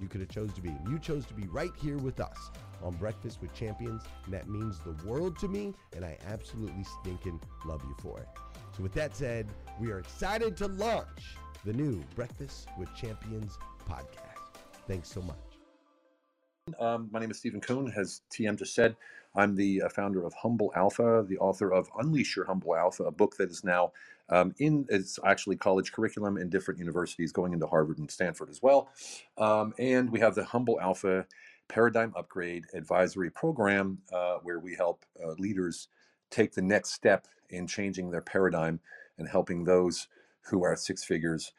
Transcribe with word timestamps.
you 0.00 0.08
could 0.08 0.20
have 0.20 0.30
chose 0.30 0.52
to 0.54 0.60
be. 0.60 0.74
You 0.88 0.98
chose 0.98 1.26
to 1.26 1.34
be 1.34 1.46
right 1.48 1.72
here 1.80 1.98
with 1.98 2.20
us 2.20 2.50
on 2.82 2.94
Breakfast 2.94 3.40
with 3.40 3.52
Champions, 3.54 4.02
and 4.24 4.34
that 4.34 4.48
means 4.48 4.78
the 4.80 4.96
world 5.06 5.38
to 5.40 5.48
me, 5.48 5.74
and 5.94 6.04
I 6.04 6.16
absolutely 6.26 6.84
stinking 7.00 7.40
love 7.64 7.82
you 7.84 7.94
for 8.00 8.18
it. 8.18 8.28
So 8.76 8.82
with 8.82 8.92
that 8.94 9.16
said, 9.16 9.48
we 9.80 9.90
are 9.90 9.98
excited 9.98 10.56
to 10.58 10.68
launch 10.68 11.36
the 11.64 11.72
new 11.72 12.02
Breakfast 12.14 12.68
with 12.78 12.94
Champions 12.94 13.58
podcast. 13.88 14.62
Thanks 14.86 15.10
so 15.10 15.20
much. 15.22 15.36
Um, 16.78 17.08
my 17.10 17.18
name 17.18 17.30
is 17.30 17.38
Stephen 17.38 17.60
Cohn. 17.60 17.92
As 17.96 18.22
TM 18.30 18.56
just 18.56 18.74
said, 18.74 18.96
I'm 19.34 19.54
the 19.54 19.82
uh, 19.82 19.88
founder 19.88 20.24
of 20.24 20.32
Humble 20.34 20.72
Alpha, 20.76 21.24
the 21.28 21.38
author 21.38 21.72
of 21.72 21.88
Unleash 21.98 22.36
Your 22.36 22.46
Humble 22.46 22.76
Alpha, 22.76 23.04
a 23.04 23.10
book 23.10 23.36
that 23.36 23.50
is 23.50 23.64
now 23.64 23.92
um, 24.30 24.54
in 24.58 24.86
it's 24.88 25.18
actually 25.24 25.56
college 25.56 25.92
curriculum 25.92 26.36
in 26.36 26.48
different 26.48 26.78
universities, 26.78 27.32
going 27.32 27.52
into 27.52 27.66
Harvard 27.66 27.98
and 27.98 28.10
Stanford 28.10 28.48
as 28.48 28.62
well. 28.62 28.88
Um, 29.38 29.74
and 29.78 30.10
we 30.10 30.20
have 30.20 30.34
the 30.34 30.44
Humble 30.44 30.80
Alpha 30.80 31.26
Paradigm 31.68 32.12
Upgrade 32.16 32.64
Advisory 32.74 33.30
Program, 33.30 33.98
uh, 34.12 34.36
where 34.42 34.58
we 34.58 34.74
help 34.74 35.04
uh, 35.22 35.32
leaders 35.38 35.88
take 36.30 36.52
the 36.52 36.62
next 36.62 36.92
step 36.92 37.26
in 37.50 37.66
changing 37.66 38.10
their 38.10 38.20
paradigm 38.20 38.80
and 39.18 39.28
helping 39.28 39.64
those 39.64 40.08
who 40.42 40.64
are 40.64 40.76
six 40.76 41.04
figures 41.04 41.52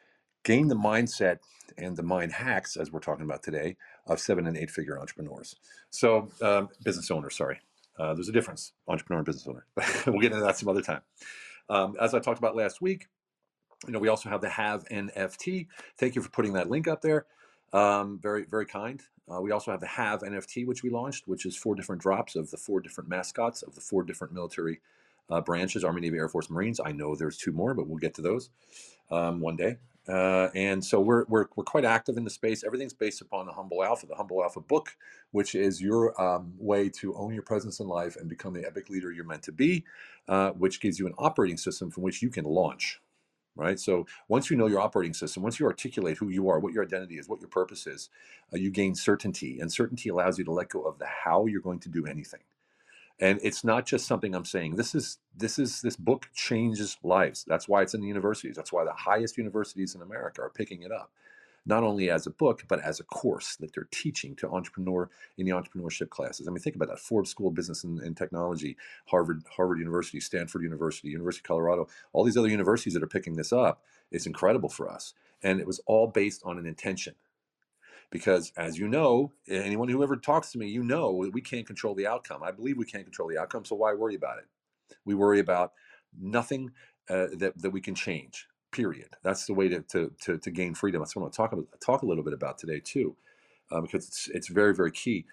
gain 0.44 0.68
the 0.68 0.74
mindset 0.74 1.38
and 1.78 1.96
the 1.96 2.02
mind 2.02 2.32
hacks, 2.32 2.76
as 2.76 2.90
we're 2.90 3.00
talking 3.00 3.24
about 3.24 3.42
today, 3.42 3.76
of 4.06 4.20
seven 4.20 4.46
and 4.46 4.56
eight 4.56 4.70
figure 4.70 4.98
entrepreneurs. 4.98 5.56
So, 5.90 6.28
um, 6.40 6.68
business 6.84 7.10
owners, 7.10 7.36
sorry. 7.36 7.60
Uh, 7.98 8.14
there's 8.14 8.28
a 8.28 8.32
difference, 8.32 8.72
entrepreneur 8.88 9.18
and 9.18 9.26
business 9.26 9.46
owner. 9.46 9.66
we'll 10.06 10.20
get 10.20 10.32
into 10.32 10.44
that 10.44 10.56
some 10.56 10.68
other 10.68 10.82
time. 10.82 11.02
Um, 11.72 11.96
as 11.98 12.12
I 12.12 12.18
talked 12.18 12.38
about 12.38 12.54
last 12.54 12.82
week, 12.82 13.08
you 13.86 13.92
know, 13.94 13.98
we 13.98 14.08
also 14.08 14.28
have 14.28 14.42
the 14.42 14.48
Have 14.50 14.84
NFT. 14.90 15.66
Thank 15.96 16.14
you 16.14 16.20
for 16.20 16.28
putting 16.28 16.52
that 16.52 16.68
link 16.68 16.86
up 16.86 17.00
there. 17.00 17.24
Um, 17.72 18.18
very, 18.22 18.44
very 18.44 18.66
kind. 18.66 19.00
Uh, 19.32 19.40
we 19.40 19.52
also 19.52 19.70
have 19.70 19.80
the 19.80 19.86
Have 19.86 20.20
NFT, 20.20 20.66
which 20.66 20.82
we 20.82 20.90
launched, 20.90 21.26
which 21.26 21.46
is 21.46 21.56
four 21.56 21.74
different 21.74 22.02
drops 22.02 22.36
of 22.36 22.50
the 22.50 22.58
four 22.58 22.80
different 22.80 23.08
mascots 23.08 23.62
of 23.62 23.74
the 23.74 23.80
four 23.80 24.02
different 24.02 24.34
military 24.34 24.80
uh, 25.30 25.40
branches 25.40 25.82
Army, 25.82 26.02
Navy, 26.02 26.18
Air 26.18 26.28
Force, 26.28 26.50
Marines. 26.50 26.78
I 26.84 26.92
know 26.92 27.16
there's 27.16 27.38
two 27.38 27.52
more, 27.52 27.72
but 27.72 27.88
we'll 27.88 27.96
get 27.96 28.12
to 28.14 28.22
those 28.22 28.50
um, 29.10 29.40
one 29.40 29.56
day. 29.56 29.78
Uh, 30.08 30.48
and 30.54 30.84
so 30.84 31.00
we're, 31.00 31.24
we're, 31.28 31.46
we're 31.56 31.64
quite 31.64 31.84
active 31.84 32.16
in 32.16 32.24
the 32.24 32.30
space. 32.30 32.64
Everything's 32.64 32.94
based 32.94 33.20
upon 33.20 33.46
the 33.46 33.52
Humble 33.52 33.84
Alpha, 33.84 34.06
the 34.06 34.16
Humble 34.16 34.42
Alpha 34.42 34.60
book, 34.60 34.96
which 35.32 35.54
is 35.54 35.80
your 35.82 36.20
um, 36.20 36.54
way 36.58 36.88
to 36.90 37.14
own 37.16 37.34
your 37.34 37.42
presence 37.44 37.80
in 37.80 37.88
life 37.88 38.16
and 38.16 38.28
become 38.28 38.52
the 38.54 38.66
epic 38.66 38.90
leader 38.90 39.12
you're 39.12 39.24
meant 39.24 39.42
to 39.44 39.52
be, 39.52 39.84
uh, 40.28 40.50
which 40.50 40.80
gives 40.80 40.98
you 40.98 41.06
an 41.06 41.14
operating 41.18 41.56
system 41.58 41.90
from 41.90 42.02
which 42.02 42.22
you 42.22 42.30
can 42.30 42.44
launch. 42.44 43.00
right? 43.56 43.78
So 43.78 44.06
once 44.28 44.50
you 44.50 44.56
know 44.56 44.66
your 44.66 44.80
operating 44.80 45.14
system, 45.14 45.42
once 45.42 45.60
you 45.60 45.66
articulate 45.66 46.18
who 46.18 46.28
you 46.30 46.48
are, 46.48 46.58
what 46.58 46.72
your 46.72 46.84
identity 46.84 47.18
is, 47.18 47.28
what 47.28 47.40
your 47.40 47.48
purpose 47.50 47.86
is, 47.86 48.08
uh, 48.52 48.56
you 48.58 48.70
gain 48.70 48.94
certainty, 48.94 49.60
and 49.60 49.72
certainty 49.72 50.08
allows 50.08 50.38
you 50.38 50.44
to 50.44 50.52
let 50.52 50.70
go 50.70 50.82
of 50.82 50.98
the 50.98 51.06
how 51.06 51.46
you're 51.46 51.60
going 51.60 51.80
to 51.80 51.88
do 51.88 52.06
anything. 52.06 52.40
And 53.22 53.38
it's 53.44 53.62
not 53.62 53.86
just 53.86 54.08
something 54.08 54.34
I'm 54.34 54.44
saying. 54.44 54.74
This 54.74 54.96
is 54.96 55.18
this 55.36 55.56
is 55.56 55.80
this 55.80 55.94
book 55.94 56.26
changes 56.34 56.98
lives. 57.04 57.44
That's 57.46 57.68
why 57.68 57.82
it's 57.82 57.94
in 57.94 58.00
the 58.00 58.08
universities. 58.08 58.56
That's 58.56 58.72
why 58.72 58.82
the 58.82 58.92
highest 58.92 59.38
universities 59.38 59.94
in 59.94 60.02
America 60.02 60.42
are 60.42 60.50
picking 60.50 60.82
it 60.82 60.90
up 60.90 61.08
not 61.64 61.84
only 61.84 62.10
as 62.10 62.26
a 62.26 62.30
book, 62.30 62.64
but 62.66 62.80
as 62.80 62.98
a 62.98 63.04
course 63.04 63.54
that 63.56 63.72
they're 63.72 63.86
teaching 63.92 64.34
to 64.34 64.50
entrepreneur 64.50 65.08
in 65.38 65.46
the 65.46 65.52
entrepreneurship 65.52 66.10
classes. 66.10 66.48
I 66.48 66.50
mean, 66.50 66.58
think 66.58 66.74
about 66.74 66.88
that. 66.88 66.98
Forbes 66.98 67.30
School 67.30 67.48
of 67.48 67.54
Business 67.54 67.84
and, 67.84 68.00
and 68.00 68.16
Technology, 68.16 68.76
Harvard, 69.06 69.44
Harvard 69.56 69.78
University, 69.78 70.18
Stanford 70.18 70.62
University, 70.62 71.08
University 71.08 71.40
of 71.44 71.48
Colorado, 71.48 71.86
all 72.12 72.24
these 72.24 72.36
other 72.36 72.48
universities 72.48 72.94
that 72.94 73.02
are 73.02 73.08
picking 73.08 73.36
this 73.36 73.52
up. 73.52 73.82
It's 74.10 74.26
incredible 74.26 74.68
for 74.68 74.90
us. 74.90 75.14
And 75.42 75.60
it 75.60 75.66
was 75.66 75.80
all 75.86 76.08
based 76.08 76.42
on 76.44 76.58
an 76.58 76.66
intention. 76.66 77.14
Because 78.12 78.52
as 78.56 78.78
you 78.78 78.86
know, 78.86 79.32
anyone 79.48 79.88
who 79.88 80.02
ever 80.02 80.16
talks 80.16 80.52
to 80.52 80.58
me, 80.58 80.68
you 80.68 80.84
know 80.84 81.10
we 81.32 81.40
can't 81.40 81.66
control 81.66 81.94
the 81.96 82.06
outcome. 82.06 82.42
I 82.44 82.52
believe 82.52 82.76
we 82.76 82.84
can't 82.84 83.04
control 83.04 83.28
the 83.28 83.38
outcome, 83.38 83.64
so 83.64 83.74
why 83.74 83.94
worry 83.94 84.14
about 84.14 84.38
it? 84.38 84.44
We 85.04 85.14
worry 85.14 85.40
about 85.40 85.72
nothing 86.20 86.70
uh, 87.08 87.28
that, 87.38 87.54
that 87.56 87.70
we 87.70 87.80
can 87.80 87.94
change 87.96 88.46
period. 88.72 89.10
That's 89.22 89.46
the 89.46 89.54
way 89.54 89.68
to, 89.68 89.82
to, 89.82 90.12
to, 90.22 90.38
to 90.38 90.50
gain 90.50 90.74
freedom. 90.74 91.00
That's 91.00 91.14
what 91.14 91.20
I 91.20 91.24
want 91.24 91.34
to 91.34 91.36
talk, 91.36 91.52
about, 91.52 91.66
talk 91.84 92.02
a 92.02 92.06
little 92.06 92.24
bit 92.24 92.32
about 92.32 92.58
today, 92.58 92.80
too, 92.80 93.14
uh, 93.70 93.82
because 93.82 94.08
it's, 94.08 94.28
it's 94.28 94.48
very, 94.48 94.74
very 94.74 94.90
key. 94.90 95.26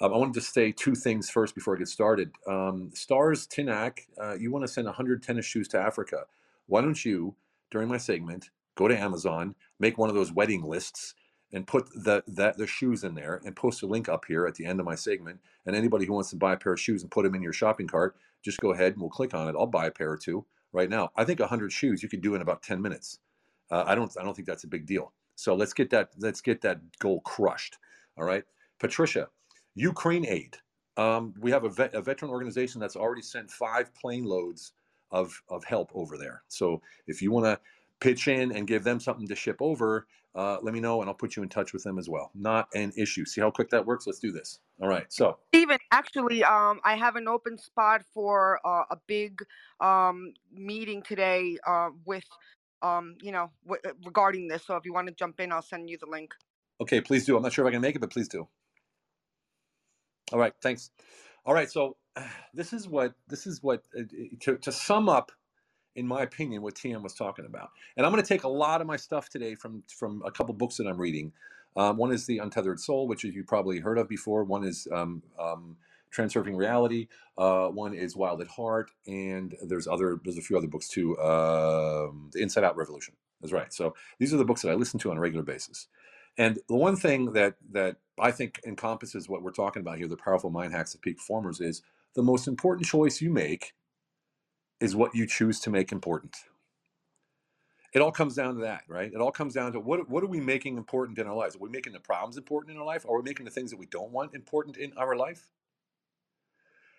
Um, 0.00 0.12
I 0.12 0.16
wanted 0.16 0.34
to 0.34 0.40
say 0.40 0.72
two 0.72 0.94
things 0.94 1.30
first 1.30 1.54
before 1.54 1.76
I 1.76 1.78
get 1.78 1.88
started. 1.88 2.32
Um, 2.48 2.90
Stars 2.94 3.46
Tinak, 3.46 4.00
uh, 4.20 4.34
you 4.34 4.50
want 4.50 4.64
to 4.64 4.72
send 4.72 4.86
100 4.86 5.22
tennis 5.22 5.46
shoes 5.46 5.68
to 5.68 5.78
Africa. 5.78 6.24
Why 6.66 6.80
don't 6.80 7.04
you, 7.04 7.36
during 7.70 7.88
my 7.88 7.98
segment, 7.98 8.50
go 8.74 8.88
to 8.88 8.98
Amazon, 8.98 9.54
make 9.78 9.98
one 9.98 10.08
of 10.08 10.16
those 10.16 10.32
wedding 10.32 10.62
lists, 10.62 11.14
and 11.52 11.66
put 11.66 11.88
the, 11.92 12.22
the, 12.26 12.54
the 12.56 12.66
shoes 12.66 13.04
in 13.04 13.14
there 13.14 13.40
and 13.44 13.54
post 13.54 13.82
a 13.82 13.86
link 13.86 14.08
up 14.08 14.24
here 14.26 14.46
at 14.46 14.54
the 14.54 14.64
end 14.64 14.80
of 14.80 14.86
my 14.86 14.94
segment. 14.94 15.38
And 15.66 15.76
anybody 15.76 16.06
who 16.06 16.14
wants 16.14 16.30
to 16.30 16.36
buy 16.36 16.54
a 16.54 16.56
pair 16.56 16.72
of 16.72 16.80
shoes 16.80 17.02
and 17.02 17.10
put 17.10 17.24
them 17.24 17.34
in 17.34 17.42
your 17.42 17.52
shopping 17.52 17.86
cart, 17.86 18.16
just 18.42 18.60
go 18.60 18.72
ahead 18.72 18.92
and 18.92 19.00
we'll 19.00 19.10
click 19.10 19.34
on 19.34 19.48
it. 19.48 19.54
I'll 19.58 19.66
buy 19.66 19.86
a 19.86 19.90
pair 19.90 20.10
or 20.10 20.16
two 20.16 20.44
right 20.72 20.88
now. 20.88 21.10
I 21.16 21.24
think 21.24 21.40
100 21.40 21.72
shoes 21.72 22.02
you 22.02 22.08
could 22.08 22.22
do 22.22 22.34
in 22.34 22.42
about 22.42 22.62
10 22.62 22.80
minutes. 22.80 23.18
Uh, 23.70 23.84
I 23.86 23.94
don't 23.94 24.14
I 24.20 24.22
don't 24.22 24.34
think 24.34 24.46
that's 24.46 24.64
a 24.64 24.68
big 24.68 24.86
deal. 24.86 25.12
So 25.34 25.54
let's 25.54 25.72
get 25.72 25.88
that 25.90 26.10
let's 26.18 26.42
get 26.42 26.60
that 26.60 26.80
goal 26.98 27.20
crushed. 27.22 27.78
All 28.18 28.24
right, 28.24 28.44
Patricia, 28.78 29.28
Ukraine 29.74 30.26
aid. 30.26 30.58
Um, 30.98 31.32
we 31.40 31.50
have 31.50 31.64
a, 31.64 31.70
vet, 31.70 31.94
a 31.94 32.02
veteran 32.02 32.30
organization 32.30 32.78
that's 32.78 32.96
already 32.96 33.22
sent 33.22 33.50
five 33.50 33.94
plane 33.94 34.24
loads 34.24 34.72
of 35.10 35.42
of 35.48 35.64
help 35.64 35.90
over 35.94 36.18
there. 36.18 36.42
So 36.48 36.82
if 37.06 37.22
you 37.22 37.30
want 37.30 37.46
to 37.46 37.58
pitch 38.02 38.26
in 38.26 38.52
and 38.52 38.66
give 38.66 38.82
them 38.84 38.98
something 38.98 39.28
to 39.28 39.36
ship 39.36 39.56
over, 39.60 40.06
uh, 40.34 40.58
let 40.60 40.74
me 40.74 40.80
know 40.80 41.00
and 41.00 41.08
I'll 41.08 41.14
put 41.14 41.36
you 41.36 41.42
in 41.42 41.48
touch 41.48 41.72
with 41.72 41.84
them 41.84 41.98
as 41.98 42.08
well. 42.08 42.30
Not 42.34 42.68
an 42.74 42.92
issue. 42.96 43.24
See 43.24 43.40
how 43.40 43.50
quick 43.50 43.70
that 43.70 43.86
works? 43.86 44.06
Let's 44.06 44.18
do 44.18 44.32
this. 44.32 44.58
All 44.80 44.88
right. 44.88 45.10
So, 45.12 45.38
Steven, 45.54 45.78
actually, 45.92 46.42
um, 46.42 46.80
I 46.84 46.96
have 46.96 47.16
an 47.16 47.28
open 47.28 47.56
spot 47.58 48.02
for 48.12 48.58
uh, 48.66 48.84
a 48.90 48.96
big 49.06 49.40
um, 49.80 50.32
meeting 50.52 51.02
today 51.02 51.58
uh, 51.66 51.90
with, 52.04 52.24
um, 52.82 53.16
you 53.22 53.30
know, 53.30 53.50
w- 53.64 53.80
uh, 53.86 53.92
regarding 54.04 54.48
this. 54.48 54.66
So 54.66 54.76
if 54.76 54.84
you 54.84 54.92
want 54.92 55.06
to 55.08 55.14
jump 55.14 55.38
in, 55.38 55.52
I'll 55.52 55.62
send 55.62 55.88
you 55.88 55.98
the 55.98 56.10
link. 56.10 56.34
Okay, 56.80 57.00
please 57.00 57.24
do. 57.24 57.36
I'm 57.36 57.42
not 57.42 57.52
sure 57.52 57.64
if 57.64 57.68
I 57.68 57.72
can 57.72 57.82
make 57.82 57.94
it, 57.94 58.00
but 58.00 58.10
please 58.10 58.28
do. 58.28 58.48
All 60.32 60.38
right. 60.38 60.54
Thanks. 60.60 60.90
All 61.44 61.54
right. 61.54 61.70
So 61.70 61.96
this 62.54 62.72
is 62.72 62.88
what 62.88 63.14
this 63.28 63.46
is 63.46 63.62
what 63.62 63.84
uh, 63.96 64.02
to, 64.40 64.56
to 64.56 64.72
sum 64.72 65.08
up 65.08 65.30
in 65.96 66.06
my 66.06 66.22
opinion, 66.22 66.62
what 66.62 66.74
TM 66.74 67.02
was 67.02 67.14
talking 67.14 67.44
about. 67.44 67.70
And 67.96 68.06
I'm 68.06 68.12
going 68.12 68.22
to 68.22 68.28
take 68.28 68.44
a 68.44 68.48
lot 68.48 68.80
of 68.80 68.86
my 68.86 68.96
stuff 68.96 69.28
today 69.28 69.54
from 69.54 69.82
from 69.88 70.22
a 70.24 70.30
couple 70.30 70.54
books 70.54 70.76
that 70.76 70.86
I'm 70.86 70.98
reading. 70.98 71.32
Um, 71.76 71.96
one 71.96 72.12
is 72.12 72.26
The 72.26 72.38
Untethered 72.38 72.80
Soul, 72.80 73.08
which 73.08 73.24
you 73.24 73.44
probably 73.44 73.80
heard 73.80 73.98
of 73.98 74.08
before. 74.08 74.44
One 74.44 74.64
is 74.64 74.86
um, 74.92 75.22
um, 75.38 75.76
Transurfing 76.14 76.56
Reality. 76.56 77.08
Uh, 77.38 77.68
one 77.68 77.94
is 77.94 78.14
Wild 78.14 78.40
at 78.42 78.48
Heart, 78.48 78.90
and 79.06 79.54
there's 79.62 79.88
other 79.88 80.20
there's 80.24 80.38
a 80.38 80.42
few 80.42 80.56
other 80.56 80.66
books 80.66 80.88
too. 80.88 81.18
Um, 81.18 82.30
the 82.32 82.42
Inside 82.42 82.64
Out 82.64 82.76
Revolution. 82.76 83.14
That's 83.40 83.52
right. 83.52 83.72
So 83.72 83.94
these 84.18 84.32
are 84.32 84.36
the 84.36 84.44
books 84.44 84.62
that 84.62 84.70
I 84.70 84.74
listen 84.74 85.00
to 85.00 85.10
on 85.10 85.16
a 85.16 85.20
regular 85.20 85.44
basis. 85.44 85.88
And 86.38 86.58
the 86.68 86.76
one 86.76 86.96
thing 86.96 87.32
that 87.32 87.56
that 87.72 87.96
I 88.18 88.30
think 88.30 88.60
encompasses 88.66 89.28
what 89.28 89.42
we're 89.42 89.52
talking 89.52 89.80
about 89.80 89.98
here, 89.98 90.08
the 90.08 90.16
powerful 90.16 90.50
mind 90.50 90.72
hacks 90.72 90.94
of 90.94 91.00
peak 91.00 91.16
performers, 91.16 91.60
is 91.60 91.82
the 92.14 92.22
most 92.22 92.46
important 92.46 92.86
choice 92.86 93.20
you 93.20 93.30
make 93.30 93.72
is 94.82 94.96
what 94.96 95.14
you 95.14 95.26
choose 95.26 95.60
to 95.60 95.70
make 95.70 95.92
important. 95.92 96.36
It 97.94 98.02
all 98.02 98.10
comes 98.10 98.34
down 98.34 98.56
to 98.56 98.62
that, 98.62 98.82
right? 98.88 99.12
It 99.12 99.20
all 99.20 99.30
comes 99.30 99.54
down 99.54 99.72
to 99.72 99.80
what, 99.80 100.08
what 100.10 100.24
are 100.24 100.28
we 100.28 100.40
making 100.40 100.76
important 100.76 101.18
in 101.18 101.26
our 101.26 101.36
lives? 101.36 101.54
Are 101.54 101.60
we 101.60 101.68
making 101.68 101.92
the 101.92 102.00
problems 102.00 102.36
important 102.36 102.74
in 102.74 102.80
our 102.80 102.86
life? 102.86 103.06
Are 103.06 103.16
we 103.16 103.22
making 103.22 103.44
the 103.44 103.50
things 103.50 103.70
that 103.70 103.78
we 103.78 103.86
don't 103.86 104.10
want 104.10 104.34
important 104.34 104.76
in 104.76 104.92
our 104.96 105.14
life? 105.14 105.48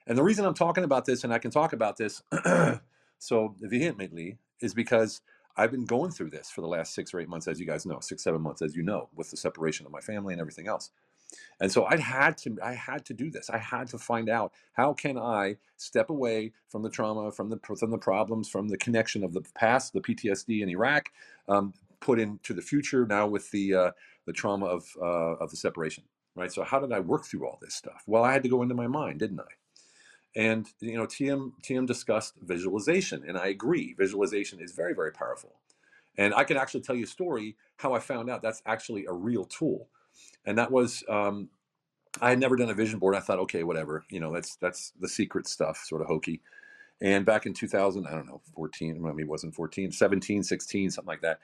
And 0.08 0.18
the 0.18 0.24
reason 0.24 0.46
I'm 0.46 0.54
talking 0.54 0.84
about 0.86 1.06
this, 1.06 1.24
and 1.24 1.34
I 1.34 1.40
can 1.40 1.52
talk 1.52 1.74
about 1.74 1.98
this 1.98 2.22
so 3.20 3.56
vehemently, 3.60 4.38
is 4.62 4.74
because 4.74 5.22
I've 5.58 5.72
been 5.72 5.86
going 5.86 6.12
through 6.12 6.30
this 6.30 6.50
for 6.50 6.62
the 6.62 6.68
last 6.68 6.94
six 6.94 7.14
or 7.14 7.20
eight 7.20 7.30
months, 7.30 7.48
as 7.48 7.60
you 7.60 7.66
guys 7.66 7.86
know, 7.86 8.00
six, 8.00 8.24
seven 8.24 8.42
months, 8.42 8.62
as 8.62 8.76
you 8.76 8.84
know, 8.84 9.10
with 9.14 9.30
the 9.30 9.38
separation 9.38 9.86
of 9.86 9.92
my 9.92 10.02
family 10.02 10.34
and 10.34 10.42
everything 10.42 10.68
else. 10.68 10.92
And 11.60 11.72
so 11.72 11.86
I 11.86 11.98
had 11.98 12.38
to 12.40 12.58
I 12.64 12.74
had 12.74 13.06
to 13.06 13.14
do 13.14 13.32
this. 13.32 13.50
I 13.50 13.58
had 13.58 13.88
to 13.88 13.98
find 13.98 14.30
out 14.30 14.54
how 14.74 14.94
can 14.94 15.18
I 15.18 15.58
step 15.78 16.10
away 16.10 16.52
from 16.70 16.84
the 16.84 16.90
trauma, 16.90 17.32
from 17.32 17.50
the 17.50 17.60
from 17.78 17.92
the 17.92 17.98
problems, 17.98 18.50
from 18.50 18.68
the 18.68 18.78
connection 18.78 19.24
of 19.24 19.34
the 19.34 19.42
past, 19.56 19.94
the 19.94 20.02
PTSD 20.02 20.62
in 20.62 20.70
Iraq, 20.70 21.10
um, 21.48 21.74
put 22.00 22.20
into 22.20 22.54
the 22.54 22.62
future 22.62 23.06
now 23.06 23.28
with 23.28 23.50
the 23.52 23.74
uh, 23.74 23.92
the 24.26 24.34
trauma 24.34 24.66
of 24.66 24.86
uh, 25.02 25.36
of 25.42 25.52
the 25.52 25.58
separation. 25.58 26.04
Right. 26.36 26.52
So 26.52 26.64
how 26.64 26.80
did 26.80 26.92
I 26.92 27.00
work 27.00 27.26
through 27.26 27.48
all 27.48 27.60
this 27.62 27.76
stuff? 27.76 28.04
Well, 28.08 28.24
I 28.24 28.34
had 28.34 28.44
to 28.44 28.50
go 28.50 28.64
into 28.64 28.74
my 28.74 28.88
mind, 28.88 29.20
didn't 29.20 29.40
I? 29.40 29.54
And 30.36 30.68
you 30.80 30.98
know, 30.98 31.06
TM 31.06 31.52
TM 31.64 31.86
discussed 31.86 32.34
visualization, 32.42 33.24
and 33.28 33.38
I 33.38 33.48
agree. 33.48 33.94
Visualization 33.98 34.60
is 34.60 34.72
very 34.72 34.94
very 34.94 35.12
powerful. 35.12 35.56
And 36.18 36.34
I 36.34 36.44
can 36.44 36.58
actually 36.58 36.82
tell 36.82 36.96
you 36.96 37.06
a 37.06 37.08
story 37.08 37.56
how 37.78 37.94
I 37.94 38.00
found 38.00 38.30
out 38.30 38.42
that's 38.42 38.62
actually 38.66 39.06
a 39.06 39.14
real 39.14 39.46
tool 39.46 39.88
and 40.46 40.58
that 40.58 40.72
was 40.72 41.04
um, 41.10 41.50
I 42.22 42.30
had 42.30 42.40
never 42.40 42.56
done 42.56 42.70
a 42.70 42.74
vision 42.74 43.00
board. 43.00 43.16
I 43.16 43.20
thought, 43.20 43.40
okay, 43.40 43.64
whatever, 43.64 44.06
you 44.10 44.20
know, 44.20 44.32
that's 44.34 44.56
that's 44.58 44.94
the 45.00 45.10
secret 45.10 45.48
stuff, 45.48 45.84
sort 45.86 46.02
of 46.02 46.08
hokey. 46.08 46.42
And 47.02 47.26
back 47.26 47.46
in 47.46 47.54
2000, 47.54 48.08
I 48.08 48.12
don't 48.12 48.28
know, 48.28 48.42
14, 48.56 49.02
maybe 49.02 49.24
it 49.24 49.28
wasn't 49.28 49.56
14, 49.56 49.92
17, 49.92 50.44
16, 50.44 50.92
something 50.92 51.08
like 51.08 51.22
that. 51.22 51.40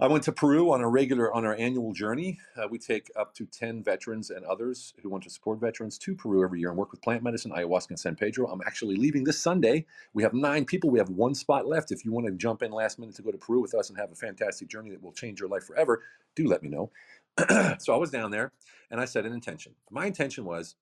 I 0.00 0.08
went 0.08 0.24
to 0.24 0.32
Peru 0.32 0.72
on 0.72 0.80
a 0.80 0.88
regular, 0.88 1.32
on 1.32 1.44
our 1.44 1.54
annual 1.54 1.92
journey. 1.92 2.40
Uh, 2.56 2.66
we 2.68 2.78
take 2.78 3.12
up 3.14 3.32
to 3.34 3.46
10 3.46 3.84
veterans 3.84 4.30
and 4.30 4.44
others 4.44 4.92
who 5.00 5.08
want 5.08 5.22
to 5.22 5.30
support 5.30 5.60
veterans 5.60 5.98
to 5.98 6.16
Peru 6.16 6.42
every 6.42 6.58
year 6.58 6.70
and 6.70 6.76
work 6.76 6.90
with 6.90 7.00
plant 7.00 7.22
medicine, 7.22 7.52
ayahuasca, 7.52 7.90
and 7.90 8.00
San 8.00 8.16
Pedro. 8.16 8.48
I'm 8.48 8.60
actually 8.66 8.96
leaving 8.96 9.22
this 9.22 9.40
Sunday. 9.40 9.86
We 10.12 10.24
have 10.24 10.34
nine 10.34 10.64
people. 10.64 10.90
We 10.90 10.98
have 10.98 11.10
one 11.10 11.36
spot 11.36 11.68
left. 11.68 11.92
If 11.92 12.04
you 12.04 12.10
want 12.10 12.26
to 12.26 12.32
jump 12.32 12.62
in 12.64 12.72
last 12.72 12.98
minute 12.98 13.14
to 13.16 13.22
go 13.22 13.30
to 13.30 13.38
Peru 13.38 13.60
with 13.60 13.74
us 13.74 13.88
and 13.88 13.96
have 13.96 14.10
a 14.10 14.16
fantastic 14.16 14.66
journey 14.66 14.90
that 14.90 15.02
will 15.02 15.12
change 15.12 15.38
your 15.38 15.48
life 15.48 15.62
forever, 15.62 16.02
do 16.34 16.48
let 16.48 16.64
me 16.64 16.70
know. 16.70 16.90
so 17.78 17.94
I 17.94 17.96
was 17.96 18.10
down 18.10 18.30
there 18.30 18.52
and 18.90 19.00
I 19.00 19.04
set 19.04 19.26
an 19.26 19.32
intention. 19.32 19.74
My 19.90 20.06
intention 20.06 20.44
was 20.44 20.76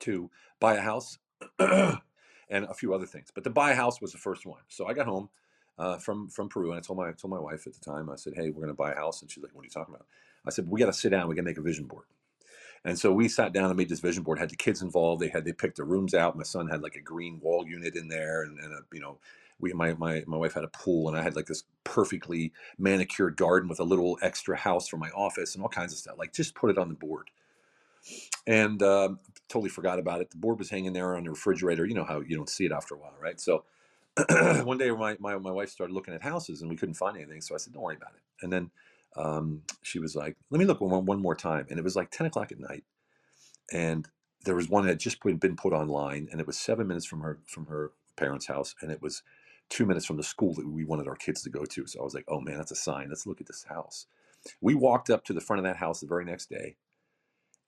to 0.00 0.30
buy 0.60 0.74
a 0.74 0.80
house 0.80 1.18
and 1.58 2.00
a 2.50 2.74
few 2.74 2.94
other 2.94 3.06
things, 3.06 3.28
but 3.34 3.44
to 3.44 3.50
buy 3.50 3.72
a 3.72 3.74
house 3.74 4.00
was 4.00 4.12
the 4.12 4.18
first 4.18 4.46
one. 4.46 4.60
So 4.68 4.86
I 4.86 4.92
got 4.92 5.06
home 5.06 5.28
uh, 5.78 5.98
from 5.98 6.28
from 6.28 6.48
Peru 6.48 6.70
and 6.70 6.78
I 6.78 6.80
told 6.80 6.98
my 6.98 7.08
I 7.08 7.12
told 7.12 7.30
my 7.32 7.40
wife 7.40 7.66
at 7.66 7.74
the 7.74 7.80
time. 7.80 8.10
I 8.10 8.16
said, 8.16 8.34
"Hey, 8.34 8.50
we're 8.50 8.62
going 8.62 8.68
to 8.68 8.74
buy 8.74 8.92
a 8.92 8.96
house," 8.96 9.22
and 9.22 9.30
she's 9.30 9.42
like, 9.42 9.54
"What 9.54 9.62
are 9.62 9.64
you 9.64 9.70
talking 9.70 9.94
about?" 9.94 10.06
I 10.46 10.50
said, 10.50 10.68
"We 10.68 10.80
got 10.80 10.86
to 10.86 10.92
sit 10.92 11.10
down. 11.10 11.28
We 11.28 11.34
got 11.34 11.42
to 11.42 11.46
make 11.46 11.58
a 11.58 11.62
vision 11.62 11.86
board." 11.86 12.04
And 12.84 12.98
so 12.98 13.12
we 13.12 13.28
sat 13.28 13.52
down 13.52 13.66
and 13.66 13.76
made 13.76 13.88
this 13.88 14.00
vision 14.00 14.22
board. 14.22 14.38
Had 14.38 14.50
the 14.50 14.56
kids 14.56 14.80
involved. 14.80 15.20
They 15.20 15.28
had 15.28 15.44
they 15.44 15.52
picked 15.52 15.76
the 15.76 15.84
rooms 15.84 16.14
out. 16.14 16.36
My 16.36 16.44
son 16.44 16.68
had 16.68 16.82
like 16.82 16.94
a 16.94 17.00
green 17.00 17.40
wall 17.40 17.66
unit 17.66 17.96
in 17.96 18.08
there, 18.08 18.42
and, 18.42 18.58
and 18.58 18.72
a, 18.72 18.80
you 18.92 19.00
know 19.00 19.18
we 19.58 19.72
my, 19.72 19.94
my 19.94 20.22
my 20.26 20.36
wife 20.36 20.54
had 20.54 20.64
a 20.64 20.68
pool 20.68 21.08
and 21.08 21.16
I 21.16 21.22
had 21.22 21.36
like 21.36 21.46
this 21.46 21.64
perfectly 21.84 22.52
manicured 22.78 23.36
garden 23.36 23.68
with 23.68 23.80
a 23.80 23.84
little 23.84 24.18
extra 24.22 24.56
house 24.56 24.88
for 24.88 24.96
my 24.96 25.10
office 25.10 25.54
and 25.54 25.62
all 25.62 25.68
kinds 25.68 25.92
of 25.92 25.98
stuff. 25.98 26.16
Like 26.18 26.32
just 26.32 26.54
put 26.54 26.70
it 26.70 26.78
on 26.78 26.88
the 26.88 26.94
board. 26.94 27.30
And 28.46 28.82
um, 28.82 29.18
totally 29.48 29.70
forgot 29.70 29.98
about 29.98 30.20
it. 30.20 30.30
The 30.30 30.36
board 30.36 30.58
was 30.58 30.70
hanging 30.70 30.92
there 30.92 31.16
on 31.16 31.24
the 31.24 31.30
refrigerator. 31.30 31.84
You 31.84 31.94
know 31.94 32.04
how 32.04 32.20
you 32.20 32.36
don't 32.36 32.48
see 32.48 32.66
it 32.66 32.72
after 32.72 32.94
a 32.94 32.98
while, 32.98 33.14
right? 33.20 33.40
So 33.40 33.64
one 34.64 34.78
day 34.78 34.90
my, 34.90 35.16
my, 35.20 35.36
my 35.36 35.50
wife 35.50 35.70
started 35.70 35.92
looking 35.92 36.14
at 36.14 36.22
houses 36.22 36.60
and 36.62 36.70
we 36.70 36.76
couldn't 36.76 36.94
find 36.94 37.16
anything. 37.16 37.40
So 37.40 37.54
I 37.54 37.58
said, 37.58 37.72
don't 37.72 37.82
worry 37.82 37.96
about 37.96 38.14
it. 38.14 38.22
And 38.42 38.52
then 38.52 38.70
um, 39.16 39.62
she 39.82 39.98
was 39.98 40.14
like, 40.14 40.36
let 40.50 40.58
me 40.58 40.64
look 40.64 40.80
one, 40.80 41.04
one 41.04 41.20
more 41.20 41.34
time. 41.34 41.66
And 41.68 41.78
it 41.78 41.82
was 41.82 41.96
like 41.96 42.10
10 42.10 42.26
o'clock 42.26 42.52
at 42.52 42.60
night. 42.60 42.84
And 43.72 44.08
there 44.44 44.54
was 44.54 44.68
one 44.68 44.84
that 44.84 44.90
had 44.90 45.00
just 45.00 45.20
been 45.22 45.56
put 45.56 45.72
online 45.72 46.28
and 46.30 46.40
it 46.40 46.46
was 46.46 46.56
seven 46.56 46.86
minutes 46.86 47.06
from 47.06 47.20
her, 47.20 47.40
from 47.46 47.66
her 47.66 47.92
parents' 48.16 48.46
house. 48.46 48.74
And 48.80 48.90
it 48.90 49.02
was 49.02 49.22
two 49.68 49.86
minutes 49.86 50.06
from 50.06 50.16
the 50.16 50.22
school 50.22 50.54
that 50.54 50.68
we 50.68 50.84
wanted 50.84 51.08
our 51.08 51.16
kids 51.16 51.42
to 51.42 51.50
go 51.50 51.64
to. 51.64 51.86
So 51.86 52.00
I 52.00 52.04
was 52.04 52.14
like, 52.14 52.24
oh 52.28 52.40
man, 52.40 52.56
that's 52.56 52.70
a 52.72 52.76
sign. 52.76 53.08
Let's 53.08 53.26
look 53.26 53.40
at 53.40 53.46
this 53.46 53.64
house. 53.68 54.06
We 54.60 54.74
walked 54.74 55.10
up 55.10 55.24
to 55.24 55.32
the 55.32 55.40
front 55.40 55.58
of 55.58 55.64
that 55.64 55.78
house 55.78 56.00
the 56.00 56.06
very 56.06 56.24
next 56.24 56.50
day. 56.50 56.76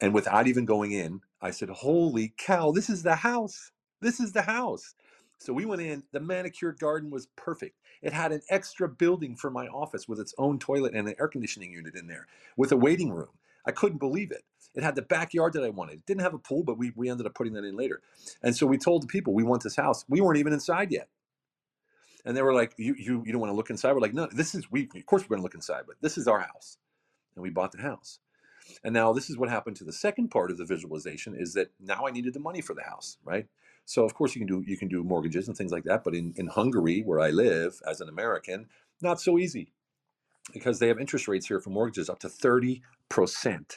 And 0.01 0.15
without 0.15 0.47
even 0.47 0.65
going 0.65 0.93
in, 0.93 1.21
I 1.41 1.51
said, 1.51 1.71
holy 1.71 2.35
cow, 2.37 2.71
this 2.71 2.89
is 2.89 3.03
the 3.03 3.17
house. 3.17 3.73
This 4.01 4.21
is 4.21 4.33
the 4.33 4.43
house. 4.43 4.95
So 5.39 5.53
we 5.53 5.65
went 5.65 5.83
in, 5.83 6.05
the 6.13 6.21
manicured 6.21 6.79
garden 6.79 7.11
was 7.11 7.27
perfect. 7.37 7.77
It 8.03 8.13
had 8.13 8.33
an 8.33 8.43
extra 8.49 8.89
building 8.89 9.37
for 9.37 9.51
my 9.51 9.67
office 9.69 10.09
with 10.09 10.21
its 10.21 10.35
own 10.39 10.59
toilet 10.59 10.95
and 10.95 11.09
an 11.09 11.15
air 11.19 11.29
conditioning 11.29 11.73
unit 11.73 11.95
in 11.95 12.07
there 12.07 12.27
with 12.57 12.73
a 12.73 12.77
waiting 12.77 13.11
room. 13.11 13.31
I 13.65 13.73
couldn't 13.73 13.99
believe 13.99 14.31
it. 14.31 14.45
It 14.75 14.83
had 14.83 14.95
the 14.95 15.03
backyard 15.03 15.53
that 15.55 15.65
I 15.65 15.71
wanted. 15.71 15.99
It 15.99 16.07
didn't 16.07 16.23
have 16.23 16.35
a 16.35 16.39
pool, 16.39 16.63
but 16.63 16.79
we, 16.79 16.93
we 16.95 17.09
ended 17.11 17.27
up 17.27 17.35
putting 17.35 17.55
that 17.55 17.65
in 17.65 17.77
later. 17.77 18.01
And 18.43 18.57
so 18.57 18.67
we 18.67 18.79
told 18.79 19.03
the 19.03 19.09
people 19.09 19.35
we 19.35 19.43
want 19.43 19.63
this 19.63 19.77
house. 19.77 20.05
We 20.09 20.21
weren't 20.21 20.39
even 20.39 20.53
inside 20.53 20.93
yet. 20.93 21.09
And 22.25 22.37
they 22.37 22.43
were 22.43 22.55
like, 22.55 22.75
you, 22.77 22.95
you, 22.99 23.23
you 23.25 23.33
don't 23.33 23.41
want 23.41 23.53
to 23.53 23.57
look 23.57 23.71
inside? 23.71 23.93
We're 23.93 24.01
like, 24.01 24.15
no, 24.15 24.29
this 24.33 24.55
is, 24.55 24.71
we, 24.71 24.89
of 24.95 25.07
course 25.07 25.23
we're 25.23 25.37
going 25.37 25.41
to 25.41 25.45
look 25.45 25.55
inside, 25.55 25.85
but 25.87 25.97
this 26.01 26.19
is 26.19 26.29
our 26.29 26.41
house. 26.41 26.79
And 27.35 27.43
we 27.43 27.51
bought 27.51 27.73
the 27.73 27.83
house. 27.83 28.19
And 28.85 28.93
now 28.93 29.13
this 29.13 29.31
is 29.31 29.37
what 29.37 29.49
happened 29.49 29.77
to 29.77 29.85
the 29.85 29.93
second 29.93 30.29
part 30.29 30.51
of 30.51 30.59
the 30.59 30.65
visualization 30.65 31.35
is 31.35 31.55
that 31.55 31.71
now 31.81 32.07
I 32.07 32.11
needed 32.11 32.35
the 32.35 32.41
money 32.41 32.61
for 32.61 32.75
the 32.75 32.83
house, 32.83 33.19
right? 33.25 33.47
So 33.85 34.05
of 34.05 34.15
course 34.15 34.35
you 34.35 34.41
can 34.41 34.47
do 34.47 34.63
you 34.71 34.77
can 34.77 34.89
do 34.89 35.03
mortgages 35.03 35.49
and 35.49 35.57
things 35.57 35.73
like 35.73 35.85
that, 35.85 36.05
but 36.05 36.15
in, 36.15 36.35
in 36.37 36.49
Hungary, 36.49 37.01
where 37.01 37.21
I 37.21 37.31
live 37.31 37.81
as 37.89 38.01
an 38.03 38.09
American, 38.09 38.67
not 39.01 39.21
so 39.21 39.39
easy 39.39 39.73
because 40.53 40.79
they 40.79 40.89
have 40.89 41.01
interest 41.01 41.29
rates 41.29 41.47
here 41.47 41.61
for 41.61 41.71
mortgages 41.71 42.09
up 42.09 42.19
to 42.21 42.29
30%. 42.29 42.81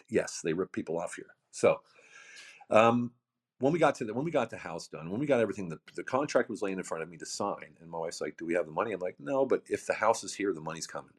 Yes, 0.09 0.41
they 0.43 0.53
rip 0.53 0.71
people 0.71 0.99
off 0.99 1.15
here. 1.15 1.35
So 1.51 1.81
um, 2.69 3.11
when 3.61 3.71
we 3.71 3.79
got 3.79 3.95
to 3.95 4.05
the 4.05 4.13
when 4.13 4.25
we 4.25 4.31
got 4.31 4.49
the 4.49 4.57
house 4.57 4.87
done, 4.87 5.09
when 5.09 5.19
we 5.19 5.25
got 5.25 5.39
everything, 5.39 5.69
the, 5.69 5.79
the 5.95 6.03
contract 6.03 6.49
was 6.49 6.61
laying 6.61 6.77
in 6.77 6.83
front 6.83 7.03
of 7.03 7.09
me 7.09 7.17
to 7.17 7.25
sign. 7.25 7.77
And 7.79 7.89
my 7.89 7.99
wife's 7.99 8.21
like, 8.21 8.37
Do 8.37 8.45
we 8.45 8.55
have 8.55 8.65
the 8.65 8.71
money? 8.71 8.91
I'm 8.91 8.99
like, 8.99 9.15
No, 9.19 9.45
but 9.45 9.63
if 9.69 9.85
the 9.85 9.93
house 9.93 10.23
is 10.23 10.33
here, 10.33 10.53
the 10.53 10.61
money's 10.61 10.87
coming. 10.87 11.13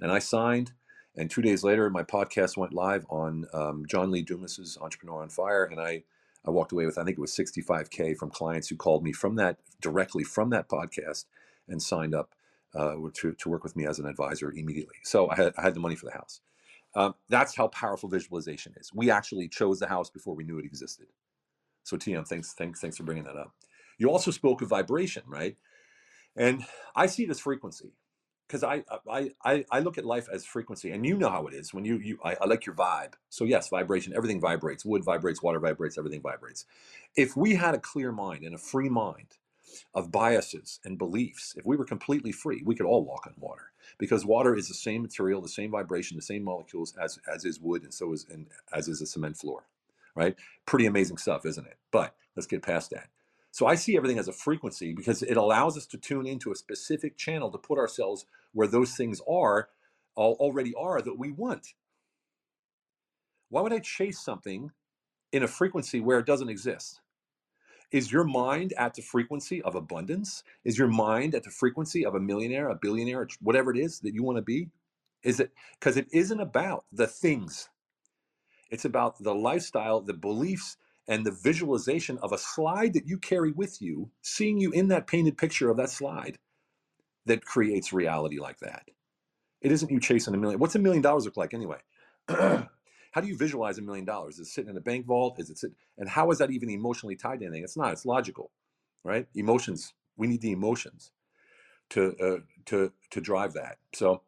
And 0.00 0.10
I 0.10 0.18
signed 0.18 0.72
and 1.16 1.30
two 1.30 1.42
days 1.42 1.64
later, 1.64 1.90
my 1.90 2.02
podcast 2.02 2.56
went 2.56 2.72
live 2.72 3.04
on 3.10 3.46
um, 3.52 3.84
John 3.86 4.10
Lee 4.10 4.22
Dumas's 4.22 4.78
Entrepreneur 4.80 5.22
on 5.22 5.28
Fire, 5.28 5.64
and 5.64 5.80
I 5.80 6.04
I 6.46 6.50
walked 6.50 6.72
away 6.72 6.86
with 6.86 6.98
I 6.98 7.04
think 7.04 7.18
it 7.18 7.20
was 7.20 7.36
65k 7.36 8.16
from 8.16 8.30
clients 8.30 8.68
who 8.68 8.76
called 8.76 9.04
me 9.04 9.12
from 9.12 9.36
that 9.36 9.58
directly 9.80 10.24
from 10.24 10.50
that 10.50 10.68
podcast 10.68 11.26
and 11.68 11.82
signed 11.82 12.14
up 12.14 12.34
uh, 12.74 12.94
to 13.14 13.32
to 13.32 13.48
work 13.48 13.64
with 13.64 13.76
me 13.76 13.86
as 13.86 13.98
an 13.98 14.06
advisor 14.06 14.52
immediately. 14.52 14.96
So 15.02 15.28
I 15.28 15.36
had 15.36 15.52
I 15.58 15.62
had 15.62 15.74
the 15.74 15.80
money 15.80 15.96
for 15.96 16.06
the 16.06 16.12
house. 16.12 16.40
Um, 16.94 17.14
that's 17.28 17.54
how 17.54 17.68
powerful 17.68 18.08
visualization 18.08 18.74
is. 18.76 18.92
We 18.92 19.10
actually 19.10 19.48
chose 19.48 19.78
the 19.78 19.86
house 19.86 20.10
before 20.10 20.34
we 20.34 20.42
knew 20.44 20.58
it 20.58 20.64
existed. 20.64 21.06
So 21.84 21.96
TM, 21.96 22.26
thanks 22.26 22.52
thanks 22.54 22.80
thanks 22.80 22.96
for 22.96 23.04
bringing 23.04 23.24
that 23.24 23.36
up. 23.36 23.52
You 23.98 24.10
also 24.10 24.30
spoke 24.30 24.62
of 24.62 24.68
vibration, 24.68 25.22
right? 25.26 25.56
And 26.36 26.64
I 26.96 27.06
see 27.06 27.24
it 27.24 27.30
as 27.30 27.40
frequency 27.40 27.92
because 28.46 28.64
I, 28.64 28.84
I 29.10 29.30
I 29.44 29.64
I 29.70 29.80
look 29.80 29.98
at 29.98 30.04
life 30.04 30.28
as 30.32 30.44
frequency, 30.44 30.90
and 30.90 31.06
you 31.06 31.16
know 31.16 31.30
how 31.30 31.46
it 31.46 31.54
is 31.54 31.72
when 31.74 31.84
you 31.84 31.98
you 31.98 32.18
I, 32.24 32.36
I, 32.40 32.46
like 32.46 32.66
your 32.66 32.74
vibe. 32.74 33.14
So 33.28 33.44
yes, 33.44 33.68
vibration. 33.68 34.14
Everything 34.16 34.40
vibrates. 34.40 34.84
Wood 34.84 35.04
vibrates. 35.04 35.42
Water 35.42 35.60
vibrates. 35.60 35.98
Everything 35.98 36.20
vibrates. 36.22 36.66
If 37.16 37.36
we 37.36 37.54
had 37.54 37.74
a 37.74 37.80
clear 37.80 38.12
mind 38.12 38.44
and 38.44 38.54
a 38.54 38.58
free 38.58 38.88
mind 38.88 39.38
of 39.94 40.12
biases 40.12 40.80
and 40.84 40.98
beliefs, 40.98 41.54
if 41.56 41.64
we 41.66 41.76
were 41.76 41.84
completely 41.84 42.32
free, 42.32 42.62
we 42.66 42.74
could 42.74 42.86
all 42.86 43.04
walk 43.04 43.26
on 43.26 43.34
water 43.38 43.72
because 43.98 44.26
water 44.26 44.56
is 44.56 44.68
the 44.68 44.74
same 44.74 45.02
material, 45.02 45.40
the 45.42 45.48
same 45.48 45.70
vibration, 45.70 46.16
the 46.16 46.22
same 46.22 46.44
molecules 46.44 46.94
as 47.00 47.18
as 47.32 47.44
is 47.44 47.60
wood, 47.60 47.82
and 47.84 47.94
so 47.94 48.12
is 48.12 48.26
and 48.30 48.46
as 48.72 48.88
is 48.88 49.02
a 49.02 49.06
cement 49.06 49.36
floor. 49.36 49.64
Right? 50.14 50.36
Pretty 50.66 50.86
amazing 50.86 51.18
stuff, 51.18 51.46
isn't 51.46 51.66
it? 51.66 51.78
But 51.90 52.14
let's 52.36 52.46
get 52.46 52.62
past 52.62 52.90
that. 52.90 53.08
So 53.52 53.66
I 53.66 53.74
see 53.74 53.96
everything 53.96 54.18
as 54.18 54.28
a 54.28 54.32
frequency 54.32 54.92
because 54.92 55.22
it 55.22 55.36
allows 55.36 55.76
us 55.76 55.86
to 55.86 55.98
tune 55.98 56.26
into 56.26 56.52
a 56.52 56.56
specific 56.56 57.16
channel 57.16 57.50
to 57.50 57.58
put 57.58 57.78
ourselves 57.78 58.24
where 58.52 58.68
those 58.68 58.94
things 58.94 59.20
are 59.28 59.68
already 60.16 60.74
are 60.74 61.00
that 61.00 61.18
we 61.18 61.32
want. 61.32 61.68
Why 63.48 63.62
would 63.62 63.72
I 63.72 63.80
chase 63.80 64.20
something 64.20 64.70
in 65.32 65.42
a 65.42 65.48
frequency 65.48 66.00
where 66.00 66.18
it 66.18 66.26
doesn't 66.26 66.48
exist? 66.48 67.00
Is 67.90 68.12
your 68.12 68.22
mind 68.22 68.72
at 68.74 68.94
the 68.94 69.02
frequency 69.02 69.60
of 69.62 69.74
abundance? 69.74 70.44
Is 70.64 70.78
your 70.78 70.86
mind 70.86 71.34
at 71.34 71.42
the 71.42 71.50
frequency 71.50 72.06
of 72.06 72.14
a 72.14 72.20
millionaire, 72.20 72.68
a 72.68 72.76
billionaire, 72.76 73.26
whatever 73.40 73.72
it 73.72 73.78
is 73.78 73.98
that 74.00 74.14
you 74.14 74.22
want 74.22 74.36
to 74.36 74.42
be? 74.42 74.68
Is 75.24 75.40
it 75.40 75.50
because 75.78 75.96
it 75.96 76.06
isn't 76.12 76.40
about 76.40 76.84
the 76.92 77.08
things? 77.08 77.68
It's 78.70 78.84
about 78.84 79.22
the 79.22 79.34
lifestyle, 79.34 80.00
the 80.00 80.14
beliefs, 80.14 80.76
and 81.08 81.26
the 81.26 81.32
visualization 81.32 82.18
of 82.18 82.32
a 82.32 82.38
slide 82.38 82.94
that 82.94 83.06
you 83.06 83.18
carry 83.18 83.52
with 83.52 83.82
you, 83.82 84.10
seeing 84.22 84.58
you 84.58 84.70
in 84.70 84.88
that 84.88 85.06
painted 85.06 85.36
picture 85.36 85.70
of 85.70 85.76
that 85.78 85.90
slide 85.90 86.38
that 87.26 87.44
creates 87.44 87.92
reality 87.92 88.38
like 88.38 88.58
that. 88.60 88.90
It 89.60 89.72
isn't 89.72 89.90
you 89.90 90.00
chasing 90.00 90.34
a 90.34 90.38
million. 90.38 90.60
What's 90.60 90.74
a 90.74 90.78
million 90.78 91.02
dollars 91.02 91.24
look 91.24 91.36
like 91.36 91.52
anyway? 91.52 91.78
how 92.28 93.20
do 93.20 93.26
you 93.26 93.36
visualize 93.36 93.78
a 93.78 93.82
million 93.82 94.04
dollars? 94.04 94.38
Is 94.38 94.48
it 94.48 94.50
sitting 94.52 94.70
in 94.70 94.76
a 94.76 94.80
bank 94.80 95.06
vault? 95.06 95.38
Is 95.38 95.50
it 95.50 95.58
sit, 95.58 95.72
and 95.98 96.08
how 96.08 96.30
is 96.30 96.38
that 96.38 96.50
even 96.50 96.70
emotionally 96.70 97.16
tied 97.16 97.40
to 97.40 97.46
anything? 97.46 97.64
It's 97.64 97.76
not. 97.76 97.92
It's 97.92 98.06
logical, 98.06 98.52
right? 99.04 99.26
Emotions. 99.34 99.92
We 100.16 100.28
need 100.28 100.40
the 100.40 100.52
emotions 100.52 101.10
to 101.90 102.16
uh, 102.18 102.40
to 102.66 102.92
to 103.10 103.20
drive 103.20 103.52
that. 103.54 103.78
So, 103.94 104.22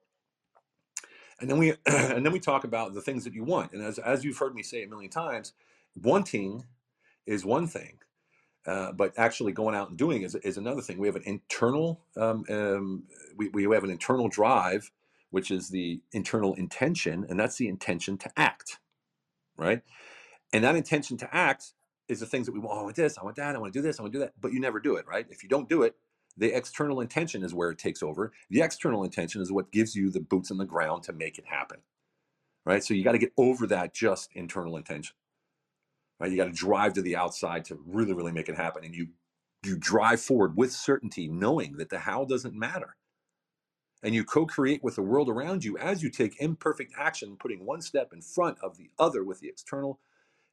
and 1.42 1.50
then 1.50 1.58
we 1.58 1.72
and 1.86 2.26
then 2.26 2.32
we 2.32 2.40
talk 2.40 2.64
about 2.64 2.94
the 2.94 3.02
things 3.02 3.24
that 3.24 3.34
you 3.34 3.44
want. 3.44 3.74
And 3.74 3.84
as 3.84 4.00
as 4.00 4.24
you've 4.24 4.38
heard 4.38 4.56
me 4.56 4.64
say 4.64 4.84
a 4.84 4.88
million 4.88 5.10
times, 5.10 5.54
wanting 6.02 6.66
is 7.26 7.44
one 7.44 7.66
thing, 7.66 7.98
uh, 8.66 8.92
but 8.92 9.12
actually 9.18 9.52
going 9.52 9.74
out 9.74 9.88
and 9.90 9.98
doing 9.98 10.22
is, 10.22 10.34
is 10.36 10.56
another 10.56 10.82
thing. 10.82 10.98
We 10.98 11.08
have 11.08 11.16
an 11.16 11.24
internal, 11.26 12.00
um, 12.16 12.44
um, 12.50 13.04
we, 13.36 13.48
we 13.48 13.64
have 13.74 13.84
an 13.84 13.90
internal 13.90 14.28
drive, 14.28 14.90
which 15.30 15.50
is 15.50 15.70
the 15.70 16.00
internal 16.12 16.54
intention, 16.54 17.26
and 17.28 17.38
that's 17.38 17.56
the 17.56 17.68
intention 17.68 18.18
to 18.18 18.30
act, 18.36 18.78
right? 19.56 19.82
And 20.52 20.64
that 20.64 20.76
intention 20.76 21.16
to 21.18 21.34
act 21.36 21.72
is 22.08 22.20
the 22.20 22.26
things 22.26 22.46
that 22.46 22.52
we 22.52 22.60
want. 22.60 22.76
Oh, 22.76 22.80
I 22.80 22.84
want 22.84 22.96
this, 22.96 23.18
I 23.18 23.24
want 23.24 23.36
that, 23.36 23.56
I 23.56 23.58
want 23.58 23.72
to 23.72 23.78
do 23.78 23.82
this, 23.82 23.98
I 23.98 24.02
want 24.02 24.12
to 24.12 24.18
do 24.18 24.24
that, 24.24 24.34
but 24.40 24.52
you 24.52 24.60
never 24.60 24.80
do 24.80 24.96
it, 24.96 25.06
right? 25.06 25.26
If 25.30 25.42
you 25.42 25.48
don't 25.48 25.68
do 25.68 25.82
it, 25.82 25.96
the 26.36 26.56
external 26.56 27.00
intention 27.00 27.42
is 27.44 27.54
where 27.54 27.70
it 27.70 27.78
takes 27.78 28.02
over. 28.02 28.32
The 28.50 28.62
external 28.62 29.04
intention 29.04 29.42
is 29.42 29.52
what 29.52 29.72
gives 29.72 29.94
you 29.94 30.10
the 30.10 30.20
boots 30.20 30.50
on 30.50 30.58
the 30.58 30.64
ground 30.64 31.02
to 31.04 31.12
make 31.12 31.38
it 31.38 31.46
happen, 31.46 31.78
right? 32.64 32.82
So 32.82 32.94
you 32.94 33.04
got 33.04 33.12
to 33.12 33.18
get 33.18 33.32
over 33.36 33.66
that 33.66 33.94
just 33.94 34.30
internal 34.34 34.76
intention. 34.76 35.14
Right? 36.18 36.30
You 36.30 36.36
got 36.36 36.44
to 36.44 36.52
drive 36.52 36.92
to 36.94 37.02
the 37.02 37.16
outside 37.16 37.64
to 37.66 37.80
really, 37.84 38.12
really 38.12 38.30
make 38.32 38.48
it 38.48 38.56
happen. 38.56 38.84
And 38.84 38.94
you 38.94 39.08
you 39.64 39.76
drive 39.76 40.20
forward 40.20 40.56
with 40.56 40.72
certainty, 40.72 41.28
knowing 41.28 41.76
that 41.76 41.88
the 41.88 42.00
how 42.00 42.24
doesn't 42.24 42.54
matter. 42.54 42.96
And 44.02 44.14
you 44.14 44.24
co-create 44.24 44.82
with 44.82 44.96
the 44.96 45.02
world 45.02 45.28
around 45.28 45.64
you 45.64 45.78
as 45.78 46.02
you 46.02 46.10
take 46.10 46.40
imperfect 46.40 46.92
action, 46.98 47.36
putting 47.38 47.64
one 47.64 47.80
step 47.80 48.12
in 48.12 48.22
front 48.22 48.58
of 48.60 48.76
the 48.76 48.90
other 48.98 49.22
with 49.22 49.40
the 49.40 49.48
external, 49.48 50.00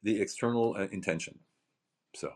the 0.02 0.20
external 0.20 0.76
uh, 0.78 0.86
intention. 0.92 1.40
So, 2.14 2.32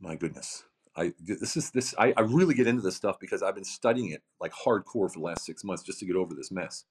my 0.00 0.16
goodness, 0.16 0.64
I 0.96 1.14
this 1.20 1.56
is 1.56 1.70
this 1.72 1.94
I, 1.98 2.14
I 2.16 2.22
really 2.22 2.54
get 2.54 2.66
into 2.68 2.82
this 2.82 2.96
stuff 2.96 3.18
because 3.20 3.42
I've 3.42 3.54
been 3.56 3.64
studying 3.64 4.10
it 4.10 4.22
like 4.40 4.52
hardcore 4.52 5.10
for 5.12 5.18
the 5.18 5.20
last 5.20 5.44
six 5.46 5.64
months 5.64 5.82
just 5.84 6.00
to 6.00 6.06
get 6.06 6.16
over 6.16 6.34
this 6.34 6.50
mess. 6.52 6.84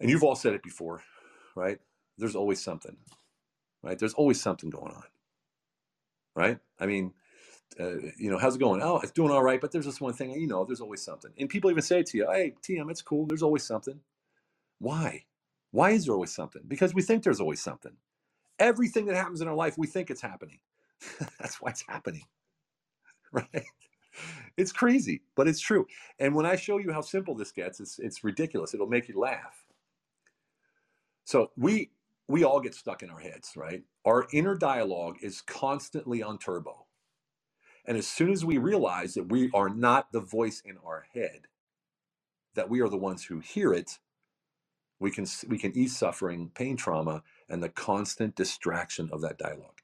And 0.00 0.10
you've 0.10 0.24
all 0.24 0.36
said 0.36 0.54
it 0.54 0.62
before, 0.62 1.02
right? 1.56 1.78
There's 2.18 2.36
always 2.36 2.62
something 2.62 2.96
right? 3.84 3.98
There's 3.98 4.14
always 4.14 4.42
something 4.42 4.70
going 4.70 4.92
on, 4.94 5.04
right? 6.36 6.58
I 6.80 6.86
mean, 6.86 7.14
uh, 7.80 7.96
you 8.18 8.30
know, 8.30 8.38
how's 8.38 8.56
it 8.56 8.60
going? 8.60 8.82
Oh, 8.82 9.00
it's 9.00 9.12
doing 9.12 9.30
all 9.32 9.42
right, 9.42 9.60
but 9.60 9.72
there's 9.72 9.86
this 9.86 10.00
one 10.00 10.14
thing, 10.14 10.32
you 10.32 10.48
know, 10.48 10.64
there's 10.64 10.80
always 10.80 11.02
something. 11.04 11.32
And 11.38 11.48
people 11.48 11.70
even 11.70 11.82
say 11.82 12.02
to 12.02 12.18
you, 12.18 12.28
hey, 12.30 12.54
TM, 12.62 12.90
it's 12.90 13.02
cool. 13.02 13.26
There's 13.26 13.42
always 13.44 13.64
something. 13.64 14.00
Why? 14.80 15.24
Why 15.72 15.90
is 15.92 16.06
there 16.06 16.14
always 16.14 16.34
something? 16.34 16.62
Because 16.68 16.94
we 16.94 17.02
think 17.02 17.24
there's 17.24 17.40
always 17.40 17.62
something. 17.62 17.92
Everything 18.58 19.06
that 19.06 19.16
happens 19.16 19.40
in 19.42 19.48
our 19.48 19.54
life, 19.56 19.76
we 19.78 19.86
think 19.88 20.10
it's 20.10 20.22
happening. 20.22 20.60
That's 21.40 21.60
why 21.60 21.70
it's 21.70 21.84
happening, 21.88 22.24
right? 23.32 23.64
It's 24.56 24.72
crazy, 24.72 25.22
but 25.36 25.48
it's 25.48 25.60
true. 25.60 25.86
And 26.18 26.34
when 26.34 26.46
I 26.46 26.56
show 26.56 26.78
you 26.78 26.92
how 26.92 27.00
simple 27.00 27.34
this 27.34 27.52
gets, 27.52 27.80
it's, 27.80 27.98
it's 27.98 28.24
ridiculous. 28.24 28.74
It'll 28.74 28.86
make 28.88 29.08
you 29.08 29.18
laugh. 29.18 29.64
So 31.24 31.50
we 31.56 31.90
we 32.28 32.44
all 32.44 32.60
get 32.60 32.74
stuck 32.74 33.02
in 33.02 33.10
our 33.10 33.18
heads, 33.18 33.52
right? 33.56 33.82
Our 34.06 34.26
inner 34.32 34.56
dialogue 34.56 35.16
is 35.22 35.42
constantly 35.42 36.22
on 36.22 36.38
turbo. 36.38 36.86
And 37.84 37.98
as 37.98 38.06
soon 38.06 38.30
as 38.32 38.44
we 38.44 38.58
realize 38.58 39.14
that 39.14 39.30
we 39.30 39.50
are 39.52 39.68
not 39.68 40.12
the 40.12 40.20
voice 40.20 40.62
in 40.64 40.78
our 40.86 41.06
head, 41.14 41.48
that 42.54 42.70
we 42.70 42.80
are 42.80 42.88
the 42.88 42.96
ones 42.96 43.24
who 43.24 43.40
hear 43.40 43.74
it, 43.74 43.98
we 45.00 45.10
can 45.10 45.26
we 45.48 45.58
can 45.58 45.76
ease 45.76 45.96
suffering, 45.98 46.50
pain, 46.54 46.76
trauma, 46.78 47.24
and 47.48 47.62
the 47.62 47.68
constant 47.68 48.36
distraction 48.36 49.10
of 49.12 49.20
that 49.22 49.38
dialogue. 49.38 49.81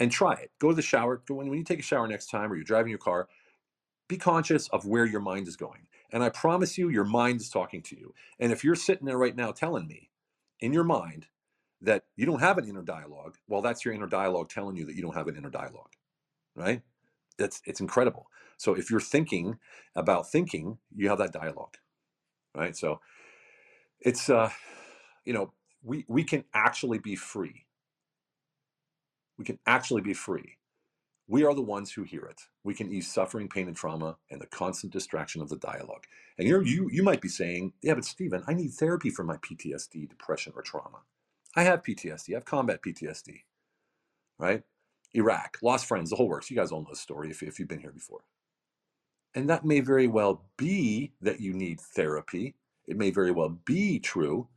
And 0.00 0.10
try 0.12 0.34
it. 0.34 0.50
Go 0.58 0.70
to 0.70 0.74
the 0.74 0.82
shower. 0.82 1.22
Go 1.28 1.36
when, 1.36 1.50
when 1.50 1.58
you 1.58 1.64
take 1.64 1.80
a 1.80 1.82
shower 1.82 2.08
next 2.08 2.30
time, 2.30 2.52
or 2.52 2.56
you're 2.56 2.64
driving 2.64 2.90
your 2.90 2.98
car. 2.98 3.28
Be 4.08 4.18
conscious 4.18 4.68
of 4.70 4.86
where 4.86 5.06
your 5.06 5.20
mind 5.20 5.48
is 5.48 5.56
going. 5.56 5.86
And 6.12 6.24
I 6.24 6.30
promise 6.30 6.78
you, 6.78 6.88
your 6.88 7.04
mind 7.04 7.40
is 7.40 7.50
talking 7.50 7.82
to 7.82 7.96
you. 7.96 8.14
And 8.40 8.52
if 8.52 8.64
you're 8.64 8.76
sitting 8.76 9.06
there 9.06 9.18
right 9.18 9.36
now 9.36 9.52
telling 9.52 9.86
me 9.86 10.10
in 10.60 10.72
your 10.72 10.84
mind 10.84 11.26
that 11.82 12.04
you 12.16 12.26
don't 12.26 12.40
have 12.40 12.58
an 12.58 12.68
inner 12.68 12.82
dialogue, 12.82 13.36
well, 13.48 13.62
that's 13.62 13.84
your 13.84 13.94
inner 13.94 14.08
dialogue 14.08 14.48
telling 14.48 14.76
you 14.76 14.86
that 14.86 14.96
you 14.96 15.02
don't 15.02 15.16
have 15.16 15.28
an 15.28 15.36
inner 15.36 15.50
dialogue, 15.50 15.92
right? 16.56 16.82
That's 17.38 17.62
it's 17.66 17.80
incredible. 17.80 18.28
So 18.58 18.74
if 18.74 18.90
you're 18.90 19.00
thinking 19.00 19.58
about 19.96 20.30
thinking, 20.30 20.78
you 20.94 21.08
have 21.10 21.18
that 21.18 21.32
dialogue, 21.32 21.76
right? 22.54 22.76
So 22.76 23.00
it's 24.00 24.30
uh, 24.30 24.50
you 25.24 25.32
know, 25.32 25.52
we 25.82 26.04
we 26.08 26.24
can 26.24 26.44
actually 26.54 26.98
be 26.98 27.16
free. 27.16 27.66
We 29.40 29.46
can 29.46 29.58
actually 29.66 30.02
be 30.02 30.14
free 30.14 30.58
we 31.30 31.44
are 31.44 31.54
the 31.54 31.62
ones 31.62 31.92
who 31.92 32.02
hear 32.02 32.24
it. 32.24 32.40
We 32.64 32.74
can 32.74 32.92
ease 32.92 33.10
suffering, 33.10 33.48
pain, 33.48 33.68
and 33.68 33.76
trauma 33.76 34.16
and 34.32 34.40
the 34.40 34.46
constant 34.46 34.92
distraction 34.92 35.40
of 35.40 35.48
the 35.48 35.58
dialogue. 35.58 36.02
And 36.36 36.48
you're, 36.48 36.64
you, 36.64 36.90
you 36.92 37.04
might 37.04 37.20
be 37.20 37.28
saying, 37.28 37.72
yeah, 37.82 37.94
but 37.94 38.04
Stephen, 38.04 38.42
I 38.48 38.52
need 38.52 38.72
therapy 38.72 39.10
for 39.10 39.22
my 39.22 39.36
PTSD, 39.36 40.08
depression, 40.08 40.52
or 40.56 40.62
trauma. 40.62 41.02
I 41.54 41.62
have 41.62 41.84
PTSD. 41.84 42.30
I 42.32 42.34
have 42.34 42.44
combat 42.44 42.82
PTSD, 42.82 43.42
right? 44.40 44.64
Iraq, 45.14 45.58
lost 45.62 45.86
friends, 45.86 46.10
the 46.10 46.16
whole 46.16 46.28
works. 46.28 46.50
You 46.50 46.56
guys 46.56 46.72
all 46.72 46.82
know 46.82 46.90
the 46.90 46.96
story 46.96 47.30
if, 47.30 47.44
if 47.44 47.60
you've 47.60 47.68
been 47.68 47.80
here 47.80 47.92
before. 47.92 48.22
And 49.36 49.48
that 49.50 49.64
may 49.64 49.78
very 49.78 50.08
well 50.08 50.46
be 50.56 51.12
that 51.20 51.40
you 51.40 51.52
need 51.52 51.80
therapy. 51.80 52.56
It 52.88 52.96
may 52.96 53.12
very 53.12 53.30
well 53.30 53.60
be 53.64 54.00
true. 54.00 54.48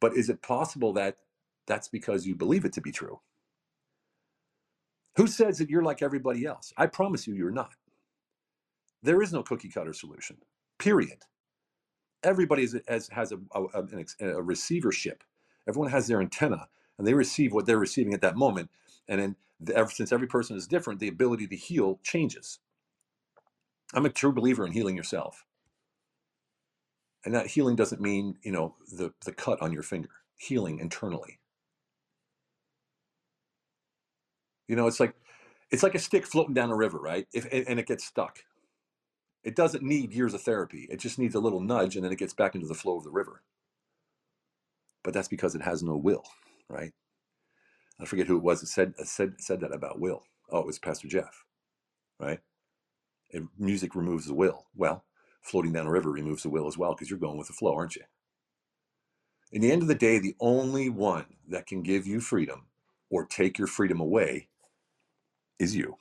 But 0.00 0.14
is 0.14 0.30
it 0.30 0.40
possible 0.40 0.92
that 0.92 1.16
that's 1.66 1.88
because 1.88 2.28
you 2.28 2.36
believe 2.36 2.64
it 2.64 2.72
to 2.74 2.80
be 2.80 2.92
true? 2.92 3.18
Who 5.16 5.26
says 5.26 5.58
that 5.58 5.70
you're 5.70 5.82
like 5.82 6.02
everybody 6.02 6.46
else? 6.46 6.72
I 6.76 6.86
promise 6.86 7.26
you, 7.26 7.34
you're 7.34 7.50
not. 7.50 7.74
There 9.02 9.22
is 9.22 9.32
no 9.32 9.42
cookie 9.42 9.68
cutter 9.68 9.92
solution, 9.92 10.36
period. 10.78 11.22
Everybody 12.22 12.64
is, 12.64 12.78
has, 12.86 13.08
has 13.08 13.32
a, 13.32 13.38
a, 13.52 13.84
a, 14.20 14.42
receivership. 14.42 15.24
Everyone 15.66 15.90
has 15.90 16.06
their 16.06 16.20
antenna 16.20 16.68
and 16.98 17.06
they 17.06 17.14
receive 17.14 17.52
what 17.52 17.66
they're 17.66 17.78
receiving 17.78 18.12
at 18.12 18.20
that 18.20 18.36
moment. 18.36 18.70
And 19.08 19.20
then, 19.20 19.36
the, 19.58 19.86
since 19.90 20.12
every 20.12 20.26
person 20.26 20.56
is 20.56 20.66
different, 20.66 21.00
the 21.00 21.08
ability 21.08 21.46
to 21.48 21.56
heal 21.56 21.98
changes. 22.02 22.60
I'm 23.94 24.06
a 24.06 24.10
true 24.10 24.32
believer 24.32 24.66
in 24.66 24.72
healing 24.72 24.96
yourself. 24.96 25.44
And 27.24 27.34
that 27.34 27.48
healing 27.48 27.76
doesn't 27.76 28.00
mean, 28.00 28.36
you 28.42 28.52
know, 28.52 28.76
the, 28.92 29.12
the 29.24 29.32
cut 29.32 29.60
on 29.60 29.72
your 29.72 29.82
finger, 29.82 30.10
healing 30.36 30.78
internally. 30.78 31.39
You 34.70 34.76
know, 34.76 34.86
it's 34.86 35.00
like 35.00 35.16
it's 35.72 35.82
like 35.82 35.96
a 35.96 35.98
stick 35.98 36.24
floating 36.24 36.54
down 36.54 36.70
a 36.70 36.76
river, 36.76 37.00
right? 37.00 37.26
If 37.34 37.44
and 37.52 37.80
it 37.80 37.88
gets 37.88 38.04
stuck. 38.04 38.44
It 39.42 39.56
doesn't 39.56 39.82
need 39.82 40.12
years 40.12 40.32
of 40.32 40.42
therapy. 40.42 40.86
It 40.88 41.00
just 41.00 41.18
needs 41.18 41.34
a 41.34 41.40
little 41.40 41.58
nudge 41.58 41.96
and 41.96 42.04
then 42.04 42.12
it 42.12 42.20
gets 42.20 42.34
back 42.34 42.54
into 42.54 42.68
the 42.68 42.74
flow 42.74 42.96
of 42.96 43.02
the 43.02 43.10
river. 43.10 43.42
But 45.02 45.12
that's 45.12 45.26
because 45.26 45.56
it 45.56 45.62
has 45.62 45.82
no 45.82 45.96
will, 45.96 46.22
right? 46.68 46.92
I 47.98 48.04
forget 48.04 48.28
who 48.28 48.36
it 48.36 48.44
was 48.44 48.60
that 48.60 48.68
said 48.68 48.94
uh, 48.96 49.02
said 49.02 49.40
said 49.40 49.60
that 49.62 49.74
about 49.74 49.98
will. 49.98 50.22
Oh, 50.52 50.60
it 50.60 50.66
was 50.66 50.78
Pastor 50.78 51.08
Jeff, 51.08 51.44
right? 52.20 52.38
Music 53.58 53.96
removes 53.96 54.26
the 54.26 54.34
will. 54.34 54.66
Well, 54.76 55.04
floating 55.42 55.72
down 55.72 55.88
a 55.88 55.90
river 55.90 56.12
removes 56.12 56.44
the 56.44 56.48
will 56.48 56.68
as 56.68 56.78
well 56.78 56.94
because 56.94 57.10
you're 57.10 57.18
going 57.18 57.38
with 57.38 57.48
the 57.48 57.54
flow, 57.54 57.74
aren't 57.74 57.96
you? 57.96 58.04
In 59.50 59.62
the 59.62 59.72
end 59.72 59.82
of 59.82 59.88
the 59.88 59.96
day, 59.96 60.20
the 60.20 60.36
only 60.38 60.88
one 60.88 61.26
that 61.48 61.66
can 61.66 61.82
give 61.82 62.06
you 62.06 62.20
freedom 62.20 62.66
or 63.10 63.24
take 63.24 63.58
your 63.58 63.66
freedom 63.66 63.98
away 63.98 64.46
is 65.60 65.76
you. 65.76 65.96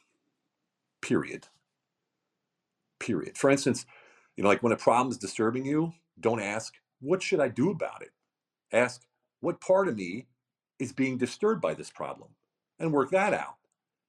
Period. 1.02 1.48
Period. 3.00 3.38
For 3.38 3.50
instance, 3.52 3.86
you 4.36 4.44
know, 4.44 4.50
like 4.50 4.64
when 4.64 4.74
a 4.74 4.78
problem 4.78 5.12
is 5.12 5.18
disturbing 5.18 5.66
you, 5.66 5.94
don't 6.20 6.42
ask, 6.42 6.74
what 7.02 7.22
should 7.22 7.40
I 7.40 7.50
do 7.50 7.70
about 7.70 8.02
it? 8.02 8.12
Ask, 8.72 9.04
what 9.42 9.62
part 9.62 9.88
of 9.88 9.98
me 9.98 10.28
is 10.80 10.94
being 10.94 11.18
disturbed 11.18 11.62
by 11.62 11.74
this 11.74 11.92
problem? 11.92 12.30
And 12.80 12.94
work 12.94 13.12
that 13.12 13.34
out. 13.34 13.56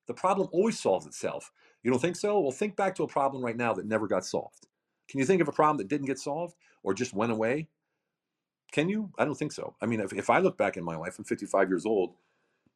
The 0.06 0.14
problem 0.14 0.48
always 0.52 0.78
solves 0.78 1.06
itself. 1.06 1.50
You 1.82 1.90
don't 1.90 2.00
think 2.00 2.16
so? 2.16 2.38
Well, 2.38 2.52
think 2.52 2.76
back 2.76 2.94
to 2.96 3.02
a 3.02 3.08
problem 3.08 3.44
right 3.44 3.56
now 3.56 3.72
that 3.74 3.86
never 3.86 4.06
got 4.06 4.24
solved. 4.24 4.66
Can 5.08 5.18
you 5.18 5.26
think 5.26 5.42
of 5.42 5.48
a 5.48 5.52
problem 5.52 5.78
that 5.78 5.88
didn't 5.88 6.06
get 6.06 6.18
solved 6.18 6.54
or 6.84 6.94
just 6.94 7.14
went 7.14 7.32
away? 7.32 7.68
Can 8.70 8.88
you? 8.88 9.10
I 9.18 9.24
don't 9.24 9.34
think 9.34 9.50
so. 9.50 9.74
I 9.82 9.86
mean, 9.86 9.98
if, 10.00 10.12
if 10.12 10.30
I 10.30 10.38
look 10.38 10.56
back 10.56 10.76
in 10.76 10.84
my 10.84 10.96
life, 10.96 11.18
I'm 11.18 11.24
55 11.24 11.68
years 11.68 11.86
old, 11.86 12.14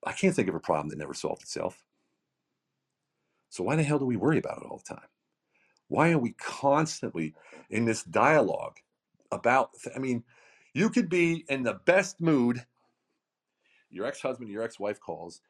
I 0.05 0.13
can't 0.13 0.35
think 0.35 0.49
of 0.49 0.57
a 0.57 0.61
problem 0.61 0.89
that 0.89 0.99
never 0.99 1.15
solved 1.15 1.43
itself. 1.43 1.85
So 3.55 3.63
why 3.63 3.77
the 3.77 3.85
hell 3.85 4.01
do 4.01 4.05
we 4.05 4.17
worry 4.17 4.39
about 4.39 4.59
it 4.59 4.67
all 4.69 4.79
the 4.79 4.95
time? 4.97 5.07
Why 5.87 6.11
are 6.11 6.19
we 6.19 6.33
constantly 6.33 7.37
in 7.71 7.85
this 7.85 8.03
dialogue 8.03 8.79
about, 9.31 9.71
I 9.95 10.01
mean, 10.01 10.25
you 10.73 10.91
could 10.91 11.09
be 11.09 11.45
in 11.49 11.63
the 11.63 11.75
best 11.75 12.21
mood. 12.21 12.67
Your 13.91 14.07
ex 14.07 14.21
husband, 14.21 14.51
your 14.51 14.65
ex 14.65 14.81
wife 14.81 14.99
calls 14.99 15.41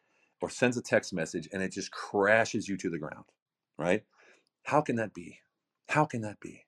or 0.42 0.50
sends 0.50 0.76
a 0.76 0.82
text 0.82 1.14
message 1.14 1.48
and 1.50 1.62
it 1.62 1.72
just 1.72 1.92
crashes 1.92 2.68
you 2.68 2.76
to 2.76 2.90
the 2.90 2.98
ground, 2.98 3.24
right? 3.78 4.04
How 4.64 4.82
can 4.82 4.96
that 4.96 5.14
be? 5.14 5.38
How 5.88 6.04
can 6.04 6.20
that 6.20 6.40
be? 6.40 6.66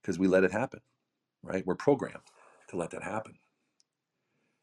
Because 0.00 0.20
we 0.20 0.28
let 0.28 0.44
it 0.44 0.52
happen, 0.52 0.82
right? 1.42 1.66
We're 1.66 1.74
programmed 1.74 2.30
to 2.68 2.76
let 2.76 2.90
that 2.90 3.02
happen. 3.02 3.40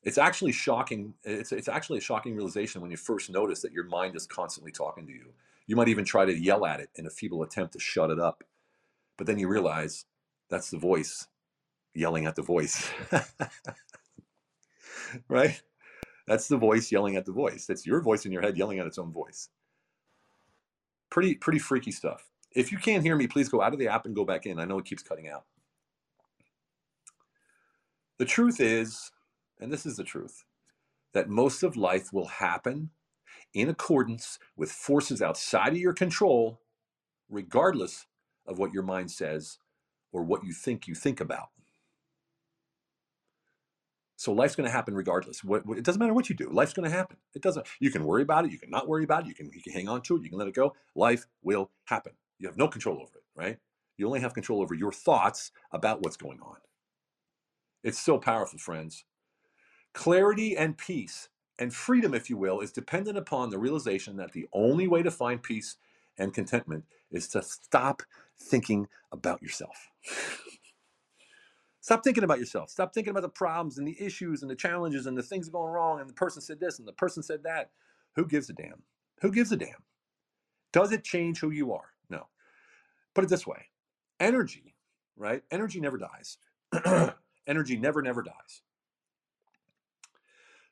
It's 0.04 0.18
actually 0.18 0.54
shocking. 0.54 1.16
It's, 1.26 1.52
it's 1.52 1.68
actually 1.68 1.98
a 1.98 2.02
shocking 2.02 2.34
realization 2.34 2.80
when 2.80 2.92
you 2.92 2.98
first 2.98 3.30
notice 3.30 3.62
that 3.64 3.74
your 3.74 3.84
mind 3.84 4.16
is 4.16 4.26
constantly 4.26 4.72
talking 4.72 5.06
to 5.06 5.12
you 5.12 5.34
you 5.68 5.76
might 5.76 5.90
even 5.90 6.06
try 6.06 6.26
to 6.26 6.38
yell 6.38 6.66
at 6.66 6.80
it 6.80 6.90
in 6.96 7.06
a 7.06 7.12
feeble 7.12 7.44
attempt 7.44 7.74
to 7.74 7.80
shut 7.80 8.10
it 8.10 8.20
up. 8.20 8.44
But 9.18 9.28
then 9.28 9.38
you 9.38 9.48
realize 9.48 10.06
that's 10.50 10.72
the 10.72 10.78
voice 10.78 11.28
yelling 11.94 12.26
at 12.26 12.36
the 12.36 12.42
voice. 12.42 12.90
right? 15.28 15.62
That's 16.26 16.48
the 16.48 16.58
voice 16.58 16.92
yelling 16.92 17.18
at 17.18 17.26
the 17.26 17.32
voice. 17.32 17.66
That's 17.66 17.86
your 17.86 18.02
voice 18.02 18.26
in 18.26 18.32
your 18.32 18.42
head 18.42 18.58
yelling 18.58 18.80
at 18.80 18.88
its 18.88 18.98
own 18.98 19.12
voice. 19.12 19.50
Pretty 21.10 21.36
pretty 21.36 21.60
freaky 21.60 21.92
stuff. 21.92 22.30
If 22.56 22.72
you 22.72 22.78
can't 22.78 23.04
hear 23.04 23.16
me, 23.16 23.28
please 23.28 23.50
go 23.50 23.62
out 23.62 23.74
of 23.74 23.80
the 23.80 23.88
app 23.88 24.06
and 24.06 24.16
go 24.16 24.26
back 24.26 24.46
in. 24.46 24.60
I 24.60 24.66
know 24.66 24.80
it 24.80 24.86
keeps 24.86 25.04
cutting 25.04 25.30
out. 25.30 25.46
The 28.18 28.26
truth 28.26 28.60
is, 28.60 29.12
and 29.60 29.72
this 29.72 29.86
is 29.86 29.98
the 29.98 30.04
truth, 30.04 30.44
that 31.14 31.30
most 31.30 31.64
of 31.64 31.78
life 31.78 32.12
will 32.12 32.28
happen 32.28 32.90
in 33.54 33.70
accordance 33.70 34.40
with 34.56 34.72
forces 34.72 35.22
outside 35.22 35.70
of 35.70 35.78
your 35.78 35.94
control, 35.94 36.62
regardless 37.30 38.06
of 38.46 38.60
what 38.60 38.74
your 38.74 38.84
mind 38.84 39.12
says 39.12 39.58
or 40.12 40.24
what 40.24 40.44
you 40.44 40.54
think 40.54 40.88
you 40.88 40.96
think 40.96 41.20
about. 41.20 41.50
So 44.16 44.34
life's 44.34 44.56
going 44.56 44.68
to 44.68 44.76
happen 44.76 44.96
regardless. 44.96 45.44
What, 45.44 45.66
what, 45.66 45.78
it 45.78 45.84
doesn't 45.84 46.00
matter 46.00 46.14
what 46.14 46.28
you 46.28 46.36
do. 46.36 46.50
Life's 46.50 46.74
going 46.74 46.90
to 46.90 46.96
happen. 46.96 47.18
It 47.36 47.44
doesn't. 47.44 47.68
You 47.80 47.92
can 47.92 48.04
worry 48.04 48.24
about 48.24 48.46
it. 48.46 48.52
You 48.52 48.58
can 48.58 48.72
not 48.72 48.88
worry 48.88 49.04
about 49.04 49.24
it. 49.24 49.28
You 49.28 49.36
can 49.36 49.52
you 49.54 49.62
can 49.62 49.74
hang 49.74 49.88
on 49.88 50.02
to 50.02 50.16
it. 50.18 50.24
You 50.24 50.30
can 50.30 50.40
let 50.40 50.48
it 50.48 50.56
go. 50.56 50.74
Life 50.96 51.28
will 51.44 51.70
happen. 51.86 52.14
You 52.40 52.48
have 52.48 52.58
no 52.58 52.68
control 52.68 52.96
over 52.96 53.18
it, 53.18 53.24
right? 53.36 53.58
You 53.96 54.08
only 54.08 54.20
have 54.22 54.34
control 54.34 54.62
over 54.62 54.74
your 54.74 54.92
thoughts 54.92 55.52
about 55.72 56.02
what's 56.02 56.18
going 56.18 56.40
on. 56.42 56.58
It's 57.84 58.00
so 58.00 58.18
powerful, 58.18 58.58
friends. 58.58 59.06
Clarity 59.94 60.58
and 60.58 60.78
peace 60.78 61.30
and 61.60 61.74
freedom, 61.74 62.14
if 62.14 62.30
you 62.30 62.38
will, 62.38 62.60
is 62.60 62.72
dependent 62.72 63.18
upon 63.18 63.50
the 63.50 63.58
realization 63.58 64.18
that 64.18 64.34
the 64.34 64.48
only 64.54 64.88
way 64.88 65.04
to 65.04 65.12
find 65.12 65.42
peace 65.42 65.78
and 66.18 66.34
contentment 66.34 66.86
is 67.12 67.28
to 67.30 67.42
stop 67.42 68.04
thinking 68.40 68.88
about 69.12 69.42
yourself. 69.42 69.90
Stop 71.82 72.04
thinking 72.04 72.24
about 72.24 72.40
yourself. 72.40 72.70
Stop 72.70 72.94
thinking 72.94 73.12
about 73.12 73.22
the 73.22 73.30
problems 73.30 73.78
and 73.78 73.88
the 73.88 73.96
issues 74.00 74.42
and 74.42 74.52
the 74.52 74.56
challenges 74.56 75.06
and 75.06 75.18
the 75.18 75.24
things 75.24 75.50
going 75.50 75.72
wrong 75.72 76.00
and 76.02 76.10
the 76.10 76.14
person 76.14 76.42
said 76.42 76.60
this 76.60 76.80
and 76.80 76.88
the 76.88 76.94
person 76.94 77.24
said 77.24 77.44
that. 77.44 77.72
Who 78.16 78.26
gives 78.26 78.50
a 78.50 78.54
damn? 78.54 78.84
Who 79.22 79.32
gives 79.32 79.52
a 79.52 79.58
damn? 79.58 79.84
Does 80.74 80.92
it 80.92 81.04
change 81.04 81.40
who 81.40 81.52
you 81.52 81.74
are? 81.74 81.94
No. 82.10 82.28
Put 83.16 83.24
it 83.24 83.30
this 83.30 83.48
way 83.48 83.68
energy, 84.20 84.76
right? 85.16 85.44
Energy 85.52 85.80
never 85.80 85.98
dies. 85.98 86.38
energy 87.48 87.78
never, 87.78 88.02
never 88.02 88.22
dies. 88.22 88.62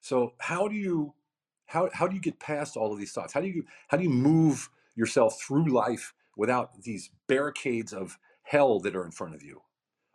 So 0.05 0.33
how 0.37 0.67
do 0.67 0.75
you 0.75 1.15
how 1.65 1.89
how 1.91 2.07
do 2.07 2.13
you 2.13 2.21
get 2.21 2.39
past 2.39 2.77
all 2.77 2.93
of 2.93 2.99
these 2.99 3.11
thoughts? 3.11 3.33
How 3.33 3.41
do 3.41 3.47
you 3.47 3.65
how 3.87 3.97
do 3.97 4.03
you 4.03 4.09
move 4.11 4.69
yourself 4.95 5.41
through 5.41 5.73
life 5.73 6.13
without 6.37 6.83
these 6.83 7.09
barricades 7.25 7.91
of 7.91 8.19
hell 8.43 8.79
that 8.81 8.95
are 8.95 9.03
in 9.03 9.09
front 9.09 9.33
of 9.33 9.41
you 9.41 9.63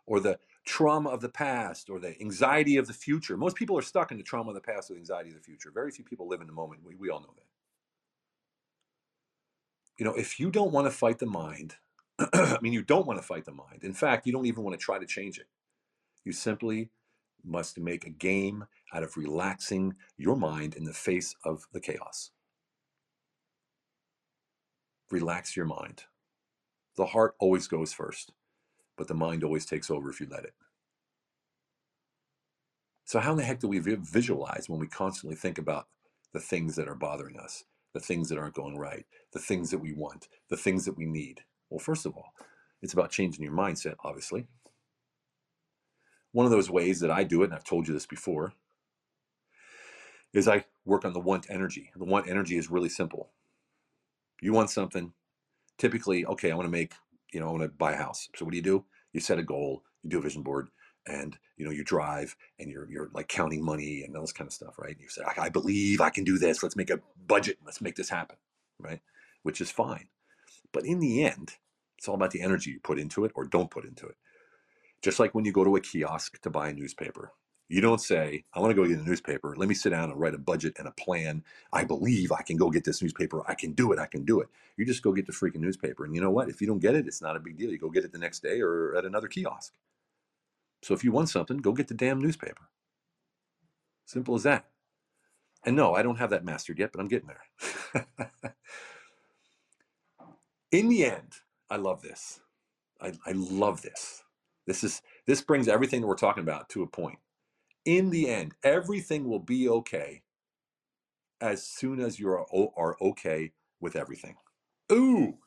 or 0.05 0.21
the 0.21 0.39
trauma 0.65 1.09
of 1.09 1.19
the 1.19 1.27
past 1.27 1.89
or 1.89 1.99
the 1.99 2.15
anxiety 2.21 2.77
of 2.77 2.87
the 2.87 2.93
future. 2.93 3.35
Most 3.35 3.57
people 3.57 3.77
are 3.77 3.81
stuck 3.81 4.11
in 4.11 4.17
the 4.17 4.23
trauma 4.23 4.51
of 4.51 4.55
the 4.55 4.61
past 4.61 4.89
or 4.89 4.93
the 4.93 5.01
anxiety 5.01 5.31
of 5.31 5.35
the 5.35 5.41
future. 5.41 5.71
Very 5.73 5.91
few 5.91 6.05
people 6.05 6.25
live 6.25 6.39
in 6.39 6.47
the 6.47 6.53
moment. 6.53 6.85
We, 6.85 6.95
we 6.95 7.09
all 7.09 7.19
know 7.19 7.33
that. 7.35 7.47
You 9.97 10.05
know, 10.05 10.13
if 10.13 10.39
you 10.39 10.51
don't 10.51 10.71
want 10.71 10.87
to 10.87 10.91
fight 10.91 11.19
the 11.19 11.25
mind, 11.25 11.75
I 12.33 12.59
mean, 12.61 12.71
you 12.71 12.81
don't 12.81 13.05
want 13.05 13.19
to 13.19 13.27
fight 13.27 13.43
the 13.43 13.51
mind. 13.51 13.83
In 13.83 13.93
fact, 13.93 14.25
you 14.25 14.31
don't 14.31 14.45
even 14.45 14.63
want 14.63 14.79
to 14.79 14.83
try 14.83 14.99
to 14.99 15.05
change 15.05 15.37
it. 15.37 15.47
You 16.23 16.31
simply 16.31 16.91
must 17.43 17.77
make 17.79 18.05
a 18.05 18.09
game 18.09 18.65
out 18.93 19.03
of 19.03 19.17
relaxing 19.17 19.95
your 20.17 20.35
mind 20.35 20.75
in 20.75 20.83
the 20.83 20.93
face 20.93 21.35
of 21.43 21.63
the 21.73 21.79
chaos. 21.79 22.31
Relax 25.09 25.55
your 25.55 25.65
mind. 25.65 26.03
The 26.95 27.07
heart 27.07 27.35
always 27.39 27.67
goes 27.67 27.93
first, 27.93 28.33
but 28.97 29.07
the 29.07 29.13
mind 29.13 29.43
always 29.43 29.65
takes 29.65 29.89
over 29.89 30.09
if 30.09 30.19
you 30.19 30.27
let 30.29 30.45
it. 30.45 30.53
So, 33.05 33.19
how 33.19 33.31
in 33.31 33.37
the 33.37 33.43
heck 33.43 33.59
do 33.59 33.67
we 33.67 33.79
visualize 33.79 34.69
when 34.69 34.79
we 34.79 34.87
constantly 34.87 35.35
think 35.35 35.57
about 35.57 35.87
the 36.33 36.39
things 36.39 36.75
that 36.77 36.87
are 36.87 36.95
bothering 36.95 37.37
us, 37.37 37.65
the 37.93 37.99
things 37.99 38.29
that 38.29 38.37
aren't 38.37 38.53
going 38.53 38.77
right, 38.77 39.05
the 39.33 39.39
things 39.39 39.69
that 39.71 39.79
we 39.79 39.93
want, 39.93 40.27
the 40.49 40.55
things 40.55 40.85
that 40.85 40.97
we 40.97 41.05
need? 41.05 41.41
Well, 41.69 41.79
first 41.79 42.05
of 42.05 42.15
all, 42.15 42.33
it's 42.81 42.93
about 42.93 43.11
changing 43.11 43.43
your 43.43 43.53
mindset, 43.53 43.95
obviously. 44.03 44.47
One 46.31 46.45
of 46.45 46.51
those 46.51 46.69
ways 46.69 47.01
that 47.01 47.11
I 47.11 47.23
do 47.23 47.41
it, 47.41 47.45
and 47.45 47.53
I've 47.53 47.65
told 47.65 47.87
you 47.87 47.93
this 47.93 48.05
before, 48.05 48.53
is 50.33 50.47
I 50.47 50.65
work 50.85 51.05
on 51.05 51.13
the 51.13 51.19
want 51.19 51.47
energy. 51.49 51.91
The 51.95 52.05
want 52.05 52.29
energy 52.29 52.57
is 52.57 52.71
really 52.71 52.89
simple. 52.89 53.31
You 54.41 54.53
want 54.53 54.69
something. 54.69 55.13
Typically, 55.77 56.25
okay, 56.25 56.51
I 56.51 56.55
want 56.55 56.67
to 56.67 56.71
make, 56.71 56.93
you 57.33 57.39
know, 57.39 57.47
I 57.47 57.51
want 57.51 57.63
to 57.63 57.69
buy 57.69 57.93
a 57.93 57.97
house. 57.97 58.29
So 58.35 58.45
what 58.45 58.51
do 58.51 58.57
you 58.57 58.63
do? 58.63 58.85
You 59.13 59.19
set 59.19 59.39
a 59.39 59.43
goal, 59.43 59.83
you 60.03 60.09
do 60.09 60.19
a 60.19 60.21
vision 60.21 60.43
board, 60.43 60.69
and 61.07 61.37
you 61.57 61.65
know, 61.65 61.71
you 61.71 61.83
drive 61.83 62.35
and 62.59 62.69
you're 62.69 62.89
you're 62.89 63.09
like 63.13 63.27
counting 63.27 63.63
money 63.63 64.03
and 64.03 64.15
all 64.15 64.23
this 64.23 64.31
kind 64.31 64.47
of 64.47 64.53
stuff, 64.53 64.77
right? 64.77 64.91
And 64.91 65.01
you 65.01 65.09
say, 65.09 65.23
I, 65.23 65.45
I 65.45 65.49
believe 65.49 66.01
I 66.01 66.09
can 66.09 66.23
do 66.23 66.37
this. 66.37 66.63
Let's 66.63 66.75
make 66.75 66.89
a 66.89 66.99
budget. 67.27 67.57
Let's 67.65 67.81
make 67.81 67.95
this 67.95 68.09
happen, 68.09 68.37
right? 68.79 69.01
Which 69.43 69.59
is 69.59 69.71
fine. 69.71 70.07
But 70.71 70.85
in 70.85 70.99
the 70.99 71.23
end, 71.23 71.53
it's 71.97 72.07
all 72.07 72.15
about 72.15 72.31
the 72.31 72.41
energy 72.41 72.71
you 72.71 72.79
put 72.79 72.99
into 72.99 73.25
it 73.25 73.31
or 73.35 73.45
don't 73.45 73.71
put 73.71 73.85
into 73.85 74.07
it. 74.07 74.15
Just 75.01 75.19
like 75.19 75.33
when 75.33 75.45
you 75.45 75.51
go 75.51 75.63
to 75.63 75.75
a 75.75 75.81
kiosk 75.81 76.39
to 76.41 76.49
buy 76.49 76.69
a 76.69 76.73
newspaper, 76.73 77.33
you 77.71 77.79
don't 77.79 78.01
say, 78.01 78.43
I 78.53 78.59
want 78.59 78.71
to 78.71 78.75
go 78.75 78.85
get 78.85 78.99
a 78.99 79.03
newspaper. 79.03 79.55
Let 79.55 79.69
me 79.69 79.75
sit 79.75 79.91
down 79.91 80.11
and 80.11 80.19
write 80.19 80.33
a 80.33 80.37
budget 80.37 80.73
and 80.77 80.89
a 80.89 80.91
plan. 80.91 81.41
I 81.71 81.85
believe 81.85 82.33
I 82.33 82.41
can 82.41 82.57
go 82.57 82.69
get 82.69 82.83
this 82.83 83.01
newspaper. 83.01 83.43
I 83.47 83.53
can 83.53 83.71
do 83.71 83.93
it. 83.93 83.99
I 83.99 84.07
can 84.07 84.25
do 84.25 84.41
it. 84.41 84.49
You 84.75 84.85
just 84.85 85.01
go 85.01 85.13
get 85.13 85.25
the 85.25 85.31
freaking 85.31 85.61
newspaper. 85.61 86.03
And 86.03 86.13
you 86.13 86.19
know 86.19 86.31
what? 86.31 86.49
If 86.49 86.59
you 86.59 86.67
don't 86.67 86.79
get 86.79 86.95
it, 86.95 87.07
it's 87.07 87.21
not 87.21 87.37
a 87.37 87.39
big 87.39 87.57
deal. 87.57 87.71
You 87.71 87.77
go 87.77 87.89
get 87.89 88.03
it 88.03 88.11
the 88.11 88.19
next 88.19 88.43
day 88.43 88.59
or 88.59 88.95
at 88.97 89.05
another 89.05 89.29
kiosk. 89.29 89.73
So 90.81 90.93
if 90.93 91.03
you 91.03 91.13
want 91.13 91.29
something, 91.29 91.57
go 91.57 91.71
get 91.71 91.87
the 91.87 91.93
damn 91.93 92.19
newspaper. 92.19 92.69
Simple 94.05 94.35
as 94.35 94.43
that. 94.43 94.65
And 95.65 95.75
no, 95.75 95.93
I 95.93 96.01
don't 96.01 96.17
have 96.17 96.31
that 96.31 96.43
mastered 96.43 96.77
yet, 96.77 96.91
but 96.91 96.99
I'm 96.99 97.07
getting 97.07 97.29
there. 97.29 98.07
In 100.71 100.89
the 100.89 101.05
end, 101.05 101.35
I 101.69 101.77
love 101.77 102.01
this. 102.01 102.41
I, 102.99 103.13
I 103.25 103.31
love 103.31 103.81
this. 103.81 104.23
This 104.67 104.83
is 104.83 105.01
this 105.25 105.41
brings 105.41 105.67
everything 105.67 106.01
that 106.01 106.07
we're 106.07 106.15
talking 106.15 106.43
about 106.43 106.69
to 106.69 106.83
a 106.83 106.87
point 106.87 107.19
in 107.85 108.09
the 108.09 108.29
end, 108.29 108.53
everything 108.63 109.27
will 109.27 109.39
be 109.39 109.69
okay 109.69 110.21
as 111.39 111.63
soon 111.65 111.99
as 111.99 112.19
you 112.19 112.29
are, 112.29 112.45
are 112.77 112.97
okay 113.01 113.51
with 113.79 113.95
everything. 113.95 114.35
Ooh, 114.91 115.37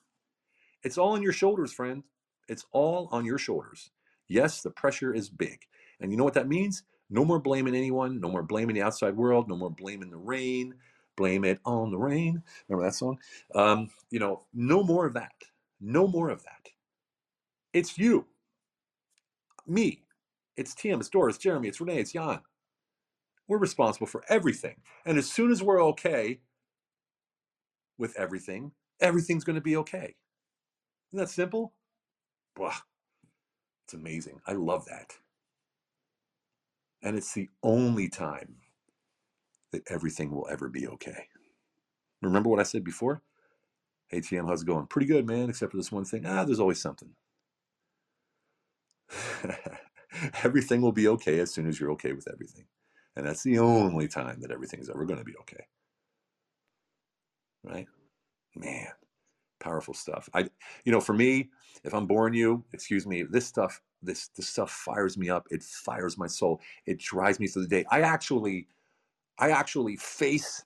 it's 0.83 0.99
all 0.99 1.11
on 1.11 1.23
your 1.23 1.33
shoulders, 1.33 1.73
friend. 1.73 2.03
It's 2.49 2.67
all 2.73 3.09
on 3.13 3.25
your 3.25 3.39
shoulders. 3.39 3.91
Yes, 4.29 4.63
the 4.63 4.71
pressure 4.71 5.15
is 5.15 5.31
big. 5.31 5.61
And 6.01 6.11
you 6.11 6.19
know 6.19 6.25
what 6.25 6.35
that 6.35 6.49
means? 6.49 6.83
No 7.11 7.25
more 7.25 7.39
blaming 7.39 7.75
anyone, 7.75 8.21
no 8.21 8.29
more 8.29 8.43
blaming 8.43 8.75
the 8.75 8.83
outside 8.83 9.17
world, 9.17 9.49
no 9.49 9.57
more 9.57 9.71
blaming 9.71 10.11
the 10.11 10.17
rain, 10.17 10.75
blame 11.17 11.45
it 11.45 11.61
on 11.65 11.91
the 11.91 11.99
rain. 11.99 12.43
Remember 12.69 12.87
that 12.89 12.95
song? 12.95 13.19
Um, 13.55 13.91
you 14.11 14.19
know, 14.19 14.45
no 14.53 14.83
more 14.83 15.07
of 15.07 15.15
that. 15.15 15.33
No 15.81 16.07
more 16.07 16.31
of 16.31 16.43
that. 16.45 16.69
It's 17.73 17.99
you, 17.99 18.27
me, 19.67 20.04
it's 20.57 20.75
Tim, 20.75 21.01
it's 21.01 21.09
Doris, 21.09 21.39
Jeremy, 21.39 21.69
it's 21.69 21.81
Renee, 21.81 22.01
it's 22.01 22.13
Jan. 22.13 22.41
We're 23.49 23.59
responsible 23.59 24.07
for 24.07 24.23
everything. 24.29 24.77
And 25.05 25.19
as 25.19 25.31
soon 25.31 25.51
as 25.51 25.63
we're 25.63 25.83
okay 25.87 26.41
with 27.99 28.17
everything, 28.17 28.73
everything's 29.01 29.45
going 29.45 29.57
to 29.57 29.63
be 29.63 29.77
okay. 29.77 30.15
Isn't 31.13 31.19
that 31.19 31.29
simple? 31.31 31.75
Wow. 32.57 32.73
It's 33.87 33.95
amazing. 33.95 34.41
I 34.47 34.53
love 34.53 34.87
that. 34.87 35.19
And 37.03 37.17
it's 37.17 37.35
the 37.35 37.51
only 37.63 38.09
time 38.09 38.57
that 39.73 39.83
everything 39.91 40.31
will 40.31 40.49
ever 40.51 40.69
be 40.69 40.89
okay. 40.89 41.29
Remember 42.23 42.49
what 42.49 42.61
I 42.61 42.65
said 42.65 42.85
before? 42.85 43.23
Hey, 44.09 44.21
TM, 44.21 44.49
how's 44.49 44.63
it 44.63 44.67
going? 44.67 44.87
Pretty 44.87 45.07
good, 45.07 45.27
man, 45.27 45.51
except 45.51 45.73
for 45.73 45.77
this 45.77 45.93
one 45.93 46.05
thing. 46.05 46.25
Ah, 46.27 46.45
there's 46.45 46.61
always 46.61 46.81
something. 46.81 47.11
everything 50.45 50.81
will 50.81 50.93
be 50.93 51.09
okay 51.09 51.41
as 51.41 51.53
soon 51.53 51.69
as 51.69 51.79
you're 51.79 51.93
okay 51.93 52.13
with 52.13 52.29
everything. 52.33 52.67
And 53.17 53.27
that's 53.27 53.43
the 53.43 53.59
only 53.59 54.09
time 54.09 54.41
that 54.41 54.51
everything's 54.51 54.91
ever 54.91 55.05
going 55.05 55.19
to 55.19 55.25
be 55.25 55.37
okay. 55.41 55.67
Right? 57.63 57.87
Man, 58.57 58.89
powerful 59.61 59.95
stuff. 59.95 60.29
I 60.35 60.49
you 60.85 60.93
know, 60.93 61.01
for 61.01 61.15
me, 61.15 61.51
if 61.85 61.95
I'm 61.95 62.07
boring 62.07 62.35
you, 62.35 62.65
excuse 62.73 63.07
me, 63.07 63.23
this 63.23 63.47
stuff 63.47 63.81
this 64.03 64.29
this 64.29 64.49
stuff 64.49 64.71
fires 64.71 65.17
me 65.17 65.31
up. 65.31 65.47
It 65.51 65.63
fires 65.63 66.19
my 66.19 66.27
soul. 66.27 66.61
It 66.87 66.99
drives 66.99 67.41
me 67.41 67.47
through 67.47 67.63
the 67.63 67.69
day. 67.69 67.85
I 67.91 68.03
actually 68.03 68.69
I 69.39 69.51
actually 69.51 69.97
face 69.97 70.65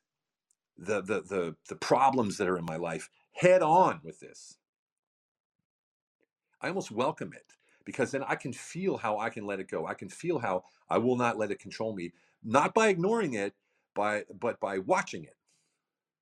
the 0.76 1.00
the 1.02 1.22
the 1.22 1.56
the 1.68 1.76
problems 1.76 2.38
that 2.38 2.48
are 2.48 2.58
in 2.58 2.64
my 2.64 2.76
life 2.76 3.10
head 3.32 3.62
on 3.62 4.00
with 4.02 4.20
this. 4.20 4.56
I 6.60 6.68
almost 6.68 6.90
welcome 6.90 7.32
it 7.32 7.52
because 7.88 8.10
then 8.10 8.22
I 8.28 8.34
can 8.34 8.52
feel 8.52 8.98
how 8.98 9.18
I 9.18 9.30
can 9.30 9.46
let 9.46 9.60
it 9.60 9.68
go. 9.70 9.86
I 9.86 9.94
can 9.94 10.10
feel 10.10 10.38
how 10.38 10.64
I 10.90 10.98
will 10.98 11.16
not 11.16 11.38
let 11.38 11.50
it 11.50 11.58
control 11.58 11.94
me, 11.94 12.12
not 12.44 12.74
by 12.74 12.88
ignoring 12.88 13.32
it, 13.32 13.54
by 13.94 14.24
but 14.38 14.60
by 14.60 14.76
watching 14.80 15.24
it. 15.24 15.38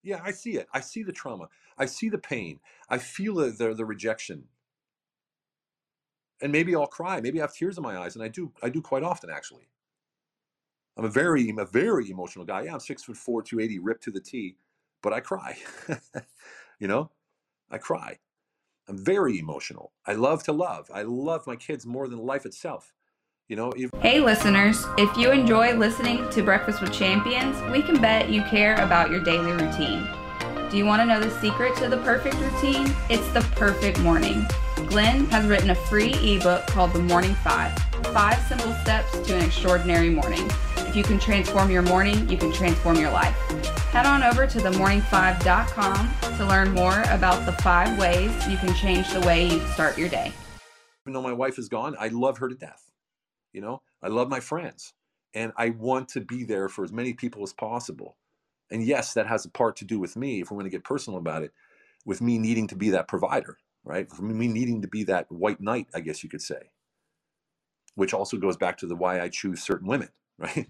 Yeah, 0.04 0.20
I 0.22 0.30
see 0.30 0.52
it. 0.52 0.68
I 0.72 0.78
see 0.78 1.02
the 1.02 1.10
trauma. 1.10 1.48
I 1.76 1.86
see 1.86 2.08
the 2.08 2.18
pain. 2.18 2.60
I 2.88 2.98
feel 2.98 3.34
the, 3.34 3.50
the, 3.50 3.74
the 3.74 3.84
rejection. 3.84 4.44
And 6.40 6.52
maybe 6.52 6.72
I'll 6.76 6.86
cry. 6.86 7.20
Maybe 7.20 7.40
I 7.40 7.42
have 7.42 7.52
tears 7.52 7.78
in 7.78 7.82
my 7.82 7.98
eyes, 7.98 8.14
and 8.14 8.22
I 8.22 8.28
do. 8.28 8.52
I 8.62 8.68
do 8.68 8.80
quite 8.80 9.02
often, 9.02 9.28
actually. 9.28 9.68
I'm 10.96 11.04
a 11.04 11.10
very, 11.10 11.48
I'm 11.50 11.58
a 11.58 11.66
very 11.66 12.08
emotional 12.10 12.44
guy. 12.44 12.62
Yeah, 12.62 12.74
I'm 12.74 12.80
six 12.80 13.02
foot 13.02 13.16
four, 13.16 13.42
280, 13.42 13.80
ripped 13.80 14.04
to 14.04 14.12
the 14.12 14.20
T, 14.20 14.56
but 15.02 15.12
I 15.12 15.18
cry. 15.18 15.58
you 16.78 16.86
know, 16.86 17.10
I 17.72 17.78
cry. 17.78 18.20
I'm 18.88 18.98
very 18.98 19.38
emotional. 19.38 19.92
I 20.06 20.12
love 20.12 20.44
to 20.44 20.52
love. 20.52 20.90
I 20.94 21.02
love 21.02 21.46
my 21.46 21.56
kids 21.56 21.84
more 21.86 22.08
than 22.08 22.18
life 22.18 22.46
itself. 22.46 22.92
You 23.48 23.56
know, 23.56 23.72
if- 23.76 23.90
hey 24.00 24.20
listeners, 24.20 24.84
if 24.98 25.16
you 25.16 25.30
enjoy 25.30 25.74
listening 25.74 26.28
to 26.30 26.42
Breakfast 26.42 26.80
with 26.80 26.92
Champions, 26.92 27.56
we 27.72 27.82
can 27.82 28.00
bet 28.00 28.28
you 28.28 28.42
care 28.42 28.74
about 28.76 29.10
your 29.10 29.20
daily 29.20 29.52
routine. 29.52 30.06
Do 30.70 30.76
you 30.76 30.84
want 30.84 31.00
to 31.00 31.06
know 31.06 31.20
the 31.20 31.30
secret 31.40 31.76
to 31.76 31.88
the 31.88 31.98
perfect 31.98 32.36
routine? 32.36 32.92
It's 33.08 33.28
the 33.28 33.40
perfect 33.56 34.00
morning. 34.00 34.44
Glenn 34.88 35.26
has 35.26 35.46
written 35.46 35.70
a 35.70 35.74
free 35.74 36.12
ebook 36.14 36.66
called 36.66 36.92
The 36.92 36.98
Morning 37.00 37.34
Five 37.36 37.72
Five 38.12 38.38
Simple 38.48 38.72
Steps 38.82 39.18
to 39.26 39.36
an 39.36 39.44
Extraordinary 39.44 40.10
Morning. 40.10 40.48
You 40.96 41.02
can 41.02 41.18
transform 41.18 41.70
your 41.70 41.82
morning, 41.82 42.26
you 42.26 42.38
can 42.38 42.50
transform 42.50 42.96
your 42.96 43.10
life. 43.10 43.36
Head 43.90 44.06
on 44.06 44.22
over 44.22 44.46
to 44.46 44.58
themorning5.com 44.58 46.36
to 46.38 46.46
learn 46.46 46.70
more 46.70 47.02
about 47.10 47.44
the 47.44 47.52
five 47.52 47.98
ways 47.98 48.30
you 48.48 48.56
can 48.56 48.74
change 48.74 49.12
the 49.12 49.20
way 49.20 49.46
you 49.46 49.60
start 49.74 49.98
your 49.98 50.08
day. 50.08 50.32
Even 51.04 51.12
though 51.12 51.20
my 51.20 51.34
wife 51.34 51.58
is 51.58 51.68
gone, 51.68 51.94
I 52.00 52.08
love 52.08 52.38
her 52.38 52.48
to 52.48 52.54
death. 52.54 52.90
You 53.52 53.60
know, 53.60 53.82
I 54.02 54.08
love 54.08 54.30
my 54.30 54.40
friends 54.40 54.94
and 55.34 55.52
I 55.58 55.68
want 55.68 56.08
to 56.10 56.22
be 56.22 56.44
there 56.44 56.66
for 56.66 56.82
as 56.82 56.94
many 56.94 57.12
people 57.12 57.42
as 57.42 57.52
possible. 57.52 58.16
And 58.70 58.82
yes, 58.82 59.12
that 59.12 59.26
has 59.26 59.44
a 59.44 59.50
part 59.50 59.76
to 59.76 59.84
do 59.84 60.00
with 60.00 60.16
me, 60.16 60.40
if 60.40 60.50
we're 60.50 60.56
going 60.56 60.64
to 60.64 60.74
get 60.74 60.82
personal 60.82 61.18
about 61.18 61.42
it, 61.42 61.52
with 62.06 62.22
me 62.22 62.38
needing 62.38 62.68
to 62.68 62.74
be 62.74 62.88
that 62.88 63.06
provider, 63.06 63.58
right? 63.84 64.10
For 64.10 64.22
me 64.22 64.48
needing 64.48 64.80
to 64.80 64.88
be 64.88 65.04
that 65.04 65.30
white 65.30 65.60
knight, 65.60 65.88
I 65.94 66.00
guess 66.00 66.24
you 66.24 66.30
could 66.30 66.40
say, 66.40 66.70
which 67.96 68.14
also 68.14 68.38
goes 68.38 68.56
back 68.56 68.78
to 68.78 68.86
the 68.86 68.96
why 68.96 69.20
I 69.20 69.28
choose 69.28 69.62
certain 69.62 69.88
women, 69.88 70.08
right? 70.38 70.68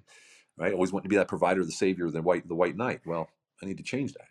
right? 0.57 0.72
Always 0.72 0.92
want 0.92 1.05
to 1.05 1.09
be 1.09 1.16
that 1.16 1.29
provider, 1.29 1.64
the 1.64 1.72
savior, 1.72 2.11
the 2.11 2.22
white, 2.22 2.48
the 2.48 2.55
white 2.55 2.76
knight. 2.76 3.00
Well, 3.05 3.29
I 3.62 3.66
need 3.66 3.79
to 3.79 3.83
change 3.83 4.12
that. 4.14 4.29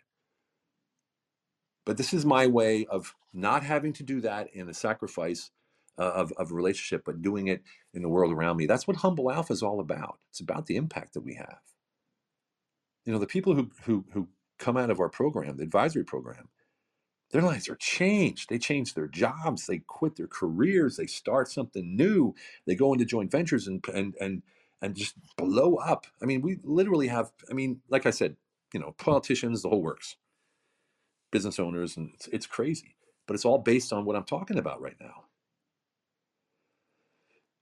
But 1.84 1.96
this 1.96 2.12
is 2.12 2.26
my 2.26 2.46
way 2.46 2.86
of 2.86 3.14
not 3.32 3.62
having 3.62 3.92
to 3.94 4.02
do 4.02 4.20
that 4.22 4.48
in 4.52 4.68
a 4.68 4.74
sacrifice 4.74 5.50
uh, 5.98 6.02
of, 6.02 6.32
of 6.32 6.50
a 6.50 6.54
relationship, 6.54 7.04
but 7.06 7.22
doing 7.22 7.46
it 7.46 7.62
in 7.94 8.02
the 8.02 8.08
world 8.08 8.32
around 8.32 8.56
me. 8.56 8.66
That's 8.66 8.86
what 8.86 8.98
Humble 8.98 9.30
Alpha 9.30 9.52
is 9.52 9.62
all 9.62 9.80
about. 9.80 10.18
It's 10.30 10.40
about 10.40 10.66
the 10.66 10.76
impact 10.76 11.14
that 11.14 11.22
we 11.22 11.34
have. 11.34 11.60
You 13.04 13.12
know, 13.12 13.18
the 13.18 13.26
people 13.26 13.54
who, 13.54 13.70
who, 13.84 14.04
who 14.12 14.28
come 14.58 14.76
out 14.76 14.90
of 14.90 15.00
our 15.00 15.08
program, 15.08 15.56
the 15.56 15.62
advisory 15.62 16.04
program, 16.04 16.48
their 17.30 17.42
lives 17.42 17.68
are 17.68 17.76
changed. 17.76 18.48
They 18.48 18.58
change 18.58 18.94
their 18.94 19.08
jobs. 19.08 19.66
They 19.66 19.78
quit 19.78 20.16
their 20.16 20.28
careers. 20.28 20.96
They 20.96 21.06
start 21.06 21.50
something 21.50 21.96
new. 21.96 22.34
They 22.66 22.74
go 22.74 22.92
into 22.92 23.04
joint 23.04 23.30
ventures 23.30 23.66
and, 23.66 23.84
and, 23.92 24.14
and, 24.20 24.42
and 24.82 24.94
just 24.94 25.14
blow 25.36 25.76
up. 25.76 26.06
I 26.22 26.26
mean, 26.26 26.42
we 26.42 26.58
literally 26.62 27.08
have, 27.08 27.32
I 27.50 27.54
mean, 27.54 27.80
like 27.88 28.06
I 28.06 28.10
said, 28.10 28.36
you 28.72 28.80
know, 28.80 28.94
politicians, 28.98 29.62
the 29.62 29.68
whole 29.68 29.82
works, 29.82 30.16
business 31.32 31.58
owners, 31.58 31.96
and 31.96 32.10
it's, 32.14 32.28
it's 32.28 32.46
crazy. 32.46 32.96
But 33.26 33.34
it's 33.34 33.44
all 33.44 33.58
based 33.58 33.92
on 33.92 34.04
what 34.04 34.16
I'm 34.16 34.24
talking 34.24 34.58
about 34.58 34.80
right 34.80 34.96
now. 35.00 35.24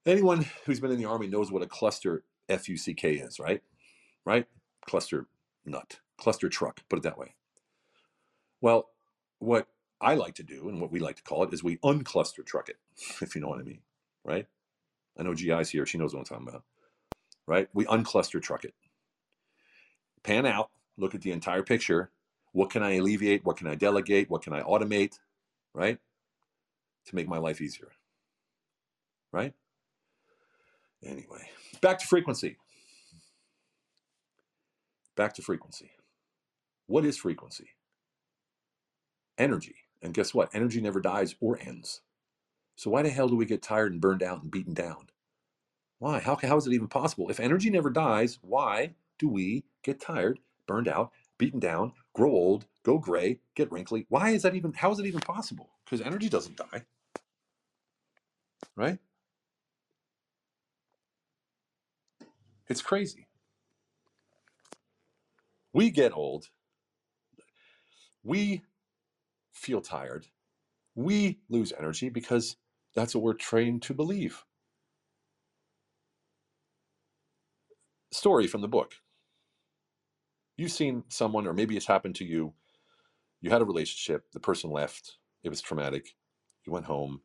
Anyone 0.07 0.47
who's 0.67 0.81
been 0.81 0.91
in 0.93 0.99
the 0.99 1.07
army 1.07 1.27
knows 1.29 1.53
what 1.53 1.63
a 1.63 1.67
cluster 1.67 2.25
FUCK 2.49 3.05
is, 3.27 3.41
right? 3.41 3.63
Right? 4.27 4.47
Cluster 4.87 5.27
nut, 5.65 6.01
cluster 6.19 6.49
truck, 6.49 6.81
put 6.89 6.99
it 6.99 7.03
that 7.03 7.19
way. 7.19 7.35
Well, 8.61 8.91
what 9.39 9.69
I 10.01 10.15
like 10.15 10.35
to 10.37 10.43
do 10.43 10.69
and 10.69 10.81
what 10.81 10.93
we 10.93 11.01
like 11.01 11.17
to 11.17 11.23
call 11.23 11.45
it 11.45 11.53
is 11.55 11.65
we 11.65 11.79
uncluster 11.79 12.45
truck 12.45 12.69
it, 12.69 12.79
if 13.23 13.35
you 13.35 13.41
know 13.41 13.49
what 13.49 13.61
I 13.61 13.65
mean, 13.65 13.81
right? 14.25 14.47
I 15.19 15.23
know 15.25 15.35
GI's 15.35 15.71
here, 15.71 15.87
she 15.87 15.99
knows 15.99 16.15
what 16.15 16.21
I'm 16.21 16.27
talking 16.27 16.49
about 16.49 16.65
right? 17.47 17.69
We 17.73 17.85
uncluster 17.87 18.41
truck 18.41 18.65
it. 18.65 18.75
Pan 20.23 20.47
out, 20.47 20.71
look 20.97 21.15
at 21.15 21.23
the 21.23 21.33
entire 21.33 21.63
picture. 21.63 22.11
What 22.53 22.71
can 22.71 22.83
I 22.83 22.95
alleviate? 22.95 23.45
What 23.45 23.57
can 23.57 23.67
I 23.67 23.75
delegate? 23.75 24.31
What 24.31 24.43
can 24.43 24.53
I 24.53 24.63
automate? 24.63 25.19
Right? 25.75 25.99
To 27.07 27.15
make 27.15 27.29
my 27.29 27.39
life 27.39 27.61
easier. 27.61 27.89
Right? 29.33 29.55
Anyway, 31.05 31.51
back 31.81 31.99
to 31.99 32.07
frequency. 32.07 32.57
Back 35.17 35.35
to 35.35 35.43
frequency. 35.43 35.91
What 36.87 37.05
is 37.05 37.17
frequency? 37.17 37.69
energy. 39.39 39.77
And 40.03 40.15
guess 40.15 40.35
what? 40.35 40.51
Energy 40.55 40.81
never 40.81 41.01
dies 41.01 41.35
or 41.41 41.59
ends. 41.61 42.03
So 42.77 42.91
why 42.91 43.03
the 43.03 43.11
hell 43.11 43.29
do 43.29 43.37
we 43.37 43.47
get 43.47 43.63
tired 43.63 43.93
and 43.93 44.01
burned 44.01 44.23
out 44.23 44.43
and 44.43 44.51
beaten 44.51 44.75
down? 44.75 45.09
Why? 46.05 46.21
How, 46.21 46.37
how 46.37 46.59
is 46.59 46.67
it 46.67 46.75
even 46.75 46.89
possible? 46.89 47.31
If 47.31 47.41
energy 47.41 47.71
never 47.71 47.89
dies, 47.89 48.39
why 48.43 48.93
do 49.19 49.27
we 49.27 49.65
get 49.83 50.03
tired, 50.03 50.39
burned 50.67 50.87
out, 50.87 51.13
beaten 51.39 51.61
down, 51.61 51.93
grow 52.13 52.31
old, 52.31 52.67
go 52.83 52.99
gray, 52.99 53.41
get 53.55 53.73
wrinkly? 53.73 54.05
Why 54.11 54.29
is 54.33 54.43
that 54.43 54.55
even, 54.55 54.75
how 54.75 54.93
is 54.93 54.99
it 54.99 55.07
even 55.07 55.21
possible? 55.21 55.71
Because 55.83 56.03
energy 56.03 56.29
doesn't 56.29 56.59
die, 56.59 56.85
right? 58.77 58.99
It's 62.69 62.83
crazy. 62.83 63.27
We 65.73 65.89
get 65.89 66.13
old. 66.13 66.51
We 68.23 68.61
feel 69.55 69.81
tired. 69.81 70.27
We 70.95 71.39
lose 71.49 71.73
energy 71.79 72.11
because 72.11 72.57
that's 72.95 73.15
what 73.15 73.25
we're 73.25 73.33
trained 73.33 73.81
to 73.85 73.95
believe. 73.95 74.45
Story 78.15 78.47
from 78.47 78.61
the 78.61 78.69
book. 78.69 78.93
You've 80.57 80.71
seen 80.71 81.03
someone, 81.09 81.49
or 81.49 81.53
maybe 81.53 81.77
it's 81.77 81.89
happened 81.89 82.15
to 82.17 82.25
you. 82.25 82.55
You 83.41 83.51
had 83.51 83.61
a 83.61 83.65
relationship, 83.65 84.31
the 84.33 84.39
person 84.39 84.71
left, 84.71 85.17
it 85.43 85.49
was 85.49 85.61
traumatic. 85.61 86.15
You 86.65 86.73
went 86.73 86.87
home 86.87 87.23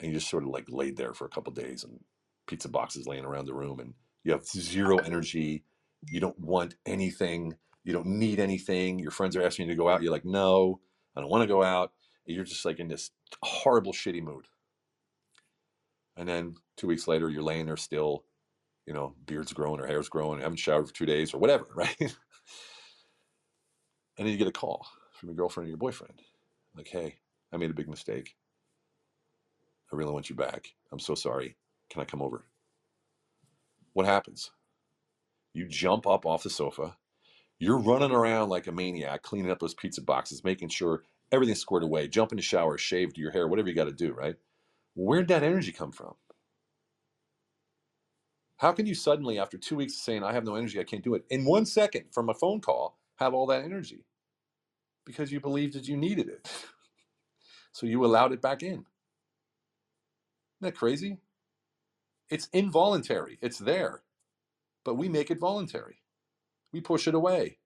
and 0.00 0.08
you 0.08 0.18
just 0.18 0.28
sort 0.28 0.42
of 0.42 0.48
like 0.48 0.64
laid 0.68 0.96
there 0.96 1.14
for 1.14 1.24
a 1.24 1.28
couple 1.28 1.52
days 1.52 1.84
and 1.84 2.00
pizza 2.48 2.68
boxes 2.68 3.06
laying 3.06 3.24
around 3.24 3.46
the 3.46 3.54
room 3.54 3.78
and 3.78 3.94
you 4.24 4.32
have 4.32 4.44
zero 4.44 4.98
energy. 4.98 5.62
You 6.10 6.18
don't 6.18 6.40
want 6.40 6.74
anything. 6.84 7.54
You 7.84 7.92
don't 7.92 8.06
need 8.06 8.40
anything. 8.40 8.98
Your 8.98 9.12
friends 9.12 9.36
are 9.36 9.42
asking 9.44 9.68
you 9.68 9.72
to 9.72 9.78
go 9.78 9.88
out. 9.88 10.02
You're 10.02 10.10
like, 10.10 10.24
no, 10.24 10.80
I 11.14 11.20
don't 11.20 11.30
want 11.30 11.42
to 11.42 11.54
go 11.54 11.62
out. 11.62 11.92
You're 12.26 12.42
just 12.42 12.64
like 12.64 12.80
in 12.80 12.88
this 12.88 13.12
horrible, 13.40 13.92
shitty 13.92 14.20
mood. 14.20 14.46
And 16.16 16.28
then 16.28 16.56
two 16.76 16.88
weeks 16.88 17.06
later, 17.06 17.30
you're 17.30 17.42
laying 17.42 17.66
there 17.66 17.76
still, 17.76 18.24
you 18.86 18.94
know, 18.94 19.14
beard's 19.26 19.52
growing 19.52 19.80
or 19.80 19.86
hair's 19.86 20.08
growing, 20.08 20.40
haven't 20.40 20.58
showered 20.58 20.86
for 20.88 20.94
two 20.94 21.06
days 21.06 21.32
or 21.34 21.38
whatever, 21.38 21.66
right? 21.74 21.96
and 22.00 22.10
then 24.18 24.26
you 24.28 24.36
get 24.36 24.48
a 24.48 24.52
call 24.52 24.86
from 25.12 25.28
your 25.28 25.36
girlfriend 25.36 25.66
or 25.66 25.68
your 25.70 25.78
boyfriend. 25.78 26.20
Like, 26.76 26.88
hey, 26.88 27.16
I 27.52 27.56
made 27.56 27.70
a 27.70 27.74
big 27.74 27.88
mistake. 27.88 28.34
I 29.92 29.96
really 29.96 30.12
want 30.12 30.28
you 30.28 30.36
back. 30.36 30.68
I'm 30.92 30.98
so 30.98 31.14
sorry. 31.14 31.56
Can 31.90 32.02
I 32.02 32.04
come 32.04 32.22
over? 32.22 32.44
What 33.92 34.06
happens? 34.06 34.50
You 35.52 35.68
jump 35.68 36.06
up 36.06 36.26
off 36.26 36.42
the 36.42 36.50
sofa. 36.50 36.96
You're 37.60 37.78
running 37.78 38.10
around 38.10 38.48
like 38.48 38.66
a 38.66 38.72
maniac, 38.72 39.22
cleaning 39.22 39.50
up 39.52 39.60
those 39.60 39.74
pizza 39.74 40.02
boxes, 40.02 40.42
making 40.42 40.70
sure 40.70 41.04
everything's 41.30 41.60
squared 41.60 41.84
away, 41.84 42.08
jump 42.08 42.32
in 42.32 42.36
the 42.36 42.42
shower, 42.42 42.76
shave 42.76 43.16
your 43.16 43.30
hair, 43.30 43.46
whatever 43.46 43.68
you 43.68 43.74
got 43.74 43.84
to 43.84 43.92
do, 43.92 44.12
right? 44.12 44.34
Where'd 44.96 45.28
that 45.28 45.44
energy 45.44 45.70
come 45.70 45.92
from? 45.92 46.14
How 48.64 48.72
can 48.72 48.86
you 48.86 48.94
suddenly, 48.94 49.38
after 49.38 49.58
two 49.58 49.76
weeks 49.76 49.92
of 49.92 49.98
saying, 49.98 50.24
I 50.24 50.32
have 50.32 50.46
no 50.46 50.54
energy, 50.54 50.80
I 50.80 50.84
can't 50.84 51.04
do 51.04 51.12
it, 51.12 51.26
in 51.28 51.44
one 51.44 51.66
second 51.66 52.04
from 52.12 52.30
a 52.30 52.34
phone 52.34 52.62
call, 52.62 52.96
have 53.16 53.34
all 53.34 53.44
that 53.48 53.62
energy? 53.62 54.06
Because 55.04 55.30
you 55.30 55.38
believed 55.38 55.74
that 55.74 55.86
you 55.86 55.98
needed 55.98 56.30
it. 56.30 56.50
so 57.72 57.84
you 57.84 58.02
allowed 58.02 58.32
it 58.32 58.40
back 58.40 58.62
in. 58.62 58.70
Isn't 58.70 58.86
that 60.62 60.76
crazy? 60.76 61.18
It's 62.30 62.48
involuntary, 62.54 63.36
it's 63.42 63.58
there, 63.58 64.00
but 64.82 64.94
we 64.94 65.10
make 65.10 65.30
it 65.30 65.38
voluntary. 65.38 65.98
We 66.72 66.80
push 66.80 67.06
it 67.06 67.14
away. 67.14 67.58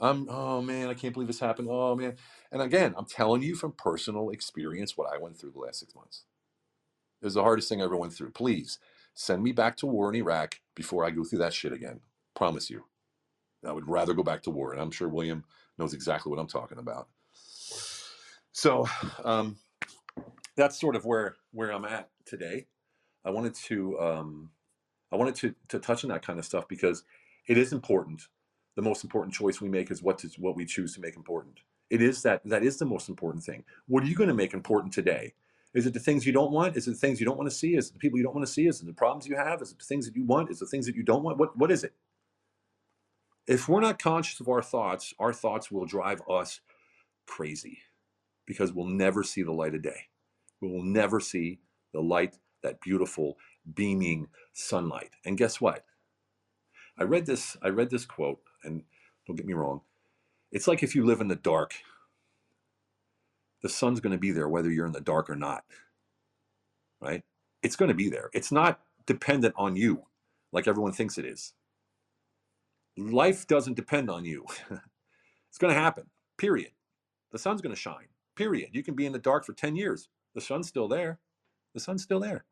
I'm, 0.00 0.28
oh 0.28 0.60
man, 0.60 0.88
I 0.88 0.94
can't 0.94 1.14
believe 1.14 1.28
this 1.28 1.38
happened. 1.38 1.68
Oh 1.70 1.94
man. 1.94 2.16
And 2.50 2.60
again, 2.60 2.92
I'm 2.98 3.06
telling 3.06 3.42
you 3.42 3.54
from 3.54 3.70
personal 3.70 4.30
experience 4.30 4.96
what 4.96 5.14
I 5.14 5.16
went 5.16 5.38
through 5.38 5.52
the 5.52 5.60
last 5.60 5.78
six 5.78 5.94
months. 5.94 6.24
It 7.22 7.26
was 7.26 7.34
the 7.34 7.44
hardest 7.44 7.68
thing 7.68 7.80
I 7.80 7.84
ever 7.84 7.96
went 7.96 8.14
through. 8.14 8.32
Please 8.32 8.80
send 9.14 9.42
me 9.42 9.52
back 9.52 9.76
to 9.78 9.86
war 9.86 10.08
in 10.08 10.16
Iraq 10.16 10.60
before 10.74 11.04
I 11.04 11.10
go 11.10 11.24
through 11.24 11.40
that 11.40 11.54
shit 11.54 11.72
again. 11.72 12.00
Promise 12.34 12.70
you. 12.70 12.84
I 13.66 13.72
would 13.72 13.88
rather 13.88 14.12
go 14.12 14.22
back 14.22 14.42
to 14.42 14.50
war. 14.50 14.72
And 14.72 14.80
I'm 14.80 14.90
sure 14.90 15.08
William 15.08 15.44
knows 15.78 15.94
exactly 15.94 16.30
what 16.30 16.38
I'm 16.38 16.46
talking 16.46 16.78
about. 16.78 17.08
So 18.52 18.86
um, 19.24 19.56
that's 20.56 20.78
sort 20.78 20.96
of 20.96 21.04
where 21.04 21.36
where 21.52 21.70
I'm 21.70 21.84
at 21.84 22.10
today. 22.26 22.66
I 23.24 23.30
wanted 23.30 23.54
to 23.54 23.98
um, 24.00 24.50
I 25.10 25.16
wanted 25.16 25.34
to 25.36 25.54
to 25.68 25.78
touch 25.78 26.04
on 26.04 26.10
that 26.10 26.24
kind 26.24 26.38
of 26.38 26.44
stuff 26.44 26.68
because 26.68 27.04
it 27.48 27.56
is 27.56 27.72
important 27.72 28.28
the 28.76 28.82
most 28.82 29.04
important 29.04 29.34
choice 29.34 29.60
we 29.60 29.68
make 29.68 29.90
is 29.90 30.02
what 30.02 30.18
to, 30.18 30.28
what 30.38 30.56
we 30.56 30.64
choose 30.64 30.94
to 30.94 31.00
make 31.00 31.16
important. 31.16 31.60
It 31.90 32.02
is 32.02 32.22
that 32.22 32.42
that 32.44 32.64
is 32.64 32.78
the 32.78 32.86
most 32.86 33.08
important 33.08 33.44
thing. 33.44 33.64
What 33.86 34.02
are 34.02 34.06
you 34.06 34.16
going 34.16 34.28
to 34.28 34.34
make 34.34 34.54
important 34.54 34.92
today? 34.92 35.34
Is 35.74 35.86
it 35.86 35.94
the 35.94 36.00
things 36.00 36.24
you 36.24 36.32
don't 36.32 36.52
want? 36.52 36.76
Is 36.76 36.86
it 36.86 36.92
the 36.92 36.96
things 36.96 37.20
you 37.20 37.26
don't 37.26 37.36
want 37.36 37.50
to 37.50 37.56
see? 37.56 37.74
Is 37.74 37.90
it 37.90 37.94
the 37.94 37.98
people 37.98 38.18
you 38.18 38.24
don't 38.24 38.34
want 38.34 38.46
to 38.46 38.52
see? 38.52 38.66
Is 38.66 38.80
it 38.80 38.86
the 38.86 38.92
problems 38.92 39.26
you 39.26 39.36
have? 39.36 39.60
Is 39.60 39.72
it 39.72 39.78
the 39.78 39.84
things 39.84 40.06
that 40.06 40.16
you 40.16 40.24
want? 40.24 40.50
Is 40.50 40.58
it 40.58 40.66
the 40.66 40.70
things 40.70 40.86
that 40.86 40.94
you 40.94 41.02
don't 41.02 41.24
want? 41.24 41.38
What 41.38 41.56
what 41.58 41.70
is 41.72 41.82
it? 41.84 41.94
If 43.46 43.68
we're 43.68 43.80
not 43.80 43.98
conscious 43.98 44.40
of 44.40 44.48
our 44.48 44.62
thoughts, 44.62 45.12
our 45.18 45.32
thoughts 45.32 45.70
will 45.70 45.84
drive 45.84 46.22
us 46.30 46.60
crazy 47.26 47.78
because 48.46 48.72
we'll 48.72 48.86
never 48.86 49.22
see 49.22 49.42
the 49.42 49.52
light 49.52 49.74
of 49.74 49.82
day. 49.82 50.08
We 50.60 50.68
will 50.68 50.82
never 50.82 51.20
see 51.20 51.60
the 51.92 52.00
light, 52.00 52.38
that 52.62 52.80
beautiful, 52.80 53.36
beaming 53.74 54.28
sunlight. 54.52 55.10
And 55.24 55.36
guess 55.36 55.60
what? 55.60 55.84
I 56.98 57.02
read 57.02 57.26
this. 57.26 57.56
I 57.62 57.68
read 57.68 57.90
this 57.90 58.06
quote, 58.06 58.40
and 58.62 58.82
don't 59.26 59.36
get 59.36 59.46
me 59.46 59.54
wrong. 59.54 59.80
It's 60.52 60.68
like 60.68 60.82
if 60.82 60.94
you 60.94 61.04
live 61.04 61.20
in 61.20 61.28
the 61.28 61.36
dark. 61.36 61.74
The 63.64 63.70
sun's 63.70 64.00
going 64.00 64.12
to 64.12 64.18
be 64.18 64.30
there 64.30 64.46
whether 64.46 64.70
you're 64.70 64.84
in 64.84 64.92
the 64.92 65.00
dark 65.00 65.30
or 65.30 65.36
not. 65.36 65.64
Right? 67.00 67.22
It's 67.62 67.76
going 67.76 67.88
to 67.88 67.94
be 67.94 68.10
there. 68.10 68.28
It's 68.34 68.52
not 68.52 68.78
dependent 69.06 69.54
on 69.56 69.74
you, 69.74 70.02
like 70.52 70.68
everyone 70.68 70.92
thinks 70.92 71.16
it 71.16 71.24
is. 71.24 71.54
Life 72.98 73.46
doesn't 73.46 73.72
depend 73.72 74.10
on 74.10 74.26
you. 74.26 74.44
it's 75.48 75.56
going 75.56 75.74
to 75.74 75.80
happen. 75.80 76.04
Period. 76.36 76.72
The 77.32 77.38
sun's 77.38 77.62
going 77.62 77.74
to 77.74 77.80
shine. 77.80 78.08
Period. 78.36 78.68
You 78.72 78.82
can 78.82 78.94
be 78.94 79.06
in 79.06 79.12
the 79.12 79.18
dark 79.18 79.46
for 79.46 79.54
10 79.54 79.76
years. 79.76 80.10
The 80.34 80.42
sun's 80.42 80.68
still 80.68 80.86
there. 80.86 81.18
The 81.72 81.80
sun's 81.80 82.02
still 82.02 82.20
there. 82.20 82.44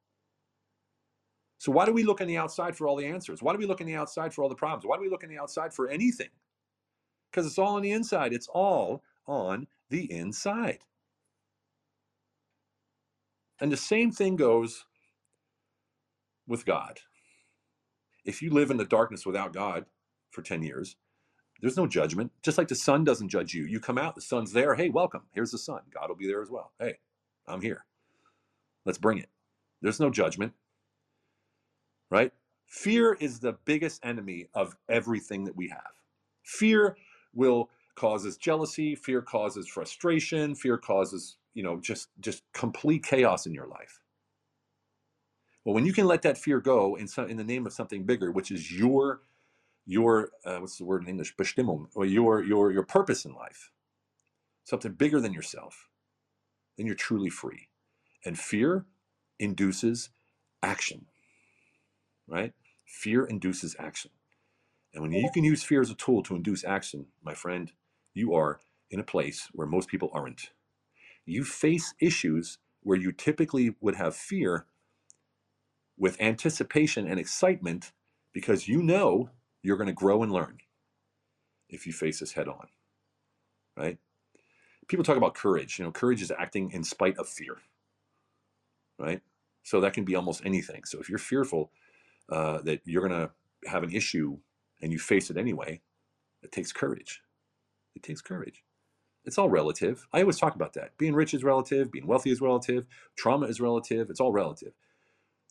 So 1.59 1.73
why 1.73 1.85
do 1.85 1.93
we 1.93 2.05
look 2.05 2.23
on 2.23 2.27
the 2.27 2.39
outside 2.39 2.75
for 2.75 2.89
all 2.89 2.97
the 2.97 3.05
answers? 3.05 3.43
Why 3.43 3.53
do 3.53 3.59
we 3.59 3.67
look 3.67 3.83
on 3.83 3.87
the 3.87 3.97
outside 3.97 4.33
for 4.33 4.43
all 4.43 4.49
the 4.49 4.55
problems? 4.55 4.87
Why 4.87 4.97
do 4.97 5.03
we 5.03 5.11
look 5.11 5.25
on 5.25 5.31
the 5.31 5.39
outside 5.39 5.75
for 5.75 5.91
anything? 5.91 6.31
Because 7.31 7.45
it's 7.45 7.59
all 7.59 7.77
on 7.77 7.83
the 7.83 7.93
inside. 7.93 8.33
It's 8.33 8.49
all 8.49 9.03
on 9.27 9.67
the 9.91 10.11
inside. 10.11 10.79
And 13.63 13.73
the 13.73 13.79
same 13.79 14.13
thing 14.13 14.37
goes 14.37 14.85
with 16.47 16.67
God. 16.67 17.01
If 18.27 18.43
you 18.43 18.51
live 18.51 18.71
in 18.71 18.77
the 18.77 18.85
darkness 18.85 19.27
without 19.27 19.55
God 19.55 19.87
for 20.31 20.43
10 20.43 20.63
years, 20.63 20.97
there's 21.63 21.79
no 21.79 21.87
judgment. 21.87 22.33
Just 22.43 22.59
like 22.59 22.69
the 22.69 22.75
sun 22.75 23.05
doesn't 23.05 23.31
judge 23.31 23.55
you. 23.55 23.65
You 23.65 23.81
come 23.81 23.99
out, 23.99 24.17
the 24.17 24.21
sun's 24.21 24.53
there. 24.53 24.75
Hey, 24.75 24.91
welcome. 24.91 25.23
Here's 25.33 25.53
the 25.53 25.59
sun. 25.59 25.83
God 25.95 26.11
will 26.11 26.17
be 26.17 26.29
there 26.29 26.43
as 26.43 26.51
well. 26.51 26.73
Hey, 26.79 26.99
I'm 27.49 27.63
here. 27.63 27.87
Let's 28.85 28.99
bring 28.99 29.19
it. 29.19 29.31
There's 29.81 30.01
no 30.01 30.11
judgment 30.11 30.55
right? 32.13 32.33
Fear 32.67 33.15
is 33.15 33.41
the 33.41 33.55
biggest 33.65 34.05
enemy 34.05 34.49
of 34.55 34.77
everything 34.89 35.45
that 35.45 35.57
we 35.57 35.69
have. 35.71 35.93
Fear 36.45 36.97
will 37.35 37.71
causes 37.97 38.37
jealousy, 38.37 38.95
fear 38.95 39.23
causes 39.23 39.67
frustration, 39.69 40.55
fear 40.55 40.79
causes, 40.79 41.39
you 41.55 41.63
know, 41.63 41.81
just 41.81 42.09
just 42.21 42.45
complete 42.55 43.05
chaos 43.05 43.47
in 43.47 43.55
your 43.55 43.67
life. 43.67 44.01
Well, 45.65 45.75
when 45.75 45.87
you 45.87 45.93
can 45.93 46.07
let 46.07 46.23
that 46.23 46.39
fear 46.39 46.61
go 46.61 46.97
in 46.97 47.09
some, 47.09 47.29
in 47.29 47.37
the 47.37 47.45
name 47.45 47.67
of 47.67 47.73
something 47.73 48.05
bigger, 48.05 48.33
which 48.33 48.51
is 48.51 48.73
your 48.73 49.23
your 49.87 50.31
uh, 50.45 50.59
what's 50.59 50.79
the 50.79 50.85
word 50.85 51.03
in 51.03 51.09
English, 51.09 51.37
Bestimmung, 51.37 51.89
or 51.95 52.07
your 52.07 52.45
your 52.45 52.73
your 52.73 52.85
purpose 52.85 53.25
in 53.25 53.35
life, 53.35 53.73
something 54.65 54.93
bigger 54.93 55.21
than 55.21 55.33
yourself, 55.35 55.89
then 56.79 56.87
you're 56.87 56.97
truly 56.97 57.31
free. 57.31 57.69
And 58.27 58.39
fear 58.39 58.87
induces 59.41 60.11
action 60.63 61.07
right? 62.29 62.53
Fear 62.87 63.27
induces 63.27 63.77
action. 63.79 64.11
And 64.95 65.03
when 65.03 65.13
you 65.13 65.31
can 65.33 65.45
use 65.45 65.65
fear 65.65 65.81
as 65.81 65.91
a 65.91 65.95
tool 65.95 66.23
to 66.25 66.37
induce 66.37 66.65
action, 66.65 67.07
my 67.25 67.35
friend, 67.35 67.73
you 68.15 68.35
are 68.35 68.61
in 68.91 69.01
a 69.01 69.05
place 69.05 69.49
where 69.53 69.67
most 69.67 69.89
people 69.89 70.11
aren't. 70.13 70.51
You 71.27 71.45
face 71.45 71.95
issues 72.01 72.59
where 72.83 72.99
you 72.99 73.13
typically 73.13 73.75
would 73.81 73.97
have 73.97 74.17
fear 74.17 74.67
with 75.99 76.21
anticipation 76.21 77.07
and 77.07 77.21
excitement 77.21 77.93
because 78.33 78.69
you 78.69 78.83
know 78.83 79.31
you're 79.63 79.77
going 79.77 79.87
to 79.87 79.93
grow 79.93 80.23
and 80.23 80.33
learn 80.33 80.59
if 81.69 81.87
you 81.87 81.93
face 81.93 82.21
this 82.21 82.33
head 82.33 82.49
on, 82.49 82.69
right? 83.77 83.99
People 84.89 85.05
talk 85.05 85.17
about 85.17 85.35
courage. 85.35 85.79
You 85.79 85.85
know, 85.85 85.93
courage 85.93 86.23
is 86.23 86.33
acting 86.37 86.73
in 86.73 86.85
spite 86.85 87.17
of 87.19 87.29
fear, 87.29 87.59
right? 88.99 89.23
So 89.63 89.81
that 89.81 89.95
can 89.95 90.05
be 90.05 90.17
almost 90.17 90.43
anything. 90.45 90.85
So 90.85 90.99
if 91.01 91.09
you're 91.09 91.19
fearful, 91.19 91.71
uh, 92.29 92.61
that 92.63 92.81
you're 92.85 93.07
going 93.07 93.21
to 93.21 93.31
have 93.71 93.83
an 93.83 93.93
issue 93.93 94.39
and 94.81 94.93
you 94.93 94.99
face 94.99 95.31
it 95.31 95.37
anyway, 95.37 95.81
it 96.43 96.53
takes 96.53 96.73
courage. 96.73 97.23
It 97.95 98.03
takes 98.03 98.21
courage. 98.21 98.65
It's 99.25 99.39
all 99.39 99.49
relative. 99.49 100.07
I 100.13 100.21
always 100.21 100.39
talk 100.39 100.55
about 100.57 100.73
that. 100.75 100.97
Being 100.99 101.15
rich 101.15 101.33
is 101.35 101.45
relative, 101.45 101.93
being 101.93 102.07
wealthy 102.07 102.31
is 102.31 102.41
relative, 102.41 102.87
trauma 103.17 103.47
is 103.47 103.61
relative, 103.61 104.11
it's 104.11 104.21
all 104.21 104.33
relative. 104.33 104.73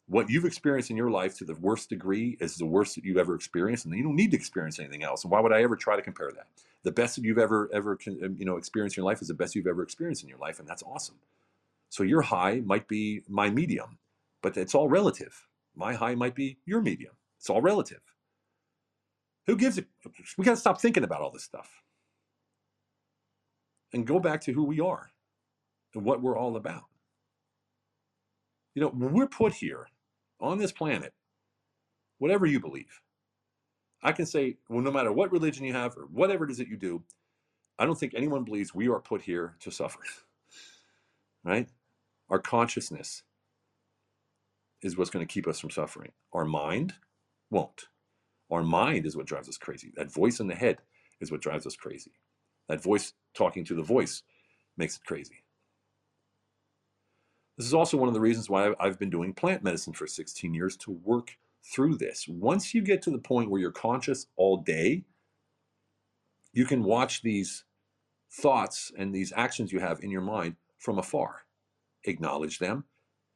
What 0.08 0.30
you've 0.30 0.46
experienced 0.46 0.90
in 0.90 0.98
your 0.98 1.10
life 1.10 1.38
to 1.38 1.46
the 1.46 1.56
worst 1.56 1.90
degree 1.90 2.38
is 2.42 2.58
the 2.58 2.66
worst 2.66 2.96
that 2.96 3.06
you've 3.06 3.18
ever 3.18 3.34
experienced, 3.34 3.86
and 3.86 3.96
you 3.96 4.04
don't 4.04 4.16
need 4.16 4.32
to 4.32 4.38
experience 4.38 4.78
anything 4.78 5.04
else. 5.04 5.24
And 5.24 5.32
why 5.32 5.40
would 5.40 5.54
I 5.54 5.64
ever 5.64 5.78
try 5.78 5.96
to 5.96 6.02
compare 6.02 6.32
that? 6.36 6.48
The 6.84 6.92
best 6.92 7.16
that 7.16 7.24
you've 7.24 7.38
ever 7.38 7.70
ever 7.74 7.98
um, 8.08 8.36
you 8.38 8.46
know 8.46 8.58
experienced 8.58 8.98
in 8.98 9.04
your 9.04 9.10
life 9.10 9.22
is 9.22 9.30
the 9.30 9.34
best 9.34 9.56
you've 9.56 9.68
ever 9.68 9.84
experienced 9.84 10.24
in 10.24 10.30
your 10.30 10.40
life, 10.40 10.60
and 10.60 10.68
that's 10.68 10.84
awesome. 10.84 11.20
So 11.90 12.04
your 12.04 12.22
high 12.22 12.62
might 12.66 12.88
be 12.88 13.22
my 13.30 13.50
medium, 13.50 14.00
but 14.42 14.58
it's 14.58 14.76
all 14.76 14.90
relative. 14.90 15.48
My 15.76 15.94
high 15.94 16.16
might 16.16 16.36
be 16.36 16.58
your 16.66 16.82
medium. 16.82 17.14
It's 17.38 17.50
all 17.50 17.62
relative. 17.62 18.02
Who 19.46 19.56
gives 19.56 19.78
it? 19.78 19.86
We 20.38 20.44
got 20.44 20.52
to 20.52 20.58
stop 20.58 20.82
thinking 20.82 21.04
about 21.04 21.22
all 21.22 21.32
this 21.32 21.44
stuff 21.44 21.70
and 23.94 24.08
go 24.08 24.20
back 24.20 24.42
to 24.42 24.54
who 24.54 24.64
we 24.64 24.80
are 24.80 25.12
and 25.94 26.04
what 26.06 26.22
we're 26.22 26.38
all 26.38 26.56
about. 26.56 26.84
You 28.74 28.82
know, 28.82 28.90
when 28.90 29.14
we're 29.14 29.28
put 29.28 29.54
here 29.54 29.88
on 30.40 30.58
this 30.58 30.72
planet, 30.72 31.14
whatever 32.20 32.46
you 32.46 32.60
believe, 32.60 33.02
I 34.04 34.12
can 34.14 34.26
say, 34.26 34.58
well, 34.70 34.82
no 34.82 34.92
matter 34.92 35.12
what 35.12 35.32
religion 35.32 35.66
you 35.66 35.74
have 35.74 35.98
or 35.98 36.04
whatever 36.12 36.46
it 36.46 36.52
is 36.52 36.58
that 36.58 36.68
you 36.68 36.78
do, 36.78 37.04
I 37.78 37.86
don't 37.86 37.98
think 37.98 38.14
anyone 38.16 38.44
believes 38.44 38.74
we 38.74 38.88
are 38.90 39.00
put 39.00 39.22
here 39.22 39.56
to 39.60 39.72
suffer. 39.72 40.00
right? 41.44 41.68
Our 42.30 42.40
consciousness 42.40 43.24
is 44.82 44.98
what's 44.98 45.10
going 45.10 45.26
to 45.26 45.32
keep 45.32 45.48
us 45.48 45.60
from 45.60 45.70
suffering. 45.70 46.12
Our 46.34 46.46
mind 46.46 46.94
won't. 47.50 47.88
Our 48.50 48.64
mind 48.64 49.06
is 49.06 49.16
what 49.16 49.28
drives 49.28 49.50
us 49.50 49.58
crazy. 49.58 49.92
That 49.96 50.12
voice 50.12 50.40
in 50.40 50.48
the 50.48 50.56
head 50.56 50.80
is 51.20 51.32
what 51.32 51.42
drives 51.42 51.68
us 51.68 51.76
crazy. 51.76 52.12
That 52.68 52.84
voice 52.84 53.14
talking 53.34 53.66
to 53.66 53.76
the 53.76 53.84
voice 53.84 54.24
makes 54.78 54.98
it 54.98 55.06
crazy. 55.06 55.44
This 57.58 57.68
is 57.68 57.74
also 57.74 57.98
one 57.98 58.08
of 58.08 58.14
the 58.14 58.22
reasons 58.22 58.50
why 58.50 58.74
I've 58.80 58.98
been 58.98 59.10
doing 59.10 59.34
plant 59.34 59.64
medicine 59.64 59.94
for 59.94 60.08
16 60.08 60.54
years 60.54 60.76
to 60.78 60.92
work 60.92 61.38
through 61.64 61.98
this. 61.98 62.28
Once 62.28 62.74
you 62.74 62.82
get 62.82 63.02
to 63.04 63.12
the 63.12 63.20
point 63.20 63.50
where 63.50 63.62
you're 63.62 63.72
conscious 63.72 64.28
all 64.36 64.58
day, 64.58 65.04
you 66.54 66.66
can 66.66 66.84
watch 66.84 67.22
these 67.22 67.64
thoughts 68.32 68.92
and 68.98 69.14
these 69.14 69.34
actions 69.36 69.72
you 69.72 69.80
have 69.80 70.02
in 70.02 70.10
your 70.10 70.22
mind 70.22 70.56
from 70.80 70.98
afar. 70.98 71.44
Acknowledge 72.06 72.60
them 72.60 72.86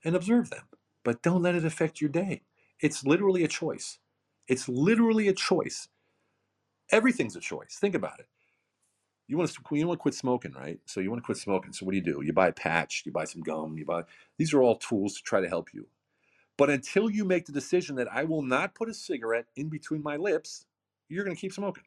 and 0.03 0.15
observe 0.15 0.49
them, 0.49 0.63
but 1.03 1.21
don't 1.21 1.43
let 1.43 1.55
it 1.55 1.65
affect 1.65 2.01
your 2.01 2.09
day. 2.09 2.41
It's 2.79 3.05
literally 3.05 3.43
a 3.43 3.47
choice. 3.47 3.99
It's 4.47 4.67
literally 4.67 5.27
a 5.27 5.33
choice. 5.33 5.88
Everything's 6.91 7.35
a 7.35 7.39
choice. 7.39 7.77
Think 7.79 7.95
about 7.95 8.19
it. 8.19 8.27
You 9.27 9.38
want 9.38 9.51
to 9.51 9.61
you 9.75 9.88
want 9.88 9.99
to 9.99 10.01
quit 10.01 10.13
smoking, 10.13 10.53
right? 10.53 10.79
So 10.85 10.99
you 10.99 11.09
want 11.09 11.21
to 11.21 11.25
quit 11.25 11.38
smoking. 11.38 11.73
So 11.73 11.85
what 11.85 11.93
do 11.93 11.97
you 11.97 12.03
do? 12.03 12.21
You 12.23 12.33
buy 12.33 12.47
a 12.49 12.53
patch, 12.53 13.03
you 13.05 13.11
buy 13.11 13.25
some 13.25 13.41
gum, 13.41 13.77
you 13.77 13.85
buy 13.85 14.03
these 14.38 14.53
are 14.53 14.61
all 14.61 14.75
tools 14.75 15.15
to 15.15 15.23
try 15.23 15.41
to 15.41 15.49
help 15.49 15.73
you. 15.73 15.88
But 16.57 16.69
until 16.69 17.09
you 17.09 17.25
make 17.25 17.45
the 17.45 17.51
decision 17.51 17.95
that 17.97 18.11
I 18.11 18.23
will 18.23 18.41
not 18.43 18.75
put 18.75 18.89
a 18.89 18.93
cigarette 18.93 19.45
in 19.55 19.69
between 19.69 20.03
my 20.03 20.15
lips, 20.15 20.65
you're 21.09 21.25
going 21.25 21.35
to 21.35 21.41
keep 21.41 21.53
smoking. 21.53 21.83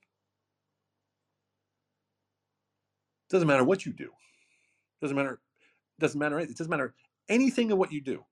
Doesn't 3.30 3.48
matter 3.48 3.64
what 3.64 3.86
you 3.86 3.92
do. 3.92 4.10
Doesn't 5.00 5.16
matter. 5.16 5.40
Doesn't 5.98 6.18
matter. 6.18 6.38
It 6.38 6.56
doesn't 6.56 6.70
matter 6.70 6.94
anything 7.28 7.72
of 7.72 7.78
what 7.78 7.92
you 7.92 8.00
do 8.00 8.24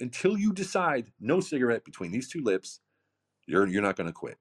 until 0.00 0.38
you 0.38 0.52
decide 0.52 1.12
no 1.20 1.40
cigarette 1.40 1.84
between 1.84 2.12
these 2.12 2.28
two 2.28 2.42
lips. 2.42 2.80
You're 3.46 3.66
you're 3.66 3.82
not 3.82 3.96
going 3.96 4.06
to 4.08 4.12
quit. 4.12 4.38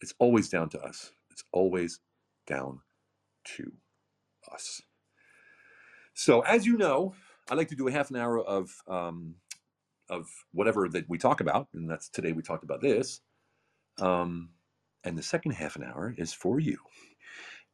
It's 0.00 0.14
always 0.18 0.48
down 0.48 0.68
to 0.70 0.80
us. 0.80 1.12
It's 1.36 1.44
always 1.52 2.00
down 2.46 2.80
to 3.56 3.70
us. 4.50 4.80
So, 6.14 6.40
as 6.40 6.64
you 6.64 6.78
know, 6.78 7.14
I 7.50 7.54
like 7.54 7.68
to 7.68 7.76
do 7.76 7.88
a 7.88 7.92
half 7.92 8.08
an 8.08 8.16
hour 8.16 8.38
of 8.38 8.70
um, 8.88 9.34
of 10.08 10.30
whatever 10.52 10.88
that 10.88 11.06
we 11.10 11.18
talk 11.18 11.42
about, 11.42 11.68
and 11.74 11.90
that's 11.90 12.08
today 12.08 12.32
we 12.32 12.40
talked 12.40 12.64
about 12.64 12.80
this. 12.80 13.20
Um, 13.98 14.48
and 15.04 15.18
the 15.18 15.22
second 15.22 15.50
half 15.50 15.76
an 15.76 15.84
hour 15.84 16.14
is 16.16 16.32
for 16.32 16.58
you. 16.58 16.78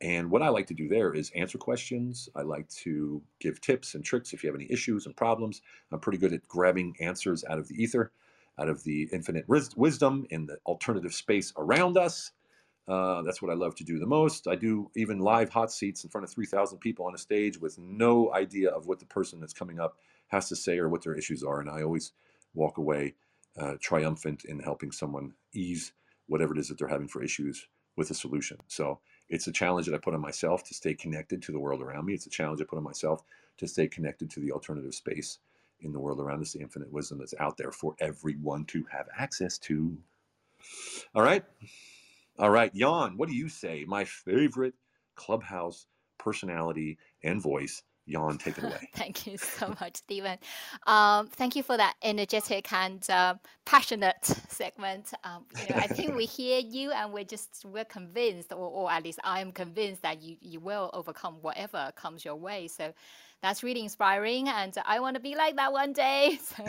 And 0.00 0.28
what 0.28 0.42
I 0.42 0.48
like 0.48 0.66
to 0.66 0.74
do 0.74 0.88
there 0.88 1.14
is 1.14 1.30
answer 1.36 1.56
questions. 1.56 2.28
I 2.34 2.42
like 2.42 2.68
to 2.82 3.22
give 3.38 3.60
tips 3.60 3.94
and 3.94 4.04
tricks 4.04 4.32
if 4.32 4.42
you 4.42 4.48
have 4.48 4.56
any 4.60 4.66
issues 4.72 5.06
and 5.06 5.16
problems. 5.16 5.62
I'm 5.92 6.00
pretty 6.00 6.18
good 6.18 6.32
at 6.32 6.48
grabbing 6.48 6.96
answers 6.98 7.44
out 7.48 7.60
of 7.60 7.68
the 7.68 7.80
ether, 7.80 8.10
out 8.58 8.68
of 8.68 8.82
the 8.82 9.08
infinite 9.12 9.48
wisdom 9.48 10.26
in 10.30 10.46
the 10.46 10.58
alternative 10.66 11.14
space 11.14 11.52
around 11.56 11.96
us. 11.96 12.32
Uh, 12.88 13.22
that's 13.22 13.40
what 13.40 13.50
I 13.50 13.54
love 13.54 13.74
to 13.76 13.84
do 13.84 13.98
the 13.98 14.06
most. 14.06 14.48
I 14.48 14.56
do 14.56 14.90
even 14.96 15.20
live 15.20 15.50
hot 15.50 15.72
seats 15.72 16.04
in 16.04 16.10
front 16.10 16.24
of 16.24 16.30
3,000 16.32 16.78
people 16.78 17.06
on 17.06 17.14
a 17.14 17.18
stage 17.18 17.58
with 17.58 17.78
no 17.78 18.32
idea 18.34 18.70
of 18.70 18.86
what 18.86 18.98
the 18.98 19.06
person 19.06 19.40
that's 19.40 19.52
coming 19.52 19.78
up 19.78 19.96
has 20.28 20.48
to 20.48 20.56
say 20.56 20.78
or 20.78 20.88
what 20.88 21.02
their 21.02 21.14
issues 21.14 21.44
are. 21.44 21.60
And 21.60 21.70
I 21.70 21.82
always 21.82 22.12
walk 22.54 22.78
away 22.78 23.14
uh, 23.58 23.74
triumphant 23.80 24.44
in 24.44 24.58
helping 24.58 24.90
someone 24.90 25.32
ease 25.54 25.92
whatever 26.26 26.54
it 26.54 26.58
is 26.58 26.68
that 26.68 26.78
they're 26.78 26.88
having 26.88 27.08
for 27.08 27.22
issues 27.22 27.66
with 27.96 28.10
a 28.10 28.14
solution. 28.14 28.58
So 28.68 29.00
it's 29.28 29.46
a 29.46 29.52
challenge 29.52 29.86
that 29.86 29.94
I 29.94 29.98
put 29.98 30.14
on 30.14 30.20
myself 30.20 30.64
to 30.64 30.74
stay 30.74 30.94
connected 30.94 31.42
to 31.42 31.52
the 31.52 31.58
world 31.58 31.82
around 31.82 32.06
me. 32.06 32.14
It's 32.14 32.26
a 32.26 32.30
challenge 32.30 32.60
I 32.60 32.64
put 32.64 32.78
on 32.78 32.84
myself 32.84 33.22
to 33.58 33.66
stay 33.66 33.86
connected 33.86 34.30
to 34.30 34.40
the 34.40 34.52
alternative 34.52 34.94
space 34.94 35.38
in 35.80 35.92
the 35.92 35.98
world 35.98 36.20
around 36.20 36.40
us, 36.40 36.52
the 36.52 36.60
infinite 36.60 36.92
wisdom 36.92 37.18
that's 37.18 37.34
out 37.38 37.56
there 37.56 37.72
for 37.72 37.94
everyone 38.00 38.64
to 38.66 38.84
have 38.90 39.06
access 39.16 39.58
to. 39.58 39.96
All 41.14 41.22
right. 41.22 41.44
All 42.38 42.50
right, 42.50 42.74
Jan, 42.74 43.16
what 43.16 43.28
do 43.28 43.36
you 43.36 43.48
say? 43.48 43.84
My 43.86 44.04
favorite 44.04 44.74
clubhouse 45.16 45.86
personality 46.18 46.98
and 47.22 47.40
voice. 47.42 47.82
Jan, 48.08 48.38
take 48.38 48.58
it 48.58 48.64
away. 48.64 48.88
thank 48.94 49.26
you 49.26 49.36
so 49.38 49.74
much, 49.80 49.96
Stephen. 49.96 50.38
Um, 50.86 51.28
thank 51.28 51.56
you 51.56 51.62
for 51.62 51.76
that 51.76 51.94
energetic 52.02 52.72
and 52.72 53.08
uh, 53.10 53.34
passionate 53.64 54.24
segment. 54.48 55.12
Um, 55.24 55.46
you 55.56 55.68
know, 55.68 55.76
I 55.76 55.86
think 55.86 56.16
we 56.16 56.26
hear 56.26 56.58
you 56.58 56.90
and 56.92 57.12
we're 57.12 57.24
just 57.24 57.64
we're 57.64 57.84
convinced, 57.84 58.52
or, 58.52 58.58
or 58.58 58.90
at 58.90 59.04
least 59.04 59.20
I 59.24 59.40
am 59.40 59.52
convinced 59.52 60.02
that 60.02 60.22
you 60.22 60.36
you 60.40 60.60
will 60.60 60.90
overcome 60.94 61.36
whatever 61.42 61.92
comes 61.96 62.24
your 62.24 62.36
way. 62.36 62.68
So 62.68 62.92
that's 63.42 63.62
really 63.64 63.82
inspiring 63.82 64.48
and 64.48 64.76
I 64.86 65.00
want 65.00 65.16
to 65.16 65.20
be 65.20 65.34
like 65.34 65.56
that 65.56 65.72
one 65.72 65.92
day. 65.92 66.38
So 66.52 66.64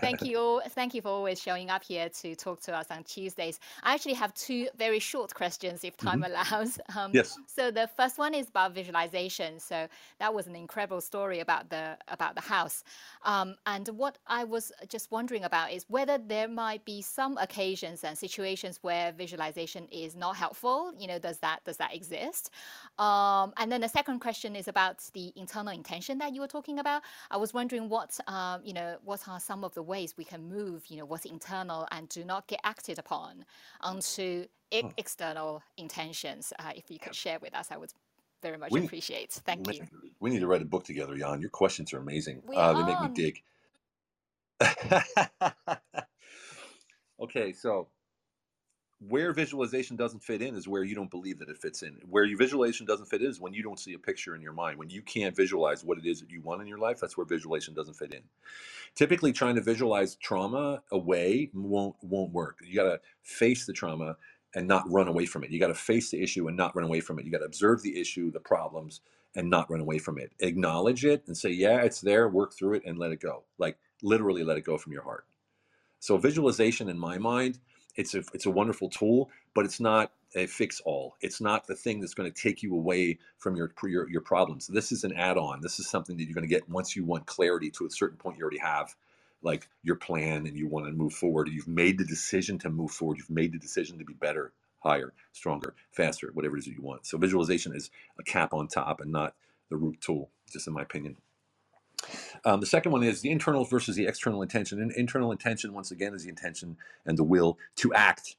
thank 0.00 0.22
you. 0.22 0.60
Thank 0.70 0.94
you 0.94 1.02
for 1.02 1.08
always 1.08 1.40
showing 1.40 1.68
up 1.68 1.82
here 1.82 2.08
to 2.08 2.36
talk 2.36 2.60
to 2.62 2.74
us 2.74 2.86
on 2.90 3.02
Tuesdays. 3.04 3.58
I 3.82 3.94
actually 3.94 4.14
have 4.14 4.32
two 4.34 4.68
very 4.76 4.98
short 4.98 5.34
questions 5.34 5.82
if 5.82 5.96
time 5.96 6.22
mm-hmm. 6.22 6.32
allows. 6.32 6.78
Um, 6.96 7.10
yes. 7.12 7.36
So 7.46 7.72
the 7.72 7.88
first 7.96 8.18
one 8.18 8.34
is 8.34 8.48
about 8.48 8.72
visualization. 8.72 9.58
So 9.58 9.88
that 10.20 10.32
was 10.32 10.46
an 10.46 10.54
incredible 10.54 11.00
story 11.00 11.40
about 11.40 11.70
the 11.70 11.96
about 12.06 12.36
the 12.36 12.40
house. 12.40 12.84
Um, 13.24 13.56
and 13.66 13.88
what 13.88 14.18
I 14.26 14.44
was 14.44 14.70
just 14.88 15.10
wondering 15.10 15.42
about 15.42 15.72
is 15.72 15.84
whether 15.88 16.18
there 16.18 16.46
might 16.46 16.84
be 16.84 17.02
some 17.02 17.36
occasions 17.38 18.04
and 18.04 18.16
situations 18.16 18.78
where 18.82 19.12
visualization 19.12 19.88
is 19.90 20.14
not 20.14 20.36
helpful. 20.36 20.92
You 20.98 21.08
know, 21.08 21.18
does 21.18 21.38
that 21.38 21.64
does 21.64 21.78
that 21.78 21.94
exist? 21.94 22.50
Um, 22.98 23.52
and 23.56 23.72
then 23.72 23.80
the 23.80 23.88
second 23.88 24.20
question 24.20 24.54
is 24.54 24.68
about 24.68 24.98
the 25.14 25.32
internal 25.34 25.72
intention 25.72 26.13
that 26.18 26.34
you 26.34 26.40
were 26.40 26.48
talking 26.48 26.78
about. 26.78 27.02
I 27.30 27.36
was 27.36 27.54
wondering 27.54 27.88
what 27.88 28.18
um, 28.26 28.60
you 28.64 28.72
know 28.72 28.96
what 29.04 29.26
are 29.28 29.40
some 29.40 29.64
of 29.64 29.74
the 29.74 29.82
ways 29.82 30.14
we 30.16 30.24
can 30.24 30.48
move 30.48 30.84
you 30.88 30.98
know 30.98 31.04
what's 31.04 31.24
internal 31.24 31.86
and 31.90 32.08
do 32.08 32.24
not 32.24 32.46
get 32.46 32.60
acted 32.64 32.98
upon 32.98 33.44
onto 33.80 34.46
external 34.96 35.62
intentions. 35.76 36.52
Uh, 36.58 36.72
if 36.74 36.90
you 36.90 36.98
could 36.98 37.14
share 37.14 37.38
with 37.38 37.54
us, 37.54 37.68
I 37.70 37.76
would 37.76 37.92
very 38.42 38.58
much 38.58 38.70
we, 38.72 38.84
appreciate. 38.84 39.32
Thank 39.32 39.66
we, 39.66 39.76
you. 39.76 39.86
We 40.20 40.30
need 40.30 40.40
to 40.40 40.46
write 40.46 40.62
a 40.62 40.66
book 40.66 40.84
together, 40.84 41.16
Jan. 41.16 41.40
Your 41.40 41.50
questions 41.50 41.92
are 41.92 41.98
amazing. 41.98 42.42
Uh, 42.54 42.72
they 42.72 42.84
make 42.84 43.00
me 43.00 43.08
dig. 43.08 43.42
okay, 47.20 47.52
so 47.52 47.88
where 49.08 49.32
visualization 49.32 49.96
doesn't 49.96 50.22
fit 50.22 50.40
in 50.40 50.54
is 50.54 50.68
where 50.68 50.84
you 50.84 50.94
don't 50.94 51.10
believe 51.10 51.38
that 51.38 51.48
it 51.48 51.58
fits 51.58 51.82
in. 51.82 51.98
Where 52.08 52.24
your 52.24 52.38
visualization 52.38 52.86
doesn't 52.86 53.06
fit 53.06 53.22
in 53.22 53.28
is 53.28 53.40
when 53.40 53.52
you 53.52 53.62
don't 53.62 53.78
see 53.78 53.94
a 53.94 53.98
picture 53.98 54.34
in 54.34 54.40
your 54.40 54.52
mind. 54.52 54.78
When 54.78 54.90
you 54.90 55.02
can't 55.02 55.34
visualize 55.36 55.84
what 55.84 55.98
it 55.98 56.06
is 56.06 56.20
that 56.20 56.30
you 56.30 56.40
want 56.40 56.62
in 56.62 56.68
your 56.68 56.78
life, 56.78 57.00
that's 57.00 57.16
where 57.16 57.26
visualization 57.26 57.74
doesn't 57.74 57.94
fit 57.94 58.14
in. 58.14 58.22
Typically, 58.94 59.32
trying 59.32 59.56
to 59.56 59.60
visualize 59.60 60.16
trauma 60.16 60.82
away 60.92 61.50
won't 61.52 61.96
won't 62.02 62.32
work. 62.32 62.58
You 62.64 62.74
got 62.74 62.84
to 62.84 63.00
face 63.22 63.66
the 63.66 63.72
trauma 63.72 64.16
and 64.54 64.68
not 64.68 64.90
run 64.90 65.08
away 65.08 65.26
from 65.26 65.44
it. 65.44 65.50
You 65.50 65.58
got 65.58 65.68
to 65.68 65.74
face 65.74 66.10
the 66.10 66.22
issue 66.22 66.46
and 66.48 66.56
not 66.56 66.76
run 66.76 66.84
away 66.84 67.00
from 67.00 67.18
it. 67.18 67.24
You 67.24 67.32
got 67.32 67.38
to 67.38 67.44
observe 67.44 67.82
the 67.82 68.00
issue, 68.00 68.30
the 68.30 68.40
problems, 68.40 69.00
and 69.34 69.50
not 69.50 69.70
run 69.70 69.80
away 69.80 69.98
from 69.98 70.18
it. 70.18 70.32
Acknowledge 70.40 71.04
it 71.04 71.24
and 71.26 71.36
say, 71.36 71.50
"Yeah, 71.50 71.82
it's 71.82 72.00
there. 72.00 72.28
Work 72.28 72.54
through 72.54 72.74
it 72.74 72.84
and 72.86 72.98
let 72.98 73.10
it 73.10 73.20
go." 73.20 73.44
Like 73.58 73.78
literally, 74.02 74.44
let 74.44 74.56
it 74.56 74.64
go 74.64 74.78
from 74.78 74.92
your 74.92 75.02
heart. 75.02 75.26
So 75.98 76.16
visualization, 76.18 76.88
in 76.88 76.98
my 76.98 77.18
mind 77.18 77.58
it's 77.96 78.14
a 78.14 78.24
it's 78.34 78.46
a 78.46 78.50
wonderful 78.52 78.90
tool, 78.90 79.30
but 79.54 79.64
it's 79.64 79.80
not 79.80 80.12
a 80.36 80.46
fix 80.46 80.80
all. 80.84 81.16
It's 81.22 81.40
not 81.40 81.66
the 81.66 81.76
thing 81.76 82.00
that's 82.00 82.14
going 82.14 82.32
to 82.32 82.42
take 82.42 82.62
you 82.62 82.74
away 82.74 83.18
from 83.38 83.56
your 83.56 83.72
your, 83.84 84.08
your 84.10 84.22
problems. 84.22 84.68
This 84.68 84.92
is 84.92 85.04
an 85.04 85.12
add 85.14 85.38
on. 85.38 85.60
This 85.62 85.80
is 85.80 85.88
something 85.88 86.16
that 86.18 86.24
you're 86.24 86.34
going 86.34 86.48
to 86.48 86.54
get 86.54 86.68
once 86.68 86.96
you 86.96 87.04
want 87.04 87.26
clarity 87.26 87.70
to 87.72 87.86
a 87.86 87.90
certain 87.90 88.18
point. 88.18 88.38
You 88.38 88.42
already 88.44 88.58
have 88.58 88.94
like 89.42 89.68
your 89.82 89.96
plan 89.96 90.46
and 90.46 90.56
you 90.56 90.68
want 90.68 90.86
to 90.86 90.92
move 90.92 91.14
forward. 91.14 91.48
You've 91.48 91.68
made 91.68 91.98
the 91.98 92.04
decision 92.06 92.58
to 92.60 92.70
move 92.70 92.92
forward. 92.92 93.18
You've 93.18 93.30
made 93.30 93.52
the 93.52 93.58
decision 93.58 93.98
to 93.98 94.04
be 94.04 94.14
better. 94.14 94.52
higher, 94.82 95.12
stronger, 95.32 95.74
faster, 95.92 96.30
whatever 96.34 96.56
it 96.56 96.60
is 96.60 96.66
that 96.66 96.72
you 96.74 96.82
want. 96.82 97.06
So 97.06 97.18
visualization 97.18 97.74
is 97.74 97.90
a 98.18 98.22
cap 98.22 98.54
on 98.54 98.68
top 98.68 99.00
and 99.00 99.12
not 99.12 99.34
the 99.70 99.76
root 99.76 100.00
tool, 100.00 100.30
just 100.52 100.66
in 100.68 100.74
my 100.74 100.82
opinion. 100.82 101.16
Um, 102.44 102.60
the 102.60 102.66
second 102.66 102.92
one 102.92 103.02
is 103.02 103.22
the 103.22 103.30
internal 103.30 103.64
versus 103.64 103.96
the 103.96 104.06
external 104.06 104.42
intention. 104.42 104.80
And 104.80 104.92
internal 104.92 105.32
intention, 105.32 105.72
once 105.74 105.90
again, 105.90 106.14
is 106.14 106.24
the 106.24 106.28
intention 106.30 106.76
and 107.06 107.18
the 107.18 107.24
will 107.24 107.58
to 107.76 107.94
act, 107.94 108.36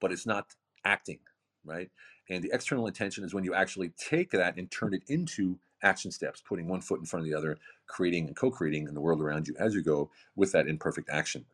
but 0.00 0.12
it's 0.12 0.26
not 0.26 0.54
acting, 0.84 1.20
right? 1.64 1.90
And 2.28 2.44
the 2.44 2.50
external 2.52 2.86
intention 2.86 3.24
is 3.24 3.34
when 3.34 3.44
you 3.44 3.54
actually 3.54 3.90
take 3.98 4.30
that 4.32 4.56
and 4.56 4.70
turn 4.70 4.94
it 4.94 5.02
into 5.08 5.58
action 5.82 6.12
steps, 6.12 6.42
putting 6.46 6.68
one 6.68 6.80
foot 6.80 7.00
in 7.00 7.06
front 7.06 7.26
of 7.26 7.30
the 7.30 7.36
other, 7.36 7.58
creating 7.88 8.26
and 8.28 8.36
co 8.36 8.50
creating 8.50 8.88
in 8.88 8.94
the 8.94 9.00
world 9.00 9.20
around 9.22 9.48
you 9.48 9.56
as 9.58 9.74
you 9.74 9.82
go 9.82 10.10
with 10.36 10.52
that 10.52 10.68
imperfect 10.68 11.10
action. 11.10 11.46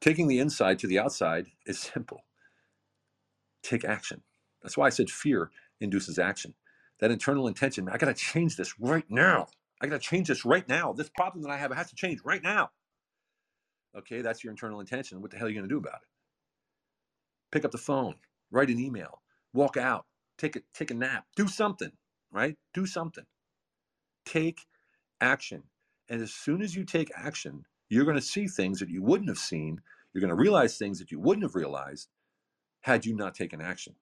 Taking 0.00 0.28
the 0.28 0.38
inside 0.38 0.78
to 0.80 0.86
the 0.86 0.98
outside 0.98 1.48
is 1.66 1.78
simple. 1.80 2.22
Take 3.62 3.84
action. 3.84 4.22
That's 4.62 4.76
why 4.76 4.86
I 4.86 4.90
said 4.90 5.10
fear 5.10 5.50
induces 5.80 6.18
action. 6.18 6.54
That 7.00 7.10
internal 7.10 7.48
intention, 7.48 7.88
I 7.88 7.98
got 7.98 8.06
to 8.06 8.14
change 8.14 8.56
this 8.56 8.78
right 8.80 9.06
now. 9.10 9.48
I 9.80 9.86
got 9.86 10.00
to 10.00 10.08
change 10.08 10.28
this 10.28 10.44
right 10.44 10.68
now. 10.68 10.92
This 10.92 11.08
problem 11.08 11.42
that 11.42 11.50
I 11.50 11.56
have 11.56 11.72
has 11.72 11.88
to 11.88 11.94
change 11.94 12.20
right 12.24 12.42
now. 12.42 12.70
Okay, 13.96 14.20
that's 14.22 14.44
your 14.44 14.50
internal 14.50 14.80
intention. 14.80 15.20
What 15.20 15.30
the 15.30 15.36
hell 15.36 15.46
are 15.46 15.50
you 15.50 15.56
going 15.56 15.68
to 15.68 15.74
do 15.74 15.78
about 15.78 16.02
it? 16.02 16.08
Pick 17.50 17.64
up 17.64 17.72
the 17.72 17.78
phone, 17.78 18.14
write 18.50 18.68
an 18.68 18.78
email, 18.78 19.22
walk 19.52 19.76
out, 19.76 20.06
take 20.38 20.56
a 20.56 20.60
take 20.72 20.90
a 20.90 20.94
nap, 20.94 21.24
do 21.34 21.48
something, 21.48 21.92
right? 22.30 22.56
Do 22.74 22.86
something. 22.86 23.24
Take 24.24 24.60
action. 25.20 25.64
And 26.08 26.22
as 26.22 26.32
soon 26.32 26.62
as 26.62 26.76
you 26.76 26.84
take 26.84 27.10
action, 27.16 27.64
you're 27.88 28.04
going 28.04 28.16
to 28.16 28.22
see 28.22 28.46
things 28.46 28.78
that 28.80 28.90
you 28.90 29.02
wouldn't 29.02 29.28
have 29.28 29.38
seen. 29.38 29.80
You're 30.12 30.20
going 30.20 30.28
to 30.28 30.40
realize 30.40 30.76
things 30.76 30.98
that 30.98 31.10
you 31.10 31.18
wouldn't 31.18 31.44
have 31.44 31.54
realized 31.54 32.08
had 32.82 33.04
you 33.04 33.16
not 33.16 33.34
taken 33.34 33.60
action. 33.60 33.94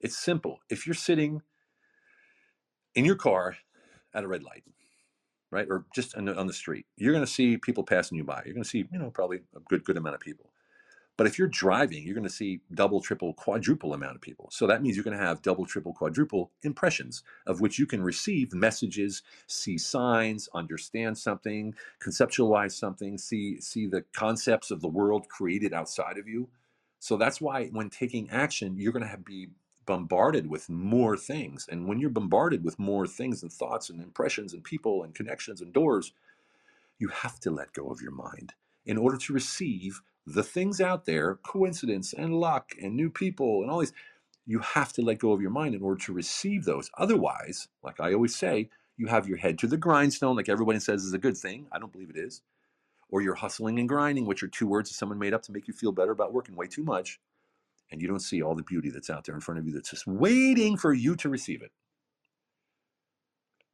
It's 0.00 0.18
simple. 0.18 0.60
If 0.68 0.86
you're 0.86 0.94
sitting 0.94 1.42
in 2.94 3.04
your 3.04 3.16
car 3.16 3.56
at 4.14 4.24
a 4.24 4.28
red 4.28 4.42
light, 4.42 4.64
right, 5.54 5.66
or 5.70 5.84
just 5.94 6.16
on 6.16 6.26
the, 6.26 6.36
on 6.36 6.46
the 6.46 6.52
street, 6.52 6.86
you're 6.96 7.12
going 7.12 7.24
to 7.24 7.30
see 7.30 7.56
people 7.56 7.84
passing 7.84 8.18
you 8.18 8.24
by. 8.24 8.42
You're 8.44 8.54
going 8.54 8.64
to 8.64 8.68
see, 8.68 8.86
you 8.92 8.98
know, 8.98 9.10
probably 9.10 9.38
a 9.56 9.60
good 9.60 9.84
good 9.84 9.96
amount 9.96 10.16
of 10.16 10.20
people. 10.20 10.50
But 11.16 11.28
if 11.28 11.38
you're 11.38 11.46
driving, 11.48 12.02
you're 12.04 12.14
going 12.14 12.24
to 12.24 12.30
see 12.30 12.60
double, 12.74 13.00
triple, 13.00 13.34
quadruple 13.34 13.94
amount 13.94 14.16
of 14.16 14.20
people. 14.20 14.48
So 14.50 14.66
that 14.66 14.82
means 14.82 14.96
you're 14.96 15.04
going 15.04 15.16
to 15.16 15.24
have 15.24 15.42
double, 15.42 15.64
triple, 15.64 15.92
quadruple 15.92 16.50
impressions 16.64 17.22
of 17.46 17.60
which 17.60 17.78
you 17.78 17.86
can 17.86 18.02
receive 18.02 18.52
messages, 18.52 19.22
see 19.46 19.78
signs, 19.78 20.48
understand 20.54 21.16
something, 21.16 21.74
conceptualize 22.02 22.72
something, 22.72 23.16
see 23.16 23.60
see 23.60 23.86
the 23.86 24.04
concepts 24.12 24.70
of 24.72 24.80
the 24.80 24.88
world 24.88 25.28
created 25.28 25.72
outside 25.72 26.18
of 26.18 26.26
you. 26.26 26.48
So 26.98 27.16
that's 27.16 27.40
why 27.40 27.66
when 27.66 27.90
taking 27.90 28.28
action, 28.30 28.76
you're 28.76 28.92
going 28.92 29.04
to 29.04 29.08
have 29.08 29.24
be 29.24 29.48
bombarded 29.86 30.48
with 30.48 30.68
more 30.68 31.16
things. 31.16 31.66
And 31.70 31.86
when 31.86 31.98
you're 31.98 32.10
bombarded 32.10 32.64
with 32.64 32.78
more 32.78 33.06
things 33.06 33.42
and 33.42 33.52
thoughts 33.52 33.90
and 33.90 34.02
impressions 34.02 34.52
and 34.52 34.64
people 34.64 35.02
and 35.02 35.14
connections 35.14 35.60
and 35.60 35.72
doors, 35.72 36.12
you 36.98 37.08
have 37.08 37.40
to 37.40 37.50
let 37.50 37.72
go 37.72 37.88
of 37.88 38.00
your 38.00 38.12
mind 38.12 38.54
in 38.86 38.98
order 38.98 39.16
to 39.16 39.32
receive 39.32 40.00
the 40.26 40.42
things 40.42 40.80
out 40.80 41.04
there, 41.04 41.36
coincidence 41.36 42.12
and 42.12 42.34
luck 42.40 42.72
and 42.80 42.94
new 42.94 43.10
people 43.10 43.62
and 43.62 43.70
all 43.70 43.80
these, 43.80 43.92
you 44.46 44.58
have 44.58 44.92
to 44.92 45.02
let 45.02 45.18
go 45.18 45.32
of 45.32 45.40
your 45.40 45.50
mind 45.50 45.74
in 45.74 45.82
order 45.82 46.00
to 46.02 46.12
receive 46.12 46.64
those. 46.64 46.90
Otherwise, 46.98 47.68
like 47.82 48.00
I 48.00 48.12
always 48.12 48.36
say, 48.36 48.68
you 48.96 49.06
have 49.08 49.28
your 49.28 49.38
head 49.38 49.58
to 49.58 49.66
the 49.66 49.76
grindstone, 49.76 50.36
like 50.36 50.48
everybody 50.48 50.78
says 50.78 51.04
is 51.04 51.12
a 51.12 51.18
good 51.18 51.36
thing. 51.36 51.66
I 51.72 51.78
don't 51.78 51.92
believe 51.92 52.10
it 52.10 52.18
is. 52.18 52.42
Or 53.08 53.20
you're 53.20 53.34
hustling 53.34 53.78
and 53.78 53.88
grinding, 53.88 54.26
which 54.26 54.42
are 54.42 54.48
two 54.48 54.66
words 54.66 54.90
that 54.90 54.96
someone 54.96 55.18
made 55.18 55.34
up 55.34 55.42
to 55.42 55.52
make 55.52 55.68
you 55.68 55.74
feel 55.74 55.92
better 55.92 56.12
about 56.12 56.32
working 56.32 56.56
way 56.56 56.66
too 56.66 56.84
much. 56.84 57.20
And 57.90 58.02
you 58.02 58.08
don't 58.08 58.20
see 58.20 58.42
all 58.42 58.54
the 58.54 58.62
beauty 58.64 58.90
that's 58.90 59.10
out 59.10 59.24
there 59.24 59.34
in 59.34 59.40
front 59.40 59.60
of 59.60 59.66
you 59.66 59.72
that's 59.72 59.90
just 59.90 60.06
waiting 60.06 60.76
for 60.76 60.92
you 60.92 61.16
to 61.16 61.28
receive 61.28 61.62
it. 61.62 61.72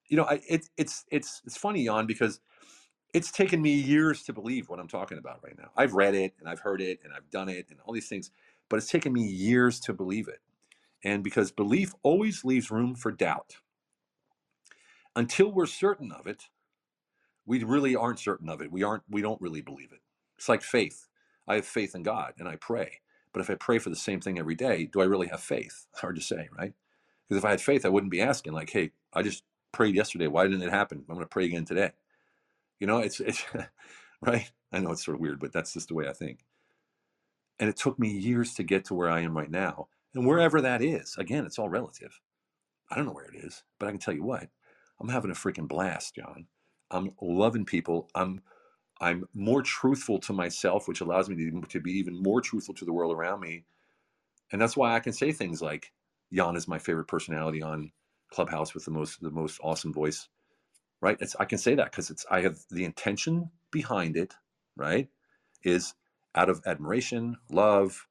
You 0.08 0.18
know, 0.18 0.24
I, 0.24 0.40
it, 0.48 0.68
it's 0.76 1.04
it's 1.10 1.42
it's 1.46 1.56
funny, 1.56 1.84
Jan, 1.86 2.06
because 2.06 2.40
it's 3.14 3.30
taken 3.32 3.62
me 3.62 3.72
years 3.72 4.22
to 4.24 4.32
believe 4.32 4.68
what 4.68 4.78
I'm 4.80 4.88
talking 4.88 5.18
about 5.18 5.40
right 5.44 5.58
now. 5.58 5.70
I've 5.76 5.94
read 5.94 6.14
it 6.14 6.34
and 6.40 6.48
I've 6.48 6.60
heard 6.60 6.80
it 6.80 7.00
and 7.04 7.12
I've 7.12 7.30
done 7.30 7.48
it 7.48 7.66
and 7.70 7.78
all 7.84 7.94
these 7.94 8.08
things, 8.08 8.30
but 8.68 8.76
it's 8.76 8.90
taken 8.90 9.12
me 9.12 9.22
years 9.24 9.80
to 9.80 9.92
believe 9.94 10.28
it. 10.28 10.40
And 11.04 11.24
because 11.24 11.50
belief 11.52 11.94
always 12.02 12.44
leaves 12.44 12.70
room 12.70 12.94
for 12.94 13.12
doubt. 13.12 13.56
Until 15.16 15.52
we're 15.52 15.66
certain 15.66 16.12
of 16.12 16.26
it, 16.26 16.44
we 17.46 17.64
really 17.64 17.96
aren't 17.96 18.20
certain 18.20 18.48
of 18.48 18.60
it. 18.60 18.72
We 18.72 18.82
aren't 18.82 19.04
we 19.10 19.22
don't 19.22 19.40
really 19.40 19.62
believe 19.62 19.92
it. 19.92 20.00
It's 20.38 20.48
like 20.48 20.62
faith. 20.62 21.08
I 21.48 21.56
have 21.56 21.66
faith 21.66 21.94
in 21.94 22.02
God 22.02 22.34
and 22.38 22.48
I 22.48 22.56
pray. 22.56 23.00
But 23.32 23.40
if 23.40 23.50
I 23.50 23.54
pray 23.54 23.78
for 23.78 23.90
the 23.90 23.96
same 23.96 24.20
thing 24.20 24.38
every 24.38 24.54
day, 24.54 24.86
do 24.86 25.00
I 25.00 25.04
really 25.04 25.28
have 25.28 25.40
faith? 25.40 25.86
Hard 25.96 26.16
to 26.16 26.22
say, 26.22 26.48
right? 26.58 26.74
Because 27.28 27.38
if 27.38 27.44
I 27.44 27.50
had 27.50 27.60
faith, 27.60 27.86
I 27.86 27.90
wouldn't 27.90 28.12
be 28.12 28.20
asking 28.20 28.52
like, 28.52 28.70
"Hey, 28.70 28.92
I 29.12 29.22
just 29.22 29.44
prayed 29.72 29.94
yesterday. 29.94 30.26
Why 30.26 30.44
didn't 30.44 30.62
it 30.62 30.70
happen? 30.70 31.04
I'm 31.08 31.14
going 31.14 31.26
to 31.26 31.30
pray 31.30 31.46
again 31.46 31.64
today." 31.64 31.92
You 32.80 32.86
know, 32.86 32.98
it's 32.98 33.20
it's 33.20 33.44
right. 34.22 34.50
I 34.72 34.80
know 34.80 34.92
it's 34.92 35.04
sort 35.04 35.16
of 35.16 35.20
weird, 35.20 35.40
but 35.40 35.52
that's 35.52 35.72
just 35.72 35.88
the 35.88 35.94
way 35.94 36.08
I 36.08 36.12
think. 36.12 36.44
And 37.58 37.68
it 37.68 37.76
took 37.76 37.98
me 37.98 38.10
years 38.10 38.54
to 38.54 38.62
get 38.62 38.86
to 38.86 38.94
where 38.94 39.10
I 39.10 39.20
am 39.20 39.36
right 39.36 39.50
now, 39.50 39.88
and 40.14 40.26
wherever 40.26 40.60
that 40.60 40.82
is, 40.82 41.16
again, 41.18 41.44
it's 41.46 41.58
all 41.58 41.68
relative. 41.68 42.20
I 42.90 42.96
don't 42.96 43.06
know 43.06 43.12
where 43.12 43.30
it 43.30 43.36
is, 43.36 43.62
but 43.78 43.86
I 43.86 43.90
can 43.90 44.00
tell 44.00 44.14
you 44.14 44.24
what, 44.24 44.48
I'm 45.00 45.08
having 45.08 45.30
a 45.30 45.34
freaking 45.34 45.68
blast, 45.68 46.14
John. 46.16 46.46
I'm 46.90 47.10
loving 47.20 47.64
people. 47.64 48.10
I'm 48.14 48.40
I'm 49.00 49.26
more 49.34 49.62
truthful 49.62 50.20
to 50.20 50.32
myself, 50.34 50.88
which 50.88 51.00
allows 51.02 51.28
me 51.28 51.36
to, 51.36 51.42
be 51.80 51.92
even 51.92 52.22
more 52.22 52.40
truthful 52.40 52.74
to 52.76 52.84
the 52.86 52.92
world 52.92 53.14
around 53.14 53.40
me. 53.40 53.64
And 54.52 54.60
that's 54.62 54.76
why 54.76 54.94
I 54.96 55.00
can 55.00 55.12
say 55.14 55.32
things 55.32 55.62
like, 55.62 55.92
Jan 56.32 56.56
is 56.56 56.68
my 56.68 56.78
favorite 56.78 57.08
personality 57.08 57.62
on 57.62 57.92
Clubhouse 58.32 58.74
with 58.74 58.84
the 58.86 58.92
most 58.92 59.20
the 59.22 59.30
most 59.30 59.60
awesome 59.62 59.92
voice 59.94 60.20
right? 61.02 61.18
It's, 61.20 61.36
I 61.40 61.46
can 61.46 61.58
say 61.58 61.76
that 61.76 61.92
because 61.92 62.10
it's 62.10 62.26
I 62.30 62.42
have 62.42 62.58
the 62.70 62.84
intention 62.86 63.50
behind 63.72 64.16
it, 64.18 64.34
right? 64.76 65.08
Is 65.64 65.94
out 66.36 66.50
of 66.50 66.62
admiration, 66.66 67.38
love, 67.50 68.08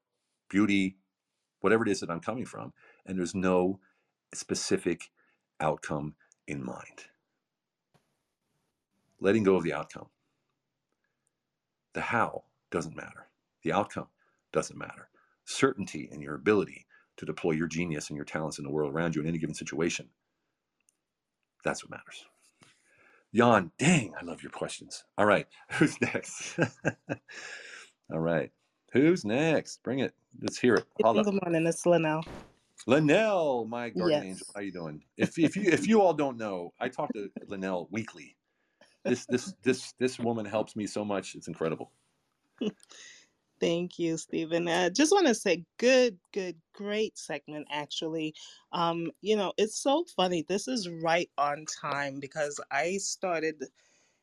beauty, 0.50 0.98
whatever 1.60 1.84
it 1.84 1.90
is 1.90 2.00
that 2.00 2.10
I'm 2.10 2.20
coming 2.20 2.46
from, 2.46 2.72
and 3.06 3.18
there's 3.18 3.34
no 3.34 3.80
specific 4.34 5.10
outcome 5.60 6.16
in 6.48 6.64
mind. 6.64 7.06
Letting 9.20 9.44
go 9.44 9.56
of 9.56 9.64
the 9.64 9.74
outcome. 9.74 10.08
The 11.92 12.00
how 12.00 12.44
doesn't 12.70 12.96
matter. 12.96 13.26
The 13.62 13.72
outcome 13.72 14.08
doesn't 14.52 14.78
matter. 14.78 15.08
Certainty 15.44 16.08
in 16.12 16.20
your 16.20 16.34
ability 16.34 16.86
to 17.16 17.26
deploy 17.26 17.52
your 17.52 17.66
genius 17.66 18.08
and 18.08 18.16
your 18.16 18.24
talents 18.24 18.58
in 18.58 18.64
the 18.64 18.70
world 18.70 18.92
around 18.92 19.14
you 19.14 19.22
in 19.22 19.28
any 19.28 19.38
given 19.38 19.54
situation. 19.54 20.08
That's 21.64 21.84
what 21.84 21.90
matters. 21.90 22.24
Jan, 23.34 23.70
dang, 23.78 24.12
I 24.20 24.24
love 24.24 24.42
your 24.42 24.50
questions. 24.50 25.04
All 25.18 25.26
right, 25.26 25.46
who's 25.72 26.00
next? 26.00 26.58
All 28.12 28.18
right, 28.18 28.50
who's 28.92 29.24
next? 29.24 29.82
Bring 29.82 30.00
it. 30.00 30.14
Let's 30.40 30.58
hear 30.58 30.74
it. 30.74 30.86
Good 31.02 31.26
morning, 31.26 31.66
it's 31.66 31.86
Linnell. 31.86 32.24
Linnell, 32.86 33.66
my 33.66 33.90
guardian 33.90 34.22
yes. 34.22 34.30
angel. 34.30 34.46
How 34.54 34.60
you 34.62 34.72
doing? 34.72 35.02
If 35.16 35.38
if 35.38 35.56
you 35.56 35.64
if 35.64 35.86
you 35.86 36.00
all 36.00 36.14
don't 36.14 36.38
know, 36.38 36.72
I 36.80 36.88
talk 36.88 37.12
to 37.12 37.30
Linnell 37.46 37.88
weekly. 37.90 38.36
This 39.04 39.26
this 39.26 39.54
this 39.62 39.92
this 39.98 40.18
woman 40.18 40.46
helps 40.46 40.76
me 40.76 40.86
so 40.86 41.04
much. 41.04 41.34
It's 41.34 41.48
incredible. 41.48 41.92
Thank 43.60 43.98
you, 43.98 44.16
Stephen. 44.16 44.68
I 44.68 44.88
just 44.88 45.12
want 45.12 45.26
to 45.26 45.34
say, 45.34 45.66
good, 45.76 46.18
good, 46.32 46.56
great 46.74 47.18
segment, 47.18 47.66
actually. 47.70 48.34
Um, 48.72 49.10
you 49.20 49.36
know, 49.36 49.52
it's 49.58 49.78
so 49.78 50.04
funny. 50.16 50.46
This 50.48 50.66
is 50.66 50.88
right 50.88 51.30
on 51.36 51.66
time 51.66 52.20
because 52.20 52.58
I 52.70 52.96
started 52.96 53.62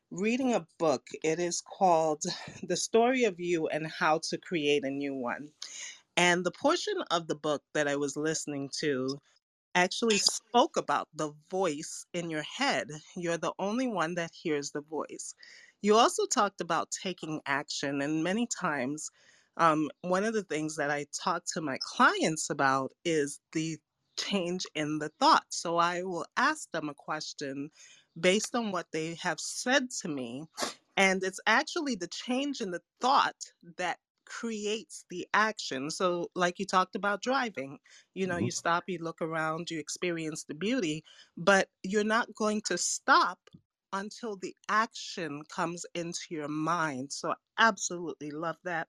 reading 0.10 0.56
a 0.56 0.66
book. 0.80 1.08
It 1.24 1.40
is 1.40 1.62
called 1.62 2.24
The 2.64 2.78
Story 2.78 3.26
of 3.26 3.40
You 3.40 3.68
and 3.68 3.86
How 3.86 4.20
to 4.30 4.40
Create 4.40 4.84
a 4.84 4.90
New 4.90 5.14
One. 5.14 5.50
And 6.16 6.44
the 6.44 6.52
portion 6.52 6.96
of 7.12 7.28
the 7.28 7.36
book 7.36 7.62
that 7.76 7.88
I 7.88 7.96
was 7.96 8.18
listening 8.18 8.72
to 8.80 9.20
actually 9.78 10.18
spoke 10.18 10.76
about 10.76 11.08
the 11.14 11.32
voice 11.52 12.06
in 12.14 12.30
your 12.32 12.44
head. 12.44 12.88
You're 13.16 13.38
the 13.38 13.54
only 13.60 13.88
one 13.88 14.16
that 14.16 14.32
hears 14.34 14.72
the 14.72 14.82
voice. 14.82 15.36
You 15.84 15.96
also 15.96 16.26
talked 16.26 16.62
about 16.62 16.90
taking 17.04 17.42
action, 17.46 18.02
and 18.02 18.24
many 18.24 18.48
times, 18.48 19.10
um, 19.58 19.90
one 20.02 20.24
of 20.24 20.34
the 20.34 20.44
things 20.44 20.78
that 20.78 20.90
I 20.90 21.06
talk 21.24 21.44
to 21.54 21.62
my 21.62 21.78
clients 21.82 22.50
about 22.50 22.92
is 23.06 23.40
the 23.54 23.78
change 24.18 24.66
in 24.74 24.98
the 24.98 25.12
thought. 25.20 25.46
So 25.50 25.78
I 25.78 26.02
will 26.02 26.26
ask 26.38 26.72
them 26.72 26.90
a 26.90 26.96
question 26.96 27.70
based 28.20 28.56
on 28.56 28.72
what 28.72 28.88
they 28.92 29.16
have 29.22 29.40
said 29.40 29.92
to 30.02 30.08
me, 30.08 30.46
and 30.98 31.24
it's 31.24 31.40
actually 31.46 31.96
the 31.96 32.08
change 32.08 32.62
in 32.62 32.72
the 32.72 32.82
thought 33.00 33.36
that 33.78 34.00
creates 34.28 35.06
the 35.10 35.28
action. 35.34 35.90
So, 35.90 36.30
like 36.36 36.60
you 36.60 36.66
talked 36.66 36.96
about 36.96 37.22
driving, 37.22 37.80
you 38.14 38.28
know, 38.28 38.36
mm-hmm. 38.36 38.46
you 38.46 38.52
stop, 38.52 38.84
you 38.88 39.00
look 39.00 39.22
around, 39.22 39.72
you 39.72 39.80
experience 39.80 40.44
the 40.44 40.54
beauty, 40.54 41.04
but 41.38 41.70
you're 41.84 42.04
not 42.04 42.34
going 42.36 42.62
to 42.68 42.78
stop 42.78 43.40
until 43.94 44.36
the 44.36 44.54
action 44.70 45.42
comes 45.50 45.86
into 45.96 46.20
your 46.30 46.50
mind. 46.50 47.12
So, 47.12 47.32
I 47.32 47.36
absolutely 47.68 48.32
love 48.32 48.58
that. 48.64 48.88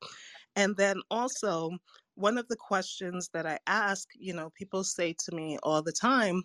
And 0.57 0.77
then 0.77 1.01
also, 1.11 1.71
one 2.15 2.37
of 2.37 2.49
the 2.49 2.57
questions 2.57 3.31
that 3.33 3.47
I 3.47 3.59
ask, 3.67 4.09
you 4.19 4.35
know, 4.35 4.51
people 4.51 4.83
say 4.83 5.15
to 5.27 5.35
me 5.35 5.59
all 5.63 5.83
the 5.83 5.93
time, 5.93 6.43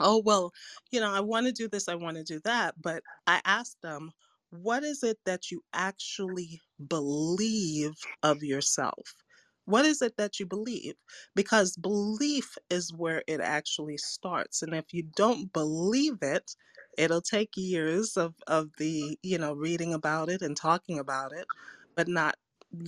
oh, 0.00 0.22
well, 0.24 0.52
you 0.90 1.00
know, 1.00 1.12
I 1.12 1.20
want 1.20 1.46
to 1.46 1.52
do 1.52 1.68
this, 1.68 1.88
I 1.88 1.96
want 1.96 2.16
to 2.16 2.24
do 2.24 2.40
that. 2.44 2.74
But 2.80 3.02
I 3.26 3.40
ask 3.44 3.76
them, 3.82 4.12
what 4.62 4.84
is 4.84 5.02
it 5.04 5.18
that 5.26 5.50
you 5.50 5.62
actually 5.74 6.60
believe 6.88 7.94
of 8.22 8.42
yourself? 8.42 9.14
What 9.66 9.86
is 9.86 10.02
it 10.02 10.16
that 10.18 10.40
you 10.40 10.46
believe? 10.46 10.94
Because 11.36 11.76
belief 11.76 12.56
is 12.70 12.92
where 12.92 13.22
it 13.28 13.40
actually 13.40 13.98
starts. 13.98 14.62
And 14.62 14.74
if 14.74 14.92
you 14.92 15.04
don't 15.16 15.52
believe 15.52 16.18
it, 16.22 16.56
it'll 16.98 17.22
take 17.22 17.50
years 17.56 18.16
of, 18.16 18.34
of 18.48 18.70
the, 18.78 19.18
you 19.22 19.38
know, 19.38 19.54
reading 19.54 19.94
about 19.94 20.30
it 20.30 20.42
and 20.42 20.56
talking 20.56 20.98
about 20.98 21.32
it, 21.32 21.46
but 21.96 22.08
not 22.08 22.36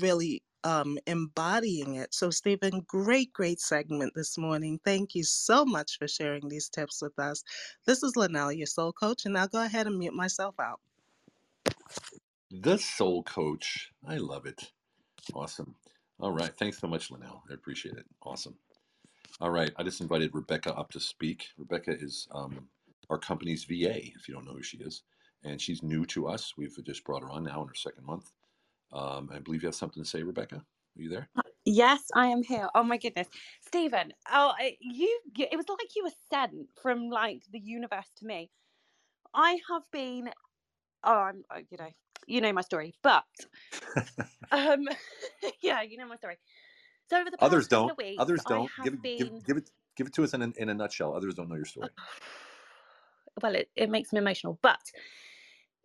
really 0.01 0.43
um, 0.65 0.99
embodying 1.07 1.97
it. 1.97 2.15
So, 2.15 2.31
Stephen, 2.31 2.83
great, 2.89 3.33
great 3.33 3.61
segment 3.61 4.15
this 4.17 4.39
morning. 4.39 4.81
Thank 4.85 5.15
you 5.15 5.25
so 5.25 5.65
much 5.65 5.99
for 5.99 6.09
sharing 6.09 6.49
these 6.49 6.69
tips 6.69 7.03
with 7.03 7.19
us. 7.19 7.45
This 7.87 8.03
is 8.03 8.17
Linnell, 8.17 8.53
your 8.53 8.67
soul 8.67 8.93
coach, 8.93 9.27
and 9.27 9.39
I'll 9.39 9.49
go 9.49 9.65
ahead 9.65 9.87
and 9.87 9.99
mute 9.99 10.15
myself 10.15 10.57
out. 10.61 10.81
The 12.51 12.79
soul 12.79 13.23
coach. 13.25 13.93
I 14.07 14.17
love 14.19 14.47
it. 14.47 14.73
Awesome. 15.35 15.77
All 16.21 16.33
right. 16.33 16.55
Thanks 16.57 16.79
so 16.79 16.89
much, 16.89 17.11
Linnell. 17.11 17.43
I 17.51 17.55
appreciate 17.55 17.97
it. 17.97 18.07
Awesome. 18.23 18.59
All 19.41 19.51
right. 19.51 19.73
I 19.77 19.85
just 19.85 20.01
invited 20.03 20.35
Rebecca 20.35 20.75
up 20.75 20.91
to 20.93 21.01
speak. 21.01 21.49
Rebecca 21.59 21.93
is 21.93 22.29
um, 22.33 22.69
our 23.11 23.19
company's 23.19 23.65
VA, 23.65 24.07
if 24.15 24.29
you 24.29 24.35
don't 24.35 24.47
know 24.47 24.55
who 24.55 24.63
she 24.63 24.79
is. 24.79 25.05
And 25.45 25.61
she's 25.61 25.83
new 25.83 26.07
to 26.07 26.29
us. 26.29 26.55
We've 26.59 26.77
just 26.85 27.05
brought 27.05 27.23
her 27.23 27.31
on 27.31 27.45
now 27.45 27.63
in 27.63 27.69
her 27.69 27.75
second 27.75 28.05
month. 28.07 28.33
Um, 28.93 29.31
I 29.33 29.41
believe 29.41 29.63
you 29.63 29.69
have 29.69 29.77
something 29.77 30.03
to 30.03 30.09
say, 30.09 30.23
Rebecca. 30.23 30.57
Are 30.57 31.03
you 31.03 31.11
there? 31.11 31.31
Uh, 31.37 31.43
yes, 31.67 32.05
I 32.15 32.29
am 32.29 32.43
here. 32.43 32.69
Oh 32.75 32.85
my 32.85 32.99
goodness, 32.99 33.29
Stephen. 33.63 34.13
Oh, 34.31 34.55
you. 34.81 35.21
It 35.39 35.57
was 35.57 35.67
like 35.69 35.97
you 35.97 36.05
were 36.05 36.11
sent 36.31 36.71
from 36.83 37.11
like 37.11 37.43
the 37.51 37.61
universe 37.61 38.11
to 38.19 38.27
me. 38.27 38.51
I 39.35 39.61
have 39.71 39.85
been. 39.93 40.31
Oh, 41.07 41.19
I'm. 41.19 41.45
Uh, 41.51 41.61
you 41.71 41.79
know, 41.79 41.89
you 42.27 42.41
know 42.41 42.53
my 42.53 42.61
story, 42.63 42.95
but 43.03 43.25
um, 44.51 44.89
yeah, 45.63 45.83
you 45.83 45.97
know 45.97 46.07
my 46.07 46.17
story. 46.17 46.37
So 47.09 47.21
over 47.21 47.31
the 47.31 47.39
past 47.39 47.47
others 47.47 47.69
don't. 47.69 47.97
Weeks, 47.97 48.17
others 48.21 48.43
don't. 48.47 48.71
Give, 48.83 49.01
been... 49.01 49.19
give, 49.19 49.47
give 49.47 49.57
it 49.57 49.71
give 49.97 50.07
it 50.09 50.13
to 50.15 50.25
us 50.25 50.35
in 50.35 50.43
a, 50.43 50.53
in 50.57 50.69
a 50.69 50.75
nutshell. 50.75 51.15
Others 51.15 51.35
don't 51.35 51.49
know 51.49 51.57
your 51.57 51.65
story. 51.65 51.89
Well, 53.43 53.55
it, 53.55 53.69
it 53.77 53.91
makes 53.91 54.15
me 54.15 54.19
emotional, 54.19 54.59
but 54.63 54.81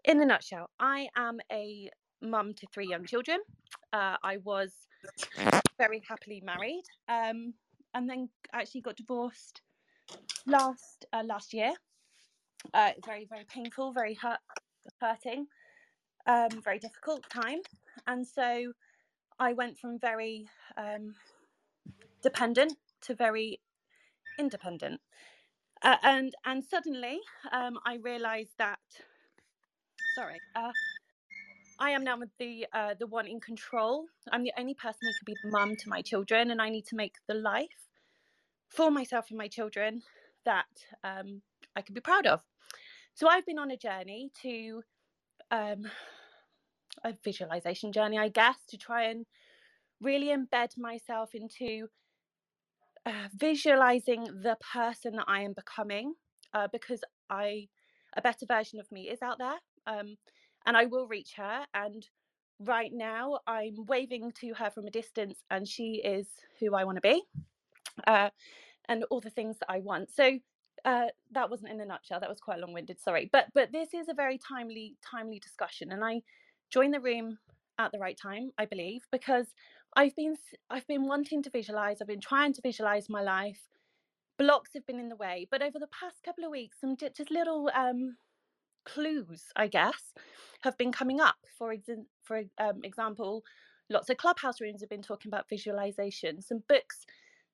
in 0.05 0.21
a 0.21 0.25
nutshell, 0.25 0.69
I 0.79 1.09
am 1.17 1.41
a 1.51 1.89
mum 2.21 2.53
to 2.53 2.67
three 2.73 2.87
young 2.87 3.03
children. 3.03 3.39
Uh, 3.91 4.15
I 4.23 4.37
was 4.45 4.71
very 5.77 6.01
happily 6.07 6.41
married, 6.45 6.83
um, 7.09 7.53
and 7.93 8.09
then 8.09 8.29
actually 8.53 8.79
got 8.79 8.95
divorced 8.95 9.63
last 10.45 11.05
uh, 11.11 11.23
last 11.25 11.53
year. 11.53 11.73
Uh, 12.73 12.91
very 13.05 13.27
very 13.29 13.43
painful, 13.43 13.91
very 13.91 14.13
hurt, 14.13 14.39
hurting 14.99 15.47
um, 16.27 16.61
very 16.63 16.79
difficult 16.79 17.29
time. 17.29 17.59
And 18.07 18.25
so 18.25 18.73
I 19.39 19.53
went 19.53 19.77
from 19.77 19.99
very 19.99 20.47
um, 20.77 21.15
dependent 22.21 22.73
to 23.01 23.15
very 23.15 23.59
independent. 24.39 25.01
Uh, 25.83 25.97
and 26.03 26.33
and 26.45 26.63
suddenly 26.63 27.19
um, 27.51 27.79
I 27.85 27.95
realized 27.95 28.53
that 28.59 28.79
sorry 30.15 30.37
uh, 30.55 30.71
I 31.79 31.89
am 31.89 32.03
now 32.03 32.19
the 32.37 32.67
uh, 32.71 32.93
the 32.99 33.07
one 33.07 33.25
in 33.25 33.39
control. 33.39 34.05
I'm 34.31 34.43
the 34.43 34.53
only 34.59 34.75
person 34.75 34.99
who 35.01 35.07
can 35.07 35.25
be 35.25 35.35
the 35.43 35.49
mum 35.49 35.75
to 35.77 35.89
my 35.89 36.03
children, 36.03 36.51
and 36.51 36.61
I 36.61 36.69
need 36.69 36.85
to 36.87 36.95
make 36.95 37.15
the 37.27 37.33
life 37.33 37.87
for 38.69 38.91
myself 38.91 39.25
and 39.29 39.37
my 39.37 39.47
children 39.47 40.03
that 40.45 40.65
um, 41.03 41.41
I 41.75 41.81
can 41.81 41.95
be 41.95 42.01
proud 42.01 42.27
of. 42.27 42.41
So 43.13 43.27
I've 43.27 43.45
been 43.45 43.59
on 43.59 43.71
a 43.71 43.77
journey 43.77 44.31
to 44.41 44.81
um, 45.51 45.85
a 47.03 47.13
visualization 47.23 47.91
journey, 47.91 48.17
I 48.17 48.29
guess, 48.29 48.57
to 48.69 48.77
try 48.77 49.03
and 49.05 49.25
really 50.01 50.27
embed 50.27 50.77
myself 50.77 51.35
into 51.35 51.87
uh, 53.05 53.27
visualizing 53.35 54.23
the 54.23 54.57
person 54.73 55.15
that 55.17 55.25
I 55.27 55.41
am 55.41 55.53
becoming, 55.53 56.13
uh, 56.53 56.67
because 56.71 57.01
I 57.29 57.67
a 58.15 58.21
better 58.21 58.45
version 58.45 58.79
of 58.79 58.91
me 58.91 59.09
is 59.09 59.21
out 59.21 59.37
there, 59.37 59.57
um, 59.87 60.17
and 60.65 60.75
I 60.75 60.85
will 60.85 61.07
reach 61.07 61.33
her. 61.37 61.65
And 61.73 62.05
right 62.59 62.91
now, 62.93 63.39
I'm 63.47 63.85
waving 63.87 64.33
to 64.41 64.53
her 64.53 64.69
from 64.69 64.85
a 64.85 64.91
distance, 64.91 65.43
and 65.49 65.67
she 65.67 66.01
is 66.03 66.27
who 66.59 66.75
I 66.75 66.83
want 66.83 66.97
to 66.97 67.01
be, 67.01 67.23
uh, 68.07 68.29
and 68.87 69.03
all 69.09 69.21
the 69.21 69.29
things 69.29 69.57
that 69.59 69.69
I 69.69 69.79
want. 69.79 70.11
So 70.11 70.39
uh, 70.85 71.07
that 71.31 71.49
wasn't 71.49 71.71
in 71.71 71.81
a 71.81 71.85
nutshell. 71.85 72.19
That 72.19 72.29
was 72.29 72.39
quite 72.39 72.59
long-winded. 72.59 72.99
Sorry, 72.99 73.29
but 73.31 73.45
but 73.53 73.71
this 73.71 73.93
is 73.93 74.09
a 74.09 74.13
very 74.13 74.37
timely 74.37 74.95
timely 75.03 75.39
discussion, 75.39 75.91
and 75.91 76.03
I 76.03 76.21
joined 76.69 76.93
the 76.93 76.99
room 76.99 77.37
at 77.77 77.91
the 77.91 77.99
right 77.99 78.17
time, 78.17 78.51
I 78.57 78.65
believe, 78.65 79.07
because 79.11 79.47
I've 79.95 80.15
been 80.15 80.35
I've 80.69 80.87
been 80.87 81.07
wanting 81.07 81.43
to 81.43 81.49
visualize. 81.49 82.01
I've 82.01 82.07
been 82.07 82.21
trying 82.21 82.53
to 82.53 82.61
visualize 82.61 83.09
my 83.09 83.21
life. 83.21 83.61
Blocks 84.37 84.71
have 84.73 84.85
been 84.85 84.99
in 84.99 85.09
the 85.09 85.15
way, 85.15 85.47
but 85.51 85.61
over 85.61 85.77
the 85.77 85.87
past 85.87 86.23
couple 86.23 86.43
of 86.43 86.51
weeks, 86.51 86.79
some 86.79 86.95
just 86.97 87.29
little 87.29 87.69
um, 87.75 88.17
clues, 88.85 89.43
I 89.55 89.67
guess, 89.67 90.13
have 90.61 90.77
been 90.77 90.91
coming 90.91 91.19
up. 91.19 91.35
For 91.57 91.71
ex- 91.73 91.89
for 92.23 92.43
um, 92.57 92.81
example, 92.83 93.43
lots 93.89 94.09
of 94.09 94.17
clubhouse 94.17 94.61
rooms 94.61 94.81
have 94.81 94.89
been 94.89 95.01
talking 95.01 95.29
about 95.29 95.49
visualization. 95.49 96.41
Some 96.41 96.63
books 96.67 97.05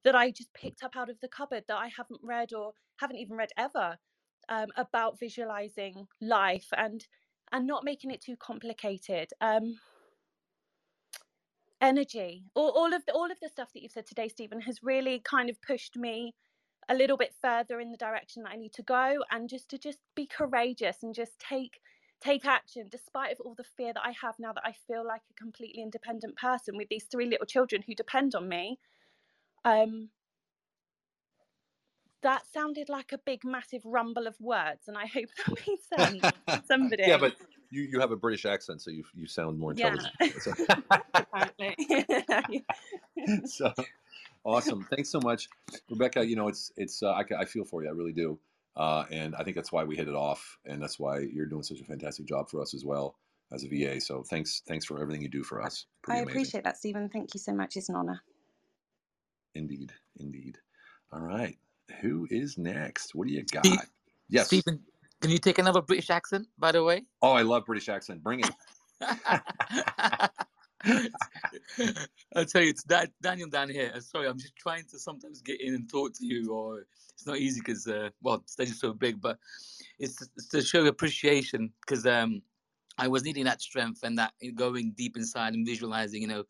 that 0.04 0.16
I 0.16 0.32
just 0.32 0.54
picked 0.54 0.84
up 0.84 0.96
out 0.96 1.10
of 1.10 1.20
the 1.22 1.28
cupboard 1.28 1.64
that 1.68 1.78
I 1.78 1.90
haven't 1.96 2.22
read 2.24 2.54
or 2.54 2.74
haven't 2.98 3.18
even 3.18 3.38
read 3.38 3.50
ever 3.58 3.98
um, 4.50 4.68
about 4.76 5.20
visualizing 5.20 6.08
life 6.22 6.68
and 6.76 7.06
and 7.52 7.66
not 7.66 7.86
making 7.86 8.12
it 8.12 8.22
too 8.22 8.36
complicated. 8.36 9.30
Um, 9.40 9.80
energy, 11.80 12.44
all, 12.56 12.72
all 12.72 12.94
of 12.94 13.06
the, 13.06 13.14
all 13.14 13.32
of 13.32 13.40
the 13.42 13.48
stuff 13.50 13.72
that 13.74 13.82
you've 13.82 13.92
said 13.92 14.06
today, 14.06 14.28
Stephen, 14.28 14.62
has 14.62 14.84
really 14.84 15.22
kind 15.24 15.50
of 15.50 15.62
pushed 15.62 15.96
me 15.96 16.34
a 16.90 16.96
little 16.96 17.18
bit 17.18 17.34
further 17.42 17.80
in 17.80 17.92
the 17.92 17.98
direction 17.98 18.44
that 18.44 18.52
I 18.52 18.58
need 18.58 18.74
to 18.74 18.84
go, 18.84 19.24
and 19.32 19.50
just 19.50 19.70
to 19.70 19.78
just 19.78 20.00
be 20.16 20.26
courageous 20.26 21.04
and 21.04 21.14
just 21.14 21.40
take 21.40 21.80
take 22.20 22.46
action 22.46 22.88
despite 22.90 23.32
of 23.32 23.40
all 23.42 23.54
the 23.56 23.64
fear 23.64 23.94
that 23.94 24.02
I 24.04 24.12
have 24.24 24.34
now 24.40 24.52
that 24.52 24.66
I 24.66 24.74
feel 24.88 25.06
like 25.06 25.22
a 25.30 25.36
completely 25.36 25.84
independent 25.84 26.36
person 26.36 26.76
with 26.76 26.90
these 26.90 27.04
three 27.04 27.28
little 27.28 27.46
children 27.46 27.84
who 27.86 27.94
depend 27.94 28.34
on 28.34 28.50
me. 28.50 28.80
Um, 29.66 30.10
that 32.24 32.44
sounded 32.52 32.90
like 32.90 33.14
a 33.14 33.18
big, 33.18 33.44
massive 33.44 33.82
rumble 33.86 34.28
of 34.28 34.40
words, 34.40 34.88
and 34.88 34.98
I 34.98 35.06
hope 35.06 35.30
that 35.38 35.68
made 35.68 35.80
sense 35.82 36.34
somebody. 36.68 37.04
yeah, 37.06 37.18
but 37.18 37.36
you, 37.70 37.84
you 37.84 38.00
have 38.00 38.12
a 38.12 38.16
British 38.16 38.46
accent, 38.46 38.82
so 38.82 38.92
you 38.92 39.04
you 39.14 39.28
sound 39.28 39.60
more 39.60 39.72
intelligent. 39.72 40.14
Yeah. 43.18 43.46
so 43.46 43.74
awesome! 44.44 44.86
Thanks 44.90 45.10
so 45.10 45.20
much, 45.20 45.50
Rebecca. 45.90 46.26
You 46.26 46.36
know, 46.36 46.48
it's 46.48 46.72
it's 46.78 47.04
uh, 47.04 47.12
I, 47.12 47.24
I 47.40 47.46
feel 47.46 47.66
for 47.66 47.84
you. 47.84 47.90
I 47.90 47.92
really 47.92 48.14
do, 48.14 48.40
uh, 48.76 49.06
and 49.12 49.36
I 49.36 49.44
think 49.44 49.56
that's 49.56 49.72
why 49.72 49.84
we 49.84 49.96
hit 49.96 50.08
it 50.08 50.16
off, 50.16 50.58
and 50.66 50.82
that's 50.82 51.00
why 51.00 51.20
you're 51.20 51.46
doing 51.46 51.64
such 51.64 51.80
a 51.80 51.84
fantastic 51.84 52.26
job 52.26 52.50
for 52.50 52.62
us 52.62 52.74
as 52.74 52.86
well 52.86 53.16
as 53.52 53.64
a 53.64 53.68
VA. 53.68 54.00
So 54.00 54.24
thanks 54.24 54.62
thanks 54.68 54.86
for 54.86 55.02
everything 55.02 55.22
you 55.22 55.30
do 55.30 55.44
for 55.44 55.62
us. 55.62 55.86
Pretty 56.02 56.20
I 56.20 56.24
amazing. 56.24 56.42
appreciate 56.42 56.64
that, 56.64 56.78
Stephen. 56.78 57.10
Thank 57.10 57.34
you 57.34 57.40
so 57.40 57.54
much. 57.54 57.76
It's 57.76 57.90
an 57.90 57.96
honor. 57.96 58.22
Indeed, 59.58 59.92
indeed. 60.20 60.58
All 61.12 61.22
right 61.22 61.58
who 62.02 62.28
is 62.30 62.58
next? 62.58 63.16
What 63.16 63.28
do 63.28 63.34
you 63.34 63.44
got? 63.44 63.66
Steve, 63.66 63.80
yes. 64.30 64.48
Stephen, 64.48 64.80
can 65.22 65.32
you 65.32 65.38
take 65.38 65.58
another 65.58 65.82
British 65.82 66.10
accent, 66.10 66.48
by 66.58 66.72
the 66.72 66.84
way? 66.84 67.04
Oh, 67.22 67.34
I 67.34 67.42
love 67.42 67.66
British 67.66 67.90
accent. 67.90 68.24
Bring 68.24 68.42
it. 68.42 68.50
I'll 72.36 72.46
tell 72.46 72.62
you, 72.62 72.70
it's 72.70 72.84
that 72.84 73.12
Daniel 73.22 73.50
down 73.50 73.70
here. 73.70 73.92
Uh, 73.94 74.00
sorry, 74.00 74.28
I'm 74.28 74.38
just 74.38 74.56
trying 74.56 74.84
to 74.92 75.00
sometimes 75.00 75.42
get 75.42 75.60
in 75.62 75.74
and 75.74 75.90
talk 75.90 76.14
to 76.14 76.26
you, 76.26 76.54
or 76.54 76.86
it's 77.14 77.26
not 77.26 77.38
easy 77.38 77.62
because, 77.62 77.88
uh, 77.88 78.10
well, 78.22 78.44
stage 78.46 78.70
is 78.70 78.80
so 78.80 78.94
big, 78.94 79.20
but 79.20 79.38
it's, 80.00 80.22
it's 80.38 80.48
to 80.50 80.62
show 80.62 80.86
appreciation 80.86 81.72
because 81.82 82.06
um, 82.06 82.42
I 82.98 83.08
was 83.08 83.24
needing 83.24 83.46
that 83.46 83.62
strength 83.62 84.02
and 84.04 84.18
that 84.18 84.34
going 84.56 84.94
deep 84.96 85.18
inside 85.18 85.54
and 85.54 85.66
visualizing, 85.66 86.22
you 86.22 86.28
know, 86.28 86.44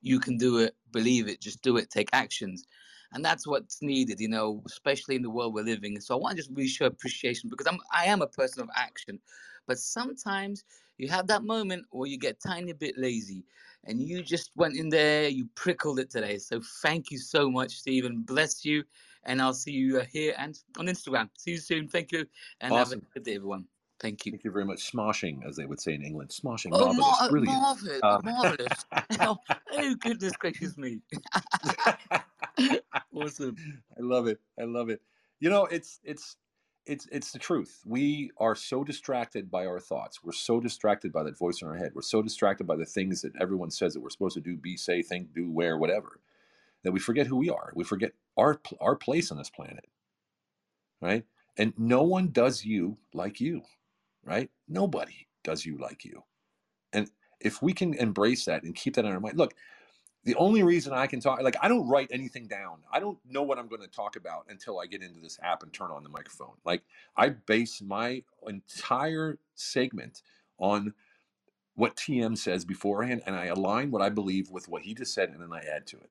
you 0.00 0.20
can 0.20 0.36
do 0.36 0.58
it, 0.58 0.74
believe 0.92 1.28
it, 1.28 1.40
just 1.40 1.62
do 1.62 1.76
it, 1.76 1.90
take 1.90 2.08
actions 2.12 2.64
and 3.12 3.24
that's 3.24 3.46
what's 3.46 3.82
needed, 3.82 4.20
you 4.20 4.28
know, 4.28 4.62
especially 4.66 5.16
in 5.16 5.22
the 5.22 5.30
world 5.30 5.54
we're 5.54 5.64
living. 5.64 6.00
So 6.00 6.14
I 6.14 6.18
want 6.18 6.32
to 6.32 6.42
just 6.42 6.50
really 6.50 6.68
show 6.68 6.86
appreciation 6.86 7.48
because 7.48 7.66
I'm 7.66 7.78
I 7.92 8.06
am 8.06 8.22
a 8.22 8.26
person 8.26 8.62
of 8.62 8.68
action, 8.74 9.18
but 9.66 9.78
sometimes 9.78 10.64
you 10.98 11.08
have 11.08 11.26
that 11.28 11.44
moment 11.44 11.86
where 11.90 12.08
you 12.08 12.18
get 12.18 12.40
tiny 12.40 12.72
bit 12.72 12.98
lazy, 12.98 13.44
and 13.84 14.00
you 14.00 14.22
just 14.22 14.50
went 14.56 14.76
in 14.76 14.88
there, 14.88 15.28
you 15.28 15.48
prickled 15.54 15.98
it 15.98 16.10
today. 16.10 16.38
So 16.38 16.60
thank 16.82 17.10
you 17.10 17.18
so 17.18 17.50
much, 17.50 17.78
Stephen. 17.78 18.22
Bless 18.22 18.64
you, 18.64 18.84
and 19.24 19.40
I'll 19.40 19.54
see 19.54 19.72
you 19.72 20.00
here 20.12 20.34
and 20.38 20.58
on 20.78 20.86
Instagram. 20.86 21.30
See 21.36 21.52
you 21.52 21.58
soon. 21.58 21.88
Thank 21.88 22.12
you, 22.12 22.26
and 22.60 22.74
awesome. 22.74 23.00
have 23.00 23.08
a 23.08 23.14
good 23.14 23.24
day, 23.24 23.36
everyone. 23.36 23.66
Thank 24.00 24.26
you. 24.26 24.32
Thank 24.32 24.44
you 24.44 24.52
very 24.52 24.64
much. 24.64 24.92
Smoshing, 24.92 25.44
as 25.46 25.56
they 25.56 25.66
would 25.66 25.80
say 25.80 25.94
in 25.94 26.02
England. 26.04 26.30
Smoshing, 26.30 26.70
Oh, 26.72 26.86
marvelous, 26.86 27.20
mar- 27.20 27.30
brilliant. 27.30 27.56
marvelous, 27.58 28.00
Um, 28.02 28.20
marvelous. 28.24 28.86
oh, 29.20 29.38
oh, 29.72 29.94
goodness 29.96 30.36
gracious 30.36 30.76
me. 30.78 31.00
awesome. 33.14 33.56
I 33.96 34.00
love 34.00 34.26
it. 34.28 34.40
I 34.60 34.64
love 34.64 34.88
it. 34.90 35.02
You 35.40 35.50
know, 35.50 35.64
it's 35.66 36.00
it's 36.04 36.36
it's 36.86 37.06
it's 37.10 37.32
the 37.32 37.38
truth. 37.40 37.82
We 37.84 38.30
are 38.38 38.54
so 38.54 38.84
distracted 38.84 39.50
by 39.50 39.66
our 39.66 39.80
thoughts. 39.80 40.22
We're 40.22 40.32
so 40.32 40.60
distracted 40.60 41.12
by 41.12 41.24
that 41.24 41.38
voice 41.38 41.60
in 41.62 41.68
our 41.68 41.76
head. 41.76 41.92
We're 41.94 42.02
so 42.02 42.22
distracted 42.22 42.66
by 42.66 42.76
the 42.76 42.84
things 42.86 43.22
that 43.22 43.32
everyone 43.40 43.70
says 43.70 43.94
that 43.94 44.00
we're 44.00 44.10
supposed 44.10 44.34
to 44.34 44.40
do, 44.40 44.56
be, 44.56 44.76
say, 44.76 45.02
think, 45.02 45.34
do, 45.34 45.50
wear, 45.50 45.76
whatever, 45.76 46.20
that 46.84 46.92
we 46.92 47.00
forget 47.00 47.26
who 47.26 47.36
we 47.36 47.50
are. 47.50 47.72
We 47.74 47.84
forget 47.84 48.12
our 48.36 48.60
our 48.80 48.96
place 48.96 49.32
on 49.32 49.38
this 49.38 49.50
planet. 49.50 49.86
Right? 51.00 51.24
And 51.56 51.74
no 51.76 52.02
one 52.04 52.30
does 52.30 52.64
you 52.64 52.98
like 53.12 53.40
you. 53.40 53.62
Right? 54.28 54.50
Nobody 54.68 55.26
does 55.42 55.64
you 55.64 55.78
like 55.78 56.04
you. 56.04 56.22
And 56.92 57.10
if 57.40 57.62
we 57.62 57.72
can 57.72 57.94
embrace 57.94 58.44
that 58.44 58.62
and 58.62 58.74
keep 58.74 58.94
that 58.96 59.04
in 59.06 59.12
our 59.12 59.20
mind, 59.20 59.38
look, 59.38 59.54
the 60.24 60.34
only 60.34 60.62
reason 60.62 60.92
I 60.92 61.06
can 61.06 61.20
talk, 61.20 61.40
like, 61.40 61.56
I 61.62 61.68
don't 61.68 61.88
write 61.88 62.10
anything 62.12 62.48
down. 62.48 62.80
I 62.92 63.00
don't 63.00 63.18
know 63.26 63.42
what 63.42 63.58
I'm 63.58 63.68
going 63.68 63.80
to 63.80 63.88
talk 63.88 64.16
about 64.16 64.44
until 64.50 64.78
I 64.78 64.86
get 64.86 65.02
into 65.02 65.20
this 65.20 65.38
app 65.42 65.62
and 65.62 65.72
turn 65.72 65.90
on 65.90 66.02
the 66.02 66.10
microphone. 66.10 66.56
Like, 66.66 66.82
I 67.16 67.30
base 67.30 67.80
my 67.80 68.22
entire 68.46 69.38
segment 69.54 70.22
on 70.58 70.92
what 71.76 71.96
TM 71.96 72.36
says 72.36 72.64
beforehand, 72.64 73.22
and 73.24 73.34
I 73.34 73.46
align 73.46 73.90
what 73.90 74.02
I 74.02 74.10
believe 74.10 74.50
with 74.50 74.68
what 74.68 74.82
he 74.82 74.92
just 74.92 75.14
said, 75.14 75.30
and 75.30 75.40
then 75.40 75.52
I 75.52 75.60
add 75.60 75.86
to 75.86 75.96
it. 75.96 76.10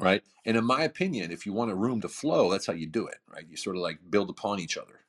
Right. 0.00 0.22
And 0.44 0.56
in 0.56 0.64
my 0.64 0.82
opinion, 0.82 1.30
if 1.30 1.46
you 1.46 1.52
want 1.52 1.70
a 1.70 1.76
room 1.76 2.00
to 2.00 2.08
flow, 2.08 2.50
that's 2.50 2.66
how 2.66 2.72
you 2.72 2.86
do 2.86 3.06
it. 3.06 3.18
Right. 3.32 3.46
You 3.48 3.56
sort 3.56 3.76
of 3.76 3.82
like 3.82 3.98
build 4.10 4.30
upon 4.30 4.58
each 4.58 4.76
other. 4.76 5.00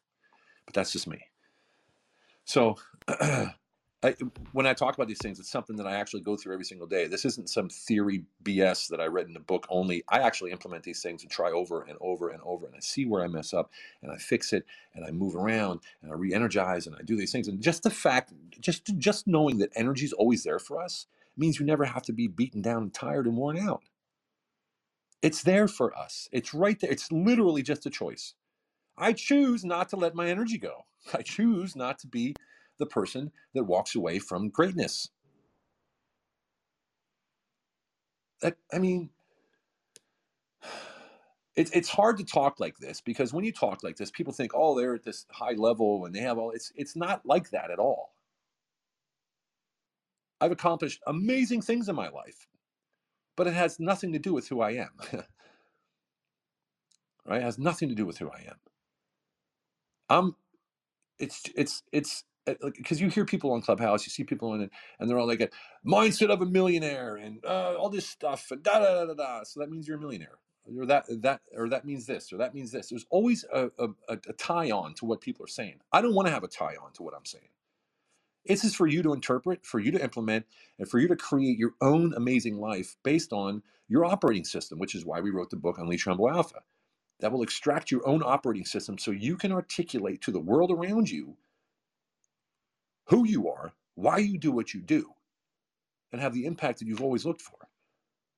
But 0.66 0.76
that's 0.76 0.92
just 0.92 1.08
me. 1.08 1.20
So, 2.48 2.78
I, 4.04 4.16
when 4.54 4.68
I 4.68 4.74
talk 4.74 4.96
about 4.96 5.10
these 5.10 5.20
things, 5.20 5.40
it's 5.40 5.52
something 5.52 5.76
that 5.78 5.88
I 5.88 5.96
actually 5.98 6.22
go 6.22 6.38
through 6.38 6.54
every 6.54 6.66
single 6.66 6.88
day. 6.88 7.08
This 7.08 7.26
isn't 7.26 7.50
some 7.50 7.70
theory 7.70 8.26
BS 8.44 8.90
that 8.90 9.02
I 9.02 9.08
read 9.08 9.28
in 9.28 9.36
a 9.36 9.42
book 9.42 9.68
only. 9.70 10.04
I 10.10 10.20
actually 10.20 10.52
implement 10.52 10.84
these 10.84 11.04
things 11.04 11.24
and 11.24 11.32
try 11.32 11.52
over 11.52 11.84
and 11.84 11.98
over 12.02 12.30
and 12.30 12.42
over, 12.46 12.68
and 12.68 12.76
I 12.76 12.80
see 12.80 13.06
where 13.06 13.24
I 13.24 13.28
mess 13.28 13.54
up, 13.54 13.72
and 14.04 14.12
I 14.12 14.18
fix 14.18 14.54
it, 14.54 14.66
and 14.96 15.06
I 15.06 15.12
move 15.12 15.36
around, 15.36 15.82
and 16.02 16.12
I 16.12 16.16
re-energize, 16.16 16.88
and 16.88 16.96
I 16.96 17.04
do 17.04 17.18
these 17.18 17.34
things. 17.34 17.50
And 17.50 17.62
just 17.62 17.84
the 17.84 17.92
fact, 17.92 18.34
just 18.62 18.98
just 18.98 19.28
knowing 19.28 19.60
that 19.60 19.72
energy 19.76 20.06
is 20.06 20.14
always 20.14 20.46
there 20.46 20.60
for 20.60 20.82
us 20.82 21.08
means 21.38 21.60
you 21.60 21.66
never 21.68 21.86
have 21.86 22.04
to 22.04 22.14
be 22.14 22.28
beaten 22.28 22.64
down, 22.64 22.84
and 22.84 22.94
tired, 22.94 23.28
and 23.28 23.38
worn 23.38 23.60
out. 23.60 23.84
It's 25.22 25.44
there 25.44 25.68
for 25.68 25.98
us. 25.98 26.30
It's 26.32 26.54
right 26.54 26.80
there. 26.80 26.92
It's 26.92 27.12
literally 27.12 27.64
just 27.64 27.86
a 27.86 27.90
choice. 27.90 28.36
I 28.98 29.14
choose 29.14 29.64
not 29.64 29.90
to 29.90 29.96
let 29.96 30.16
my 30.16 30.28
energy 30.28 30.58
go. 30.58 30.86
I 31.14 31.22
choose 31.22 31.76
not 31.76 32.00
to 32.00 32.08
be 32.08 32.36
the 32.80 32.86
person 32.86 33.32
that 33.54 33.66
walks 33.66 33.96
away 33.96 34.20
from 34.20 34.50
greatness. 34.50 35.10
I 38.74 38.80
mean, 38.80 39.10
it's 41.56 41.72
it's 41.72 41.90
hard 41.90 42.18
to 42.18 42.24
talk 42.26 42.60
like 42.60 42.78
this 42.78 43.02
because 43.02 43.34
when 43.34 43.46
you 43.46 43.52
talk 43.52 43.84
like 43.84 43.98
this, 43.98 44.12
people 44.12 44.34
think, 44.34 44.52
oh, 44.54 44.78
they're 44.78 44.96
at 44.96 45.04
this 45.04 45.26
high 45.32 45.54
level 45.54 46.06
and 46.06 46.14
they 46.14 46.20
have 46.22 46.38
all. 46.38 46.52
It's 46.52 46.72
it's 46.76 46.96
not 46.96 47.26
like 47.26 47.50
that 47.52 47.72
at 47.72 47.80
all. 47.80 48.14
I've 50.40 50.52
accomplished 50.52 51.02
amazing 51.08 51.64
things 51.64 51.90
in 51.90 51.96
my 51.96 52.10
life, 52.10 52.48
but 53.36 53.48
it 53.48 53.54
has 53.54 53.80
nothing 53.80 54.14
to 54.14 54.20
do 54.20 54.34
with 54.34 54.48
who 54.48 54.62
I 54.62 54.72
am. 54.72 54.92
right? 57.26 57.42
It 57.42 57.44
has 57.44 57.58
nothing 57.58 57.90
to 57.90 57.96
do 57.96 58.06
with 58.06 58.20
who 58.20 58.30
I 58.30 58.46
am. 58.48 58.58
I'm. 60.10 60.36
It's 61.20 61.44
it's 61.56 61.84
it's 61.92 62.24
because 62.62 63.00
you 63.02 63.10
hear 63.10 63.26
people 63.26 63.52
on 63.52 63.62
Clubhouse, 63.62 64.06
you 64.06 64.12
see 64.12 64.24
people 64.24 64.50
on 64.52 64.62
it, 64.62 64.72
and 65.00 65.10
they're 65.10 65.18
all 65.20 65.28
like, 65.28 65.42
a 65.42 65.50
mindset 65.88 66.30
of 66.30 66.42
a 66.42 66.46
millionaire 66.46 67.16
and 67.16 67.44
uh, 67.46 67.76
all 67.76 67.90
this 67.90 68.08
stuff, 68.08 68.52
and 68.52 68.64
da 68.64 68.80
da 68.80 69.06
da 69.06 69.06
da 69.06 69.14
da. 69.14 69.44
So 69.44 69.60
that 69.60 69.70
means 69.72 69.88
you're 69.88 69.98
a 69.98 70.02
millionaire, 70.02 70.40
or 70.78 70.86
that 70.88 71.06
that 71.22 71.42
or 71.56 71.70
that 71.70 71.86
means 71.86 72.06
this, 72.06 72.34
or 72.34 72.38
that 72.38 72.54
means 72.54 72.72
this. 72.72 72.90
There's 72.90 73.06
always 73.10 73.46
a, 73.54 73.70
a, 73.80 73.90
a 74.10 74.34
tie 74.34 74.72
on 74.72 74.94
to 74.96 75.06
what 75.06 75.22
people 75.22 75.44
are 75.46 75.48
saying. 75.50 75.80
I 75.92 76.02
don't 76.02 76.14
want 76.16 76.28
to 76.28 76.34
have 76.34 76.44
a 76.44 76.48
tie 76.50 76.76
on 76.84 76.94
to 76.94 77.04
what 77.04 77.14
I'm 77.16 77.26
saying. 77.26 77.50
This 78.48 78.64
is 78.66 78.76
for 78.76 78.88
you 78.88 79.04
to 79.04 79.14
interpret, 79.14 79.66
for 79.66 79.80
you 79.80 79.92
to 79.92 80.04
implement, 80.04 80.46
and 80.80 80.90
for 80.90 81.00
you 81.00 81.08
to 81.10 81.16
create 81.18 81.60
your 81.60 81.74
own 81.82 82.14
amazing 82.16 82.58
life 82.60 82.96
based 83.04 83.34
on 83.34 83.64
your 83.90 84.06
operating 84.06 84.46
system, 84.46 84.80
which 84.80 84.96
is 84.96 85.06
why 85.06 85.22
we 85.22 85.32
wrote 85.32 85.52
the 85.52 85.58
book 85.58 85.78
Unleash 85.80 86.06
Humble 86.06 86.30
Alpha. 86.30 86.62
That 87.22 87.32
will 87.32 87.44
extract 87.44 87.92
your 87.92 88.08
own 88.08 88.24
operating 88.24 88.66
system 88.66 88.98
so 88.98 89.12
you 89.12 89.38
can 89.38 89.52
articulate 89.52 90.22
to 90.24 90.32
the 90.32 90.40
world 90.42 90.72
around 90.72 91.10
you 91.12 91.38
who 93.08 93.26
you 93.28 93.50
are, 93.50 93.74
why 93.96 94.20
you 94.20 94.38
do 94.38 94.52
what 94.52 94.74
you 94.74 94.82
do, 94.82 95.14
and 96.12 96.22
have 96.22 96.34
the 96.34 96.46
impact 96.46 96.80
that 96.80 96.88
you've 96.88 97.04
always 97.04 97.26
looked 97.26 97.42
for. 97.42 97.70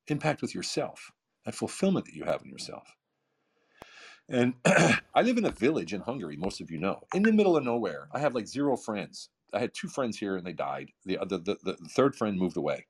Impact 0.08 0.42
with 0.42 0.56
yourself, 0.56 1.12
that 1.46 1.56
fulfillment 1.56 2.06
that 2.08 2.16
you 2.16 2.26
have 2.26 2.42
in 2.44 2.50
yourself. 2.50 2.96
And 4.30 4.56
I 4.66 5.22
live 5.24 5.38
in 5.38 5.46
a 5.46 5.52
village 5.52 5.94
in 5.94 6.02
Hungary, 6.02 6.38
most 6.38 6.62
of 6.62 6.72
you 6.72 6.80
know, 6.80 7.02
in 7.14 7.24
the 7.24 7.32
middle 7.34 7.58
of 7.58 7.64
nowhere. 7.64 8.10
I 8.14 8.20
have 8.20 8.36
like 8.36 8.48
zero 8.48 8.78
friends. 8.78 9.30
I 9.54 9.60
had 9.60 9.74
two 9.74 9.88
friends 9.88 10.18
here 10.18 10.36
and 10.38 10.46
they 10.46 10.54
died. 10.54 10.92
The, 11.06 11.18
the, 11.22 11.40
the, 11.40 11.58
the 11.64 11.90
third 11.90 12.16
friend 12.16 12.38
moved 12.40 12.58
away. 12.58 12.88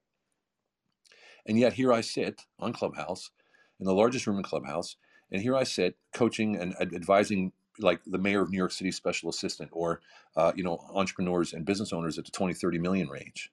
And 1.48 1.60
yet 1.60 1.74
here 1.74 1.94
I 1.94 2.02
sit 2.02 2.44
on 2.60 2.74
Clubhouse, 2.74 3.32
in 3.80 3.88
the 3.88 3.96
largest 3.96 4.28
room 4.28 4.38
in 4.38 4.44
Clubhouse, 4.44 4.98
and 5.32 5.42
here 5.42 5.56
I 5.56 5.64
sit 5.64 5.98
coaching 6.14 6.56
and 6.58 6.76
advising 6.82 7.54
like 7.80 8.02
the 8.06 8.18
mayor 8.20 8.42
of 8.42 8.52
New 8.52 8.58
York 8.58 8.72
City 8.72 8.92
special 8.92 9.30
assistant 9.30 9.70
or 9.74 10.02
uh, 10.38 10.54
you 10.56 10.64
know 10.64 10.80
entrepreneurs 10.94 11.54
and 11.54 11.66
business 11.66 11.94
owners 11.94 12.18
at 12.20 12.26
the 12.26 12.32
20 12.32 12.54
30 12.54 12.80
million 12.80 13.10
range 13.10 13.46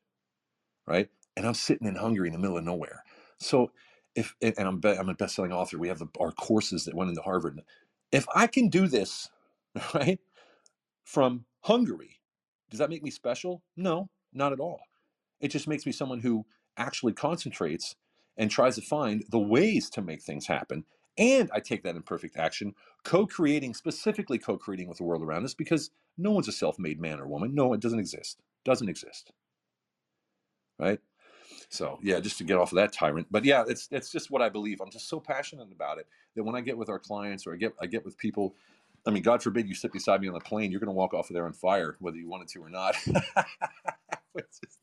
right? 0.88 1.10
And 1.36 1.46
I'm 1.46 1.54
sitting 1.54 1.88
in 1.88 1.96
Hungary 1.96 2.28
in 2.28 2.34
the 2.34 2.40
middle 2.40 2.58
of 2.58 2.64
nowhere. 2.64 3.04
So 3.38 3.72
if 4.16 4.36
and 4.42 4.54
I'm 4.60 4.80
I'm 4.84 5.10
a 5.10 5.14
best-selling 5.14 5.52
author. 5.52 5.78
We 5.78 5.88
have 5.88 6.00
the, 6.00 6.08
our 6.20 6.32
courses 6.32 6.86
that 6.86 6.94
went 6.94 7.10
into 7.10 7.22
Harvard. 7.22 7.60
If 8.12 8.26
I 8.36 8.46
can 8.48 8.70
do 8.70 8.88
this 8.88 9.30
right 9.94 10.20
from 11.04 11.46
Hungary 11.62 12.20
does 12.70 12.80
that 12.80 12.90
make 12.90 13.04
me 13.04 13.10
special? 13.10 13.62
No 13.76 14.10
not 14.34 14.52
at 14.52 14.60
all. 14.60 14.80
It 15.40 15.48
just 15.48 15.68
makes 15.68 15.86
me 15.86 15.92
someone 15.92 16.20
who 16.20 16.46
actually 16.76 17.14
concentrates 17.14 17.96
and 18.36 18.50
tries 18.50 18.76
to 18.76 18.82
find 18.82 19.24
the 19.30 19.38
ways 19.38 19.90
to 19.90 20.02
make 20.02 20.22
things 20.22 20.48
happen 20.48 20.84
and 21.18 21.50
I 21.52 21.60
take 21.60 21.82
that 21.84 21.96
in 21.96 22.02
perfect 22.02 22.36
action, 22.36 22.74
co 23.04 23.26
creating, 23.26 23.74
specifically 23.74 24.38
co 24.38 24.56
creating 24.56 24.88
with 24.88 24.98
the 24.98 25.04
world 25.04 25.22
around 25.22 25.44
us, 25.44 25.54
because 25.54 25.90
no 26.18 26.30
one's 26.30 26.48
a 26.48 26.52
self 26.52 26.78
made 26.78 27.00
man 27.00 27.20
or 27.20 27.26
woman. 27.26 27.54
No, 27.54 27.72
it 27.72 27.80
doesn't 27.80 27.98
exist. 27.98 28.40
Doesn't 28.64 28.88
exist. 28.88 29.32
Right? 30.78 31.00
So 31.68 31.98
yeah, 32.02 32.20
just 32.20 32.38
to 32.38 32.44
get 32.44 32.58
off 32.58 32.72
of 32.72 32.76
that 32.76 32.92
tyrant. 32.92 33.28
But 33.30 33.44
yeah, 33.44 33.64
it's 33.66 33.88
it's 33.90 34.10
just 34.10 34.30
what 34.30 34.42
I 34.42 34.48
believe. 34.48 34.80
I'm 34.80 34.90
just 34.90 35.08
so 35.08 35.20
passionate 35.20 35.68
about 35.72 35.98
it 35.98 36.06
that 36.34 36.44
when 36.44 36.54
I 36.54 36.60
get 36.60 36.78
with 36.78 36.88
our 36.88 36.98
clients 36.98 37.46
or 37.46 37.54
I 37.54 37.56
get 37.56 37.74
I 37.80 37.86
get 37.86 38.04
with 38.04 38.16
people, 38.18 38.54
I 39.06 39.10
mean, 39.10 39.22
God 39.22 39.42
forbid 39.42 39.68
you 39.68 39.74
sit 39.74 39.92
beside 39.92 40.20
me 40.20 40.28
on 40.28 40.34
the 40.34 40.40
plane, 40.40 40.70
you're 40.70 40.80
gonna 40.80 40.92
walk 40.92 41.14
off 41.14 41.30
of 41.30 41.34
there 41.34 41.46
on 41.46 41.52
fire, 41.52 41.96
whether 42.00 42.16
you 42.16 42.28
wanted 42.28 42.48
to 42.48 42.62
or 42.62 42.70
not. 42.70 42.94
just, 44.36 44.78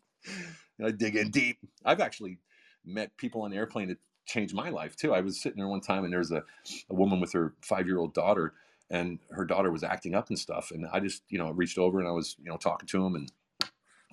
I 0.84 0.91
dig 0.91 1.15
in 1.15 1.31
deep. 1.31 1.57
I've 1.86 2.01
actually 2.01 2.39
met 2.86 3.15
people 3.17 3.43
on 3.43 3.51
the 3.51 3.57
airplane 3.57 3.88
that 3.89 3.99
changed 4.26 4.53
my 4.53 4.69
life 4.69 4.95
too. 4.95 5.13
I 5.13 5.21
was 5.21 5.39
sitting 5.41 5.57
there 5.57 5.67
one 5.67 5.82
time 5.82 6.03
and 6.03 6.13
there's 6.13 6.32
a, 6.32 6.43
a 6.89 6.93
woman 6.93 7.19
with 7.19 7.34
her 7.34 7.53
five 7.61 7.88
year 7.88 7.97
old 7.97 8.13
daughter 8.13 8.53
and 8.89 9.19
her 9.32 9.45
daughter 9.45 9.71
was 9.71 9.84
acting 9.84 10.15
up 10.15 10.30
and 10.30 10.38
stuff. 10.38 10.71
And 10.71 10.88
I 10.91 10.99
just, 10.99 11.24
you 11.30 11.38
know, 11.38 11.51
reached 11.51 11.78
over 11.78 11.99
and 11.99 12.07
I 12.07 12.11
was, 12.11 12.36
you 12.41 12.49
know, 12.49 12.57
talking 12.57 12.88
to 12.88 13.05
him 13.05 13.15
and 13.15 13.32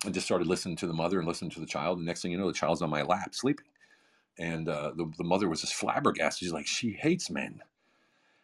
I 0.05 0.09
just 0.09 0.25
started 0.25 0.47
listening 0.47 0.77
to 0.77 0.87
the 0.87 0.93
mother 0.93 1.19
and 1.19 1.27
listening 1.27 1.51
to 1.51 1.59
the 1.59 1.65
child. 1.65 1.97
And 1.97 2.05
next 2.05 2.21
thing 2.21 2.31
you 2.31 2.37
know, 2.37 2.47
the 2.47 2.53
child's 2.53 2.81
on 2.81 2.89
my 2.89 3.03
lap 3.03 3.35
sleeping. 3.35 3.65
And 4.39 4.67
uh, 4.67 4.93
the, 4.95 5.11
the 5.17 5.23
mother 5.23 5.47
was 5.47 5.61
just 5.61 5.75
flabbergasted. 5.75 6.39
She's 6.39 6.53
like, 6.53 6.65
she 6.65 6.91
hates 6.91 7.29
men. 7.29 7.61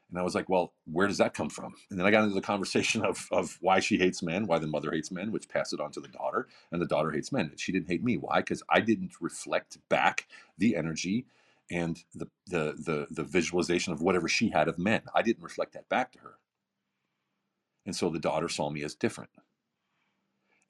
And 0.10 0.18
I 0.18 0.22
was 0.22 0.36
like, 0.36 0.48
well, 0.48 0.74
where 0.86 1.08
does 1.08 1.18
that 1.18 1.34
come 1.34 1.50
from? 1.50 1.74
And 1.90 2.00
then 2.00 2.06
I 2.06 2.12
got 2.12 2.24
into 2.24 2.36
the 2.36 2.42
conversation 2.42 3.04
of, 3.04 3.28
of 3.32 3.58
why 3.62 3.80
she 3.80 3.98
hates 3.98 4.22
men, 4.22 4.48
why 4.48 4.60
the 4.60 4.68
mother 4.68 4.92
hates 4.92 5.12
men, 5.12 5.32
which 5.32 5.50
passed 5.50 5.74
it 5.74 5.82
on 5.82 5.92
to 5.92 6.00
the 6.00 6.08
daughter, 6.08 6.48
and 6.72 6.82
the 6.82 6.86
daughter 6.86 7.12
hates 7.12 7.32
men. 7.32 7.48
And 7.48 7.60
she 7.60 7.72
didn't 7.72 7.90
hate 7.90 8.04
me. 8.04 8.18
Why? 8.18 8.40
Because 8.40 8.64
I 8.70 8.80
didn't 8.80 9.14
reflect 9.20 9.78
back 9.90 10.28
the 10.58 10.76
energy 10.76 11.26
and 11.72 12.00
the, 12.16 12.28
the 12.48 12.76
the 12.78 13.08
the 13.12 13.24
visualization 13.24 13.94
of 13.94 14.02
whatever 14.02 14.28
she 14.28 14.50
had 14.50 14.68
of 14.68 14.80
men. 14.80 15.04
I 15.16 15.22
didn't 15.22 15.44
reflect 15.44 15.74
that 15.74 15.90
back 15.90 16.12
to 16.14 16.20
her. 16.20 16.36
And 17.86 17.96
so 17.96 18.10
the 18.10 18.20
daughter 18.20 18.50
saw 18.50 18.70
me 18.70 18.84
as 18.84 18.96
different. 18.96 19.32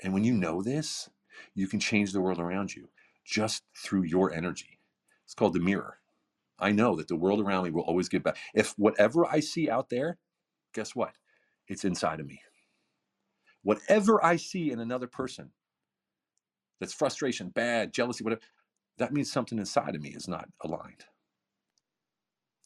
And 0.03 0.13
when 0.13 0.23
you 0.23 0.33
know 0.33 0.61
this, 0.63 1.09
you 1.55 1.67
can 1.67 1.79
change 1.79 2.13
the 2.13 2.21
world 2.21 2.39
around 2.39 2.75
you 2.75 2.89
just 3.25 3.63
through 3.77 4.03
your 4.03 4.33
energy. 4.33 4.79
It's 5.25 5.35
called 5.35 5.53
the 5.53 5.59
mirror. 5.59 5.99
I 6.59 6.71
know 6.71 6.95
that 6.95 7.07
the 7.07 7.15
world 7.15 7.41
around 7.41 7.65
me 7.65 7.71
will 7.71 7.83
always 7.83 8.09
give 8.09 8.23
back. 8.23 8.37
If 8.53 8.73
whatever 8.77 9.25
I 9.25 9.41
see 9.41 9.69
out 9.69 9.89
there, 9.89 10.19
guess 10.73 10.95
what? 10.95 11.13
It's 11.67 11.85
inside 11.85 12.19
of 12.19 12.27
me. 12.27 12.41
Whatever 13.63 14.23
I 14.23 14.37
see 14.37 14.71
in 14.71 14.79
another 14.79 15.07
person 15.07 15.51
that's 16.79 16.93
frustration, 16.93 17.49
bad, 17.49 17.93
jealousy, 17.93 18.23
whatever, 18.23 18.41
that 18.97 19.13
means 19.13 19.31
something 19.31 19.59
inside 19.59 19.95
of 19.95 20.01
me 20.01 20.09
is 20.09 20.27
not 20.27 20.49
aligned. 20.61 21.05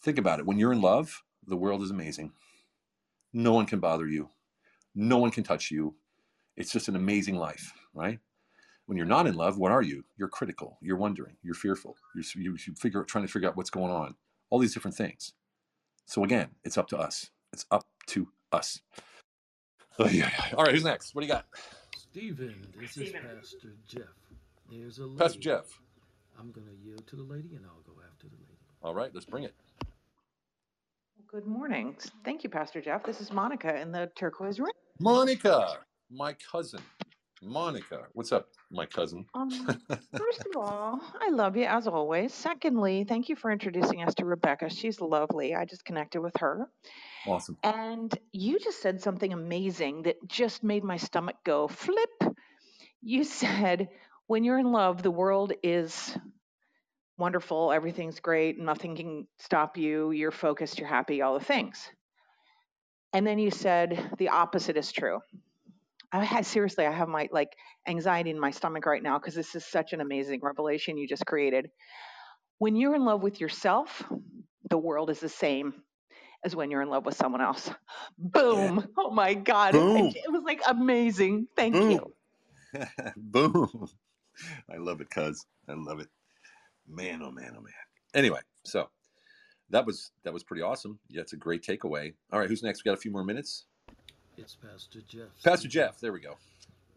Think 0.01 0.17
about 0.17 0.39
it. 0.39 0.45
When 0.45 0.57
you're 0.57 0.73
in 0.73 0.81
love, 0.81 1.23
the 1.45 1.57
world 1.57 1.81
is 1.81 1.91
amazing. 1.91 2.31
No 3.33 3.53
one 3.53 3.65
can 3.65 3.79
bother 3.79 4.07
you. 4.07 4.29
No 4.95 5.17
one 5.17 5.31
can 5.31 5.43
touch 5.43 5.71
you. 5.71 5.95
It's 6.57 6.71
just 6.71 6.87
an 6.87 6.95
amazing 6.95 7.35
life, 7.35 7.71
right? 7.93 8.19
When 8.85 8.97
you're 8.97 9.05
not 9.05 9.27
in 9.27 9.35
love, 9.35 9.57
what 9.57 9.71
are 9.71 9.81
you? 9.81 10.03
You're 10.17 10.27
critical. 10.27 10.77
You're 10.81 10.97
wondering. 10.97 11.37
You're 11.43 11.53
fearful. 11.53 11.95
You're 12.15 12.25
you, 12.35 12.57
you 12.67 12.73
figure 12.75 13.03
trying 13.03 13.25
to 13.25 13.31
figure 13.31 13.47
out 13.47 13.55
what's 13.55 13.69
going 13.69 13.91
on. 13.91 14.15
All 14.49 14.59
these 14.59 14.73
different 14.73 14.97
things. 14.97 15.33
So 16.05 16.23
again, 16.23 16.49
it's 16.63 16.77
up 16.77 16.87
to 16.89 16.97
us. 16.97 17.29
It's 17.53 17.65
up 17.71 17.85
to 18.07 18.27
us. 18.51 18.81
Oh, 19.99 20.07
yeah, 20.07 20.29
yeah. 20.29 20.55
All 20.57 20.63
right, 20.63 20.73
who's 20.73 20.83
next? 20.83 21.13
What 21.15 21.21
do 21.21 21.27
you 21.27 21.33
got? 21.33 21.45
Stephen, 21.95 22.67
this 22.79 22.97
is 22.97 23.11
Pastor 23.11 23.75
Jeff. 23.87 24.03
There's 24.69 24.99
a 24.99 25.05
lady. 25.05 25.17
Pastor 25.17 25.39
Jeff. 25.39 25.79
I'm 26.39 26.51
going 26.51 26.67
to 26.67 26.75
yield 26.75 27.05
to 27.07 27.15
the 27.15 27.23
lady 27.23 27.55
and 27.55 27.65
I'll 27.65 27.81
go 27.81 28.01
after 28.09 28.27
the 28.27 28.35
lady. 28.35 28.59
All 28.81 28.93
right, 28.93 29.11
let's 29.13 29.25
bring 29.25 29.43
it. 29.43 29.53
Good 31.27 31.45
morning. 31.45 31.95
Thank 32.25 32.43
you, 32.43 32.49
Pastor 32.49 32.81
Jeff. 32.81 33.03
This 33.03 33.21
is 33.21 33.31
Monica 33.31 33.79
in 33.79 33.91
the 33.91 34.11
turquoise 34.15 34.59
room. 34.59 34.71
Monica, 34.99 35.77
my 36.09 36.35
cousin. 36.51 36.81
Monica, 37.41 38.07
what's 38.13 38.31
up, 38.31 38.49
my 38.69 38.85
cousin? 38.85 39.25
Um, 39.33 39.49
first 40.17 40.41
of 40.41 40.57
all, 40.57 40.99
I 41.19 41.29
love 41.29 41.57
you 41.57 41.65
as 41.65 41.87
always. 41.87 42.33
Secondly, 42.33 43.05
thank 43.07 43.29
you 43.29 43.35
for 43.35 43.51
introducing 43.51 44.03
us 44.03 44.13
to 44.15 44.25
Rebecca. 44.25 44.69
She's 44.69 44.99
lovely. 45.01 45.55
I 45.55 45.65
just 45.65 45.85
connected 45.85 46.21
with 46.21 46.35
her. 46.37 46.67
Awesome. 47.27 47.57
And 47.63 48.13
you 48.31 48.59
just 48.59 48.81
said 48.81 49.01
something 49.01 49.31
amazing 49.33 50.03
that 50.03 50.17
just 50.27 50.63
made 50.63 50.83
my 50.83 50.97
stomach 50.97 51.37
go 51.45 51.67
flip. 51.67 52.09
You 53.01 53.23
said, 53.23 53.89
when 54.31 54.45
you're 54.45 54.59
in 54.59 54.71
love, 54.71 55.03
the 55.03 55.11
world 55.11 55.51
is 55.61 56.17
wonderful, 57.17 57.69
everything's 57.73 58.21
great, 58.21 58.57
nothing 58.57 58.95
can 58.95 59.27
stop 59.39 59.75
you, 59.75 60.11
you're 60.11 60.31
focused, 60.31 60.79
you're 60.79 60.87
happy, 60.87 61.21
all 61.21 61.37
the 61.37 61.43
things. 61.43 61.91
And 63.11 63.27
then 63.27 63.39
you 63.39 63.51
said 63.51 64.15
the 64.19 64.29
opposite 64.29 64.77
is 64.77 64.89
true. 64.89 65.19
I 66.13 66.23
had 66.23 66.45
seriously, 66.45 66.85
I 66.85 66.93
have 66.93 67.09
my 67.09 67.27
like 67.33 67.49
anxiety 67.85 68.29
in 68.29 68.39
my 68.39 68.51
stomach 68.51 68.85
right 68.85 69.03
now 69.03 69.19
because 69.19 69.35
this 69.35 69.53
is 69.53 69.65
such 69.65 69.91
an 69.91 69.99
amazing 69.99 70.39
revelation 70.41 70.97
you 70.97 71.09
just 71.09 71.25
created. 71.25 71.69
When 72.57 72.77
you're 72.77 72.95
in 72.95 73.03
love 73.03 73.21
with 73.21 73.41
yourself, 73.41 74.01
the 74.69 74.77
world 74.77 75.09
is 75.09 75.19
the 75.19 75.27
same 75.27 75.73
as 76.45 76.55
when 76.55 76.71
you're 76.71 76.83
in 76.83 76.89
love 76.89 77.05
with 77.05 77.17
someone 77.17 77.41
else. 77.41 77.69
Boom. 78.17 78.77
Yeah. 78.77 78.85
Oh 78.97 79.11
my 79.11 79.33
God. 79.33 79.73
Boom. 79.73 80.13
It, 80.15 80.31
was 80.31 80.43
like 80.45 80.61
amazing. 80.65 81.47
Thank 81.57 81.73
Boom. 81.73 81.91
you. 81.91 82.13
Boom. 83.17 83.89
I 84.71 84.77
love 84.77 85.01
it, 85.01 85.09
cuz. 85.09 85.45
I 85.67 85.73
love 85.73 85.99
it. 85.99 86.09
Man, 86.87 87.21
oh 87.23 87.31
man, 87.31 87.53
oh 87.57 87.61
man. 87.61 87.73
Anyway, 88.13 88.39
so 88.63 88.89
that 89.69 89.85
was 89.85 90.11
that 90.23 90.33
was 90.33 90.43
pretty 90.43 90.61
awesome. 90.61 90.99
Yeah, 91.09 91.21
it's 91.21 91.33
a 91.33 91.37
great 91.37 91.63
takeaway. 91.63 92.13
All 92.31 92.39
right, 92.39 92.49
who's 92.49 92.63
next? 92.63 92.83
We 92.83 92.89
got 92.89 92.97
a 92.97 93.01
few 93.01 93.11
more 93.11 93.23
minutes. 93.23 93.65
It's 94.37 94.55
Pastor 94.55 95.01
Jeff. 95.07 95.29
Pastor 95.43 95.67
Jeff, 95.67 95.99
there 95.99 96.11
we 96.11 96.19
go. 96.19 96.35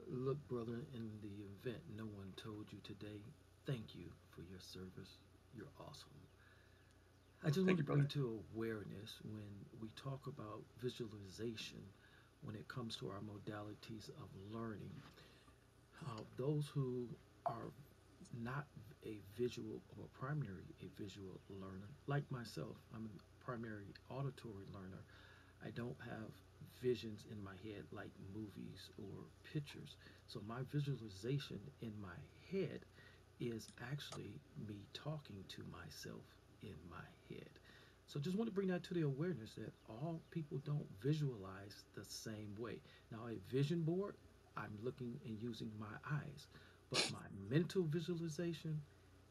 Look, 0.09 0.38
brother, 0.49 0.80
in 0.95 1.11
the 1.22 1.68
event 1.68 1.82
no 1.97 2.05
one 2.05 2.32
told 2.36 2.66
you 2.70 2.78
today, 2.84 3.20
thank 3.66 3.95
you 3.95 4.07
for 4.30 4.42
your 4.42 4.61
service. 4.61 5.18
You're 5.55 5.72
awesome. 5.80 6.11
I 7.45 7.51
just 7.51 7.66
want 7.66 7.78
to 7.78 7.84
bring 7.84 8.07
to 8.07 8.40
awareness 8.55 9.18
when 9.22 9.45
we 9.80 9.88
talk 9.97 10.26
about 10.26 10.62
visualization 10.82 11.78
when 12.42 12.55
it 12.55 12.66
comes 12.68 12.97
to 12.97 13.09
our 13.09 13.20
modalities 13.20 14.09
of 14.09 14.28
learning. 14.53 14.90
Those 16.36 16.66
who 16.74 17.09
are 17.47 17.70
not 18.42 18.66
a 19.05 19.18
visual 19.36 19.80
or 19.99 20.07
primary 20.12 20.74
a 20.82 20.88
visual 21.01 21.40
learner, 21.49 21.90
like 22.07 22.30
myself, 22.30 22.76
I'm 22.95 23.07
a 23.07 23.45
primary 23.45 23.95
auditory 24.11 24.64
learner. 24.72 25.05
I 25.64 25.70
don't 25.70 25.97
have 26.01 26.30
visions 26.80 27.24
in 27.30 27.42
my 27.42 27.55
head 27.64 27.84
like 27.92 28.11
movies 28.34 28.90
or 28.99 29.26
pictures. 29.53 29.97
So 30.26 30.40
my 30.47 30.61
visualization 30.72 31.61
in 31.80 31.92
my 32.01 32.18
head 32.51 32.80
is 33.40 33.68
actually 33.90 34.40
me 34.68 34.86
talking 34.92 35.45
to 35.49 35.62
myself 35.72 36.24
in 36.62 36.74
my 36.90 37.05
head. 37.28 37.51
So 38.07 38.20
just 38.20 38.36
want 38.36 38.49
to 38.49 38.55
bring 38.55 38.68
that 38.68 38.82
to 38.84 38.95
the 38.95 39.03
awareness 39.03 39.55
that 39.55 39.72
all 39.88 40.20
people 40.30 40.59
don't 40.64 40.86
visualize 41.03 41.84
the 41.95 42.05
same 42.05 42.55
way. 42.59 42.80
Now 43.11 43.26
a 43.28 43.38
vision 43.55 43.82
board, 43.82 44.16
I'm 44.57 44.78
looking 44.82 45.18
and 45.26 45.40
using 45.40 45.70
my 45.78 45.97
eyes, 46.11 46.47
but 46.95 47.12
my 47.12 47.26
mental 47.51 47.82
visualization 47.82 48.80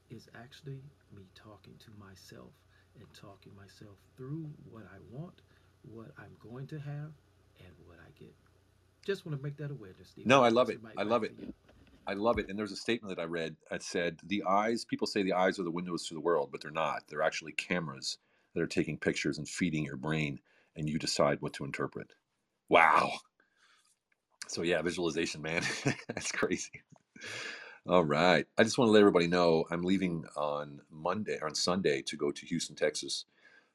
is 0.09 0.27
actually 0.35 0.81
me 1.15 1.23
talking 1.33 1.73
to 1.79 1.91
myself 1.97 2.51
and 2.99 3.05
talking 3.13 3.53
myself 3.55 3.97
through 4.17 4.49
what 4.69 4.83
I 4.83 4.97
want, 5.09 5.41
what 5.83 6.11
I'm 6.17 6.35
going 6.39 6.67
to 6.67 6.79
have, 6.79 7.11
and 7.59 7.73
what 7.85 7.97
I 7.99 8.11
get. 8.19 8.33
Just 9.05 9.25
want 9.25 9.37
to 9.37 9.43
make 9.43 9.57
that 9.57 9.71
awareness. 9.71 10.09
Steve. 10.09 10.25
No, 10.25 10.43
I 10.43 10.49
love 10.49 10.69
it. 10.69 10.79
I 10.97 11.03
love 11.03 11.23
it. 11.23 11.33
I 12.05 12.13
love 12.13 12.37
it. 12.37 12.49
And 12.49 12.59
there's 12.59 12.73
a 12.73 12.77
statement 12.77 13.15
that 13.15 13.21
I 13.21 13.25
read 13.25 13.55
that 13.71 13.81
said 13.81 14.19
the 14.23 14.43
eyes, 14.43 14.83
people 14.83 15.07
say 15.07 15.23
the 15.23 15.33
eyes 15.33 15.57
are 15.57 15.63
the 15.63 15.71
windows 15.71 16.07
to 16.07 16.13
the 16.13 16.19
world, 16.19 16.49
but 16.51 16.61
they're 16.61 16.71
not. 16.71 17.03
They're 17.07 17.21
actually 17.21 17.53
cameras 17.53 18.17
that 18.53 18.61
are 18.61 18.67
taking 18.67 18.97
pictures 18.97 19.37
and 19.37 19.47
feeding 19.47 19.85
your 19.85 19.97
brain, 19.97 20.39
and 20.75 20.89
you 20.89 20.99
decide 20.99 21.41
what 21.41 21.53
to 21.53 21.65
interpret. 21.65 22.13
Wow. 22.67 23.13
So, 24.47 24.63
yeah, 24.63 24.81
visualization, 24.81 25.41
man. 25.41 25.63
That's 26.07 26.31
crazy. 26.31 26.83
All 27.87 28.05
right. 28.05 28.45
I 28.57 28.63
just 28.63 28.77
want 28.77 28.87
to 28.89 28.93
let 28.93 29.01
everybody 29.01 29.27
know 29.27 29.65
I'm 29.69 29.83
leaving 29.83 30.25
on 30.37 30.81
Monday 30.89 31.37
or 31.41 31.47
on 31.47 31.55
Sunday 31.55 32.01
to 32.03 32.15
go 32.15 32.31
to 32.31 32.45
Houston, 32.45 32.75
Texas 32.75 33.25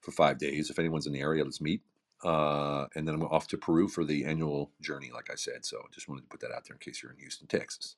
for 0.01 0.13
five 0.13 0.39
days. 0.39 0.71
If 0.71 0.79
anyone's 0.79 1.07
in 1.07 1.13
the 1.13 1.21
area, 1.21 1.45
let's 1.45 1.61
meet. 1.61 1.83
Uh, 2.25 2.87
and 2.97 3.07
then 3.07 3.15
I'm 3.15 3.23
off 3.25 3.49
to 3.49 3.59
Peru 3.59 3.87
for 3.87 4.05
the 4.05 4.25
annual 4.25 4.73
journey, 4.81 5.11
like 5.13 5.31
I 5.31 5.35
said. 5.35 5.65
So 5.65 5.83
just 5.93 6.09
wanted 6.09 6.23
to 6.23 6.29
put 6.29 6.41
that 6.41 6.53
out 6.53 6.65
there 6.67 6.75
in 6.75 6.79
case 6.81 7.03
you're 7.03 7.13
in 7.13 7.19
Houston, 7.19 7.47
Texas. 7.47 7.97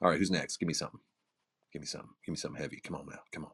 All 0.00 0.08
right, 0.10 0.18
who's 0.18 0.30
next? 0.30 0.56
Give 0.56 0.66
me 0.66 0.74
something. 0.74 1.00
Give 1.72 1.82
me 1.82 1.86
something. 1.86 2.10
Give 2.24 2.32
me 2.32 2.36
something 2.36 2.60
heavy. 2.60 2.80
Come 2.82 2.96
on 2.96 3.06
now. 3.06 3.20
Come 3.32 3.44
on. 3.44 3.52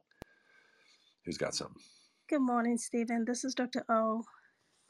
Who's 1.24 1.38
got 1.38 1.54
something? 1.54 1.82
Good 2.28 2.40
morning, 2.42 2.78
Stephen. 2.78 3.24
This 3.26 3.44
is 3.44 3.54
Dr. 3.54 3.84
O. 3.88 4.24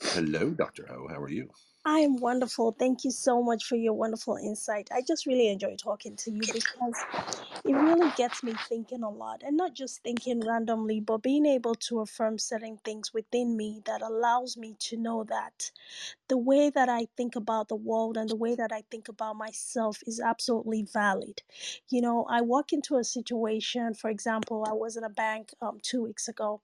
Hello, 0.02 0.50
Dr. 0.50 0.90
O. 0.92 1.08
How 1.08 1.20
are 1.20 1.30
you? 1.30 1.48
I 1.90 2.00
am 2.00 2.16
wonderful. 2.16 2.72
Thank 2.78 3.04
you 3.04 3.10
so 3.10 3.42
much 3.42 3.64
for 3.64 3.74
your 3.74 3.94
wonderful 3.94 4.36
insight. 4.36 4.90
I 4.92 5.00
just 5.00 5.24
really 5.24 5.48
enjoy 5.48 5.74
talking 5.76 6.16
to 6.16 6.30
you 6.30 6.40
because 6.40 6.94
it 7.64 7.72
really 7.72 8.12
gets 8.14 8.42
me 8.42 8.52
thinking 8.68 9.02
a 9.02 9.08
lot 9.08 9.42
and 9.42 9.56
not 9.56 9.72
just 9.72 10.02
thinking 10.02 10.40
randomly, 10.46 11.00
but 11.00 11.22
being 11.22 11.46
able 11.46 11.74
to 11.76 12.00
affirm 12.00 12.38
certain 12.38 12.76
things 12.84 13.14
within 13.14 13.56
me 13.56 13.80
that 13.86 14.02
allows 14.02 14.54
me 14.54 14.76
to 14.80 14.98
know 14.98 15.24
that 15.24 15.70
the 16.28 16.36
way 16.36 16.68
that 16.68 16.90
I 16.90 17.06
think 17.16 17.36
about 17.36 17.68
the 17.68 17.76
world 17.76 18.18
and 18.18 18.28
the 18.28 18.36
way 18.36 18.54
that 18.54 18.70
I 18.70 18.82
think 18.90 19.08
about 19.08 19.36
myself 19.36 20.02
is 20.06 20.20
absolutely 20.20 20.82
valid. 20.82 21.40
You 21.88 22.02
know, 22.02 22.26
I 22.28 22.42
walk 22.42 22.74
into 22.74 22.96
a 22.96 23.04
situation, 23.04 23.94
for 23.94 24.10
example, 24.10 24.66
I 24.68 24.74
was 24.74 24.98
in 24.98 25.04
a 25.04 25.08
bank 25.08 25.54
um, 25.62 25.78
two 25.82 26.02
weeks 26.02 26.28
ago 26.28 26.60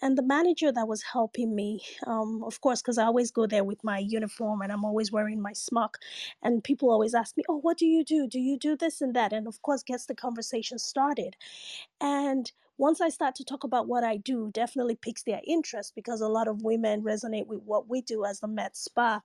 and 0.00 0.16
the 0.18 0.22
manager 0.22 0.72
that 0.72 0.88
was 0.88 1.02
helping 1.02 1.54
me, 1.54 1.82
um, 2.06 2.42
of 2.44 2.60
course, 2.60 2.82
because 2.82 2.98
I 2.98 3.04
always 3.04 3.30
go 3.30 3.46
there 3.46 3.64
with 3.64 3.82
my 3.84 3.98
uniform 3.98 4.62
and 4.62 4.72
I'm 4.72 4.84
always 4.84 5.12
wearing 5.12 5.40
my 5.40 5.52
smock, 5.52 5.98
and 6.42 6.64
people 6.64 6.90
always 6.90 7.14
ask 7.14 7.36
me, 7.36 7.44
"Oh, 7.48 7.58
what 7.58 7.78
do 7.78 7.86
you 7.86 8.04
do? 8.04 8.26
Do 8.26 8.40
you 8.40 8.58
do 8.58 8.76
this 8.76 9.00
and 9.00 9.14
that?" 9.14 9.32
And 9.32 9.46
of 9.46 9.62
course, 9.62 9.82
gets 9.82 10.06
the 10.06 10.14
conversation 10.14 10.78
started. 10.78 11.36
And 12.00 12.52
once 12.78 13.00
I 13.00 13.10
start 13.10 13.34
to 13.36 13.44
talk 13.44 13.64
about 13.64 13.86
what 13.86 14.02
I 14.02 14.16
do, 14.16 14.50
definitely 14.52 14.96
piques 14.96 15.22
their 15.22 15.40
interest 15.46 15.94
because 15.94 16.20
a 16.20 16.28
lot 16.28 16.48
of 16.48 16.62
women 16.62 17.02
resonate 17.02 17.46
with 17.46 17.62
what 17.62 17.88
we 17.88 18.00
do 18.00 18.24
as 18.24 18.40
the 18.40 18.48
Med 18.48 18.76
Spa. 18.76 19.20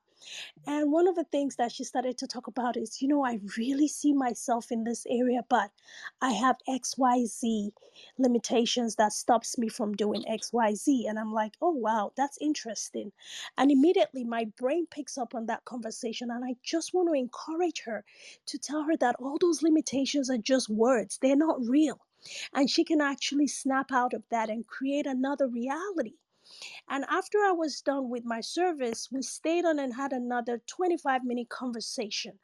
And 0.66 0.92
one 0.92 1.08
of 1.08 1.16
the 1.16 1.24
things 1.24 1.56
that 1.58 1.72
she 1.72 1.84
started 1.84 2.18
to 2.18 2.28
talk 2.28 2.48
about 2.48 2.76
is, 2.76 3.02
you 3.02 3.08
know, 3.08 3.24
I 3.24 3.40
really 3.58 3.88
see 3.88 4.14
myself 4.14 4.72
in 4.72 4.84
this 4.84 5.06
area, 5.10 5.46
but 5.48 5.72
I 6.22 6.32
have 6.32 6.58
XYZ 6.68 7.72
limitations 8.18 8.96
that 8.96 9.14
stops 9.14 9.58
me 9.58 9.70
from 9.70 9.94
doing 9.94 10.24
XYZ. 10.24 11.08
And 11.08 11.20
I'm 11.20 11.32
like, 11.32 11.54
oh, 11.62 11.72
wow, 11.72 12.12
that's 12.18 12.38
interesting. 12.42 13.12
And 13.58 13.72
immediately 13.72 14.24
my 14.24 14.46
brain 14.58 14.88
picks 14.88 15.18
up 15.18 15.36
on 15.36 15.46
that 15.46 15.66
conversation. 15.66 16.32
And 16.32 16.44
I 16.44 16.56
just 16.64 16.94
want 16.94 17.10
to 17.10 17.14
encourage 17.14 17.84
her 17.86 18.04
to 18.48 18.58
tell 18.58 18.84
her 18.84 18.98
that 18.98 19.16
all 19.20 19.38
those 19.40 19.62
limitations 19.62 20.30
are 20.30 20.38
just 20.38 20.68
words, 20.68 21.20
they're 21.22 21.36
not 21.36 21.66
real. 21.66 22.07
And 22.54 22.70
she 22.70 22.84
can 22.84 23.02
actually 23.02 23.48
snap 23.48 23.92
out 23.92 24.14
of 24.14 24.24
that 24.30 24.50
and 24.50 24.68
create 24.68 25.06
another 25.06 25.48
reality. 25.48 26.16
And 26.90 27.06
after 27.10 27.40
I 27.40 27.52
was 27.52 27.82
done 27.82 28.10
with 28.10 28.24
my 28.24 28.40
service, 28.42 29.10
we 29.12 29.22
stayed 29.22 29.66
on 29.66 29.80
and 29.80 29.94
had 29.94 30.14
another 30.14 30.62
25 30.68 31.24
minute 31.24 31.50
conversation. 31.50 32.40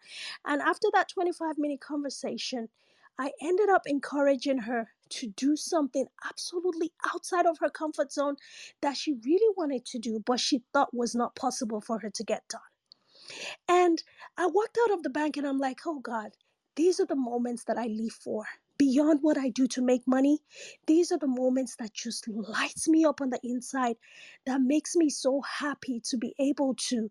And 0.46 0.62
after 0.62 0.90
that 0.94 1.10
25 1.10 1.58
minute 1.58 1.80
conversation, 1.80 2.70
I 3.18 3.32
ended 3.42 3.70
up 3.70 3.84
encouraging 3.86 4.60
her 4.60 4.90
to 5.10 5.28
do 5.28 5.56
something 5.56 6.08
absolutely 6.28 6.92
outside 7.14 7.46
of 7.46 7.60
her 7.60 7.70
comfort 7.70 8.12
zone 8.12 8.36
that 8.82 8.98
she 8.98 9.14
really 9.24 9.54
wanted 9.56 9.86
to 9.86 10.00
do, 10.00 10.20
but 10.26 10.40
she 10.40 10.64
thought 10.74 10.94
was 10.94 11.16
not 11.16 11.36
possible 11.36 11.80
for 11.80 12.00
her 12.00 12.10
to 12.10 12.24
get 12.24 12.48
done. 12.50 12.62
And 13.68 14.04
I 14.38 14.48
walked 14.48 14.78
out 14.84 14.94
of 14.94 15.04
the 15.04 15.10
bank 15.10 15.38
and 15.38 15.48
I'm 15.48 15.60
like, 15.60 15.82
oh 15.86 16.00
God, 16.00 16.36
these 16.76 17.00
are 17.00 17.06
the 17.06 17.16
moments 17.16 17.66
that 17.66 17.78
I 17.78 17.86
live 17.88 18.14
for 18.14 18.46
beyond 18.78 19.20
what 19.22 19.38
I 19.38 19.50
do 19.50 19.68
to 19.68 19.82
make 19.82 20.08
money, 20.08 20.40
these 20.88 21.12
are 21.12 21.18
the 21.18 21.28
moments 21.28 21.76
that 21.78 21.94
just 21.94 22.28
lights 22.28 22.88
me 22.88 23.06
up 23.06 23.22
on 23.22 23.30
the 23.30 23.40
inside, 23.44 23.96
that 24.46 24.62
makes 24.62 24.96
me 24.96 25.10
so 25.10 25.42
happy 25.42 26.02
to 26.10 26.18
be 26.18 26.34
able 26.40 26.76
to 26.90 27.10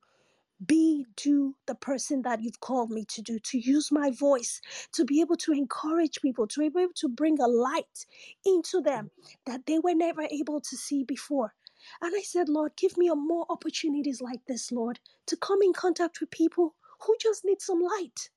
be 0.66 1.06
do 1.16 1.54
the 1.66 1.74
person 1.74 2.22
that 2.22 2.42
you've 2.42 2.60
called 2.60 2.90
me 2.90 3.04
to 3.04 3.22
do 3.22 3.38
to 3.40 3.58
use 3.58 3.90
my 3.90 4.10
voice 4.10 4.60
to 4.92 5.04
be 5.04 5.20
able 5.20 5.36
to 5.36 5.52
encourage 5.52 6.20
people 6.20 6.46
to 6.46 6.60
be 6.60 6.66
able 6.66 6.92
to 6.94 7.08
bring 7.08 7.40
a 7.40 7.46
light 7.46 8.06
into 8.46 8.80
them 8.80 9.10
that 9.46 9.66
they 9.66 9.78
were 9.78 9.94
never 9.94 10.22
able 10.30 10.60
to 10.60 10.76
see 10.76 11.02
before. 11.04 11.54
And 12.00 12.14
i 12.16 12.22
said 12.22 12.48
lord 12.48 12.76
give 12.76 12.96
me 12.96 13.10
more 13.10 13.46
opportunities 13.48 14.20
like 14.20 14.40
this 14.46 14.70
lord 14.70 15.00
to 15.26 15.36
come 15.36 15.62
in 15.62 15.72
contact 15.72 16.20
with 16.20 16.30
people 16.30 16.74
who 17.00 17.16
just 17.20 17.44
need 17.44 17.60
some 17.60 17.80
light 17.82 18.30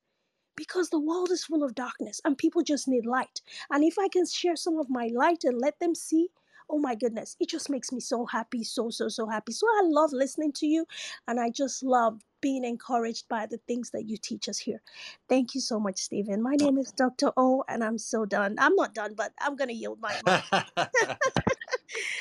because 0.56 0.90
the 0.90 1.00
world 1.00 1.32
is 1.32 1.46
full 1.46 1.64
of 1.64 1.76
darkness 1.76 2.22
and 2.26 2.38
people 2.38 2.64
just 2.64 2.88
need 2.88 3.06
light. 3.06 3.42
And 3.72 3.84
if 3.84 3.98
i 4.00 4.08
can 4.08 4.26
share 4.26 4.56
some 4.56 4.78
of 4.78 4.90
my 4.90 5.10
light 5.14 5.44
and 5.44 5.60
let 5.60 5.80
them 5.80 5.96
see 5.96 6.30
oh 6.70 6.80
my 6.80 6.96
goodness 6.96 7.36
it 7.40 7.50
just 7.50 7.70
makes 7.70 7.92
me 7.92 8.00
so 8.00 8.26
happy 8.26 8.64
so 8.64 8.90
so 8.90 9.08
so 9.08 9.28
happy. 9.28 9.52
So 9.52 9.68
i 9.68 9.82
love 9.84 10.12
listening 10.14 10.52
to 10.54 10.68
you 10.68 10.86
and 11.28 11.40
i 11.40 11.50
just 11.50 11.84
love 11.84 12.22
being 12.42 12.64
encouraged 12.64 13.28
by 13.28 13.48
the 13.48 13.58
things 13.68 13.90
that 13.92 14.08
you 14.08 14.18
teach 14.18 14.48
us 14.48 14.60
here. 14.60 14.82
Thank 15.28 15.56
you 15.56 15.62
so 15.62 15.80
much 15.80 15.98
stephen 15.98 16.42
my 16.42 16.56
name 16.56 16.78
is 16.78 16.92
dr 16.92 17.32
o 17.38 17.64
and 17.68 17.84
i'm 17.84 17.98
so 17.98 18.26
done. 18.26 18.56
I'm 18.60 18.76
not 18.76 18.94
done 18.94 19.14
but 19.16 19.34
i'm 19.40 19.56
gonna 19.56 19.74
yield 19.74 20.00
my 20.02 20.16
mic. 20.26 20.64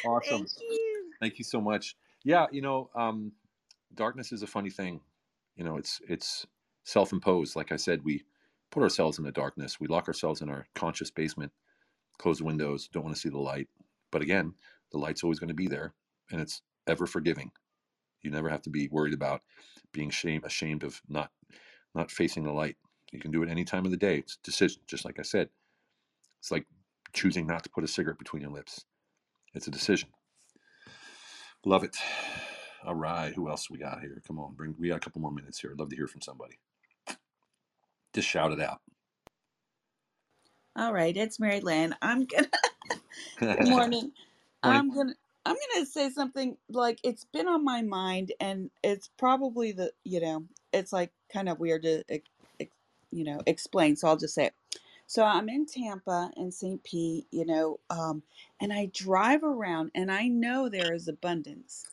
Awesome. 0.05 0.47
thank 0.47 0.49
you. 0.61 1.05
Thank 1.20 1.39
you 1.39 1.45
so 1.45 1.61
much. 1.61 1.97
Yeah, 2.24 2.47
you 2.53 2.61
know, 2.62 2.91
um, 2.95 3.32
darkness 3.95 4.32
is 4.32 4.43
a 4.43 4.47
funny 4.47 4.70
thing. 4.70 5.01
You 5.57 5.64
know, 5.64 5.76
it's 5.76 6.01
it's 6.09 6.47
self-imposed. 6.85 7.57
Like 7.57 7.72
I 7.72 7.76
said, 7.76 8.05
we 8.05 8.24
put 8.70 8.82
ourselves 8.82 9.18
in 9.18 9.24
the 9.24 9.32
darkness. 9.32 9.80
We 9.80 9.89
lock 9.89 10.09
ourselves 10.09 10.41
in 10.41 10.49
our 10.49 10.66
conscious 10.74 11.11
basement, 11.11 11.53
close 12.18 12.39
the 12.39 12.45
windows, 12.45 12.89
don't 12.93 13.05
want 13.05 13.14
to 13.14 13.20
see 13.20 13.28
the 13.28 13.39
light. 13.39 13.68
But 14.11 14.22
again, 14.22 14.55
the 14.93 14.99
light's 14.99 15.24
always 15.24 15.39
going 15.39 15.49
to 15.49 15.55
be 15.55 15.66
there, 15.68 15.95
and 16.30 16.41
it's 16.41 16.62
ever 16.87 17.07
forgiving. 17.07 17.51
You 18.22 18.30
never 18.30 18.49
have 18.49 18.62
to 18.62 18.70
be 18.70 18.89
worried 18.89 19.14
about 19.14 19.43
being 19.93 20.11
shame, 20.11 20.43
ashamed 20.45 20.82
of 20.82 21.01
not 21.09 21.30
not 21.95 22.11
facing 22.11 22.45
the 22.45 22.53
light. 22.53 22.76
You 23.12 23.20
can 23.20 23.30
do 23.30 23.43
it 23.43 23.49
any 23.49 23.64
time 23.64 23.85
of 23.85 23.91
the 23.93 23.97
day. 23.97 24.18
It's 24.18 24.35
a 24.35 24.43
decision, 24.43 24.82
just 24.89 25.05
like 25.05 25.18
I 25.18 25.22
said. 25.22 25.49
It's 26.41 26.51
like 26.51 26.66
choosing 27.12 27.47
not 27.47 27.62
to 27.62 27.70
put 27.70 27.85
a 27.85 27.89
cigarette 27.89 28.18
between 28.18 28.43
your 28.43 28.51
lips. 28.51 28.85
It's 29.55 29.68
a 29.68 29.70
decision. 29.70 30.09
Love 31.64 31.85
it. 31.85 31.97
All 32.85 32.95
right. 32.95 33.32
Who 33.35 33.49
else 33.49 33.70
we 33.70 33.78
got 33.78 34.01
here? 34.01 34.20
Come 34.26 34.39
on, 34.39 34.55
bring. 34.55 34.74
We 34.78 34.89
got 34.89 34.97
a 34.97 35.01
couple 35.01 35.20
more 35.20 35.32
minutes 35.32 35.61
here. 35.61 35.70
I'd 35.70 35.78
love 35.78 35.91
to 35.91 35.97
hear 35.97 36.09
from 36.09 36.20
somebody. 36.20 36.59
Just 38.14 38.28
shout 38.28 38.52
it 38.52 38.60
out. 38.60 38.80
All 40.76 40.92
right, 40.92 41.16
it's 41.16 41.38
Mary 41.38 41.60
Lynn. 41.60 41.94
I'm 42.00 42.24
gonna. 42.26 42.48
Good 43.40 43.68
morning. 43.68 44.12
I'm 44.62 44.94
gonna. 44.94 45.14
I'm 45.46 45.56
gonna 45.74 45.86
say 45.86 46.10
something 46.10 46.56
like 46.70 47.00
it's 47.04 47.26
been 47.26 47.48
on 47.48 47.64
my 47.64 47.82
mind, 47.82 48.32
and 48.40 48.70
it's 48.84 49.10
probably 49.18 49.72
the 49.72 49.92
you 50.04 50.20
know 50.20 50.44
it's 50.72 50.92
like 50.92 51.12
kind 51.32 51.48
of 51.48 51.60
weird 51.60 51.82
to 51.84 52.04
ex- 52.10 52.30
ex- 52.60 52.76
you 53.12 53.24
know 53.24 53.42
explain. 53.46 53.96
So 53.96 54.08
I'll 54.08 54.16
just 54.18 54.34
say 54.34 54.46
it. 54.46 54.54
So 55.06 55.24
I'm 55.24 55.48
in 55.50 55.66
Tampa 55.66 56.30
and 56.36 56.54
St. 56.54 56.82
Pete, 56.84 57.26
you 57.30 57.46
know, 57.46 57.80
um, 57.90 58.22
and 58.60 58.72
I 58.72 58.90
drive 58.94 59.44
around, 59.44 59.92
and 59.94 60.10
I 60.12 60.28
know 60.28 60.68
there 60.68 60.94
is 60.94 61.08
abundance, 61.08 61.86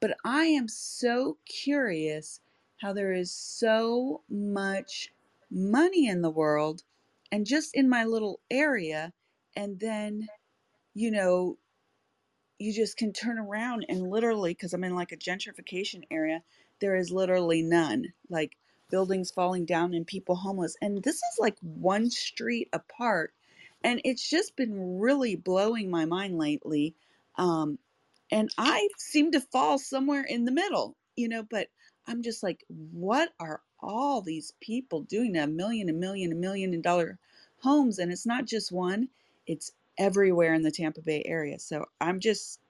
but 0.00 0.16
I 0.24 0.46
am 0.46 0.68
so 0.68 1.38
curious 1.46 2.40
how 2.82 2.92
there 2.92 3.12
is 3.12 3.32
so 3.32 4.22
much 4.30 5.10
money 5.50 6.08
in 6.08 6.22
the 6.22 6.30
world 6.30 6.82
and 7.32 7.46
just 7.46 7.74
in 7.74 7.88
my 7.88 8.04
little 8.04 8.40
area 8.50 9.12
and 9.56 9.80
then 9.80 10.28
you 10.94 11.10
know 11.10 11.58
you 12.58 12.72
just 12.72 12.96
can 12.96 13.12
turn 13.12 13.38
around 13.38 13.86
and 13.88 14.10
literally 14.10 14.52
because 14.52 14.74
i'm 14.74 14.84
in 14.84 14.94
like 14.96 15.12
a 15.12 15.18
gentrification 15.18 16.02
area 16.10 16.42
there 16.80 16.96
is 16.96 17.12
literally 17.12 17.62
none 17.62 18.06
like 18.30 18.56
buildings 18.90 19.32
falling 19.32 19.66
down 19.66 19.94
and 19.94 20.06
people 20.06 20.36
homeless 20.36 20.76
and 20.82 21.02
this 21.04 21.16
is 21.16 21.38
like 21.40 21.56
one 21.60 22.10
street 22.10 22.68
apart 22.72 23.32
and 23.84 24.00
it's 24.04 24.28
just 24.28 24.56
been 24.56 24.98
really 25.00 25.36
blowing 25.36 25.90
my 25.90 26.06
mind 26.06 26.38
lately 26.38 26.94
um 27.36 27.78
and 28.30 28.50
i 28.58 28.88
seem 28.98 29.32
to 29.32 29.40
fall 29.40 29.78
somewhere 29.78 30.24
in 30.24 30.44
the 30.44 30.52
middle 30.52 30.96
you 31.16 31.28
know 31.28 31.42
but 31.42 31.68
i'm 32.06 32.22
just 32.22 32.42
like 32.42 32.64
what 32.68 33.30
are 33.40 33.60
all 33.86 34.20
these 34.20 34.52
people 34.60 35.02
doing 35.02 35.36
a 35.36 35.46
million 35.46 35.88
a 35.88 35.92
million 35.92 36.32
a 36.32 36.34
million 36.34 36.80
dollar 36.80 37.18
homes 37.62 37.98
and 37.98 38.12
it's 38.12 38.26
not 38.26 38.44
just 38.44 38.72
one 38.72 39.08
it's 39.46 39.72
everywhere 39.98 40.52
in 40.52 40.62
the 40.62 40.70
tampa 40.70 41.00
bay 41.00 41.22
area 41.24 41.58
so 41.58 41.84
i'm 42.00 42.20
just 42.20 42.60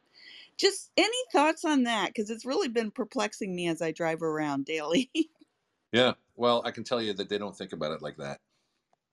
just 0.56 0.90
any 0.96 1.10
thoughts 1.32 1.64
on 1.64 1.82
that 1.82 2.08
because 2.08 2.30
it's 2.30 2.46
really 2.46 2.68
been 2.68 2.90
perplexing 2.90 3.54
me 3.54 3.68
as 3.68 3.82
i 3.82 3.90
drive 3.90 4.22
around 4.22 4.64
daily 4.64 5.10
Yeah. 5.92 6.12
Well, 6.36 6.62
I 6.64 6.70
can 6.70 6.84
tell 6.84 7.00
you 7.00 7.14
that 7.14 7.28
they 7.28 7.38
don't 7.38 7.56
think 7.56 7.72
about 7.72 7.92
it 7.92 8.02
like 8.02 8.18
that. 8.18 8.40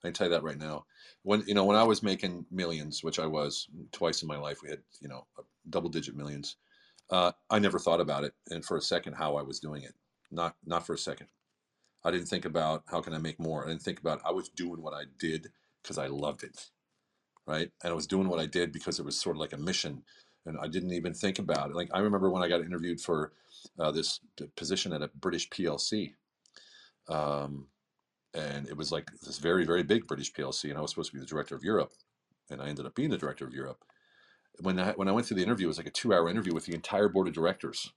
I 0.03 0.07
can 0.07 0.13
tell 0.13 0.27
you 0.27 0.33
that 0.33 0.43
right 0.43 0.57
now. 0.57 0.85
When 1.21 1.43
you 1.47 1.53
know, 1.53 1.63
when 1.63 1.77
I 1.77 1.83
was 1.83 2.03
making 2.03 2.45
millions, 2.51 3.03
which 3.03 3.19
I 3.19 3.25
was 3.25 3.69
twice 3.93 4.21
in 4.21 4.27
my 4.27 4.37
life, 4.37 4.61
we 4.61 4.69
had 4.69 4.81
you 4.99 5.07
know 5.07 5.25
double 5.69 5.89
digit 5.89 6.15
millions. 6.15 6.57
Uh, 7.09 7.31
I 7.49 7.59
never 7.59 7.79
thought 7.79 8.01
about 8.01 8.25
it, 8.25 8.33
and 8.49 8.65
for 8.65 8.75
a 8.75 8.81
second, 8.81 9.13
how 9.13 9.37
I 9.37 9.43
was 9.43 9.59
doing 9.61 9.83
it. 9.83 9.93
Not 10.29 10.55
not 10.65 10.85
for 10.85 10.93
a 10.93 10.97
second. 10.97 11.27
I 12.05 12.11
didn't 12.11 12.27
think 12.27 12.45
about 12.45 12.83
how 12.87 13.01
can 13.01 13.13
I 13.13 13.17
make 13.17 13.39
more. 13.39 13.63
I 13.63 13.69
didn't 13.69 13.81
think 13.81 13.99
about 13.99 14.21
I 14.25 14.31
was 14.31 14.49
doing 14.49 14.81
what 14.81 14.93
I 14.93 15.03
did 15.19 15.49
because 15.81 15.97
I 15.97 16.07
loved 16.07 16.43
it, 16.43 16.69
right? 17.47 17.69
And 17.83 17.91
I 17.91 17.95
was 17.95 18.07
doing 18.07 18.27
what 18.27 18.39
I 18.39 18.45
did 18.45 18.71
because 18.71 18.99
it 18.99 19.05
was 19.05 19.19
sort 19.19 19.35
of 19.35 19.39
like 19.39 19.53
a 19.53 19.57
mission, 19.57 20.03
and 20.45 20.57
I 20.61 20.67
didn't 20.67 20.91
even 20.91 21.13
think 21.13 21.39
about 21.39 21.69
it. 21.69 21.75
Like 21.75 21.89
I 21.93 21.99
remember 21.99 22.29
when 22.29 22.43
I 22.43 22.49
got 22.49 22.61
interviewed 22.61 22.99
for 22.99 23.31
uh, 23.79 23.91
this 23.91 24.19
position 24.55 24.93
at 24.93 25.01
a 25.01 25.09
British 25.15 25.49
PLC, 25.49 26.13
um, 27.07 27.67
and 28.33 28.67
it 28.67 28.75
was 28.75 28.91
like 28.91 29.09
this 29.25 29.37
very 29.39 29.65
very 29.65 29.83
big 29.83 30.07
British 30.07 30.33
PLC, 30.33 30.69
and 30.69 30.77
I 30.77 30.81
was 30.81 30.91
supposed 30.91 31.11
to 31.11 31.17
be 31.17 31.21
the 31.21 31.25
director 31.25 31.55
of 31.55 31.63
Europe, 31.63 31.93
and 32.49 32.61
I 32.61 32.67
ended 32.67 32.85
up 32.85 32.95
being 32.95 33.09
the 33.09 33.17
director 33.17 33.45
of 33.45 33.53
Europe. 33.53 33.83
When 34.59 34.77
I 34.77 34.91
when 34.91 35.07
I 35.07 35.13
went 35.13 35.27
through 35.27 35.37
the 35.37 35.43
interview, 35.43 35.67
it 35.67 35.69
was 35.69 35.77
like 35.77 35.87
a 35.87 35.91
two 35.91 36.13
hour 36.13 36.29
interview 36.29 36.53
with 36.53 36.65
the 36.65 36.75
entire 36.75 37.07
board 37.07 37.27
of 37.29 37.33
directors, 37.33 37.93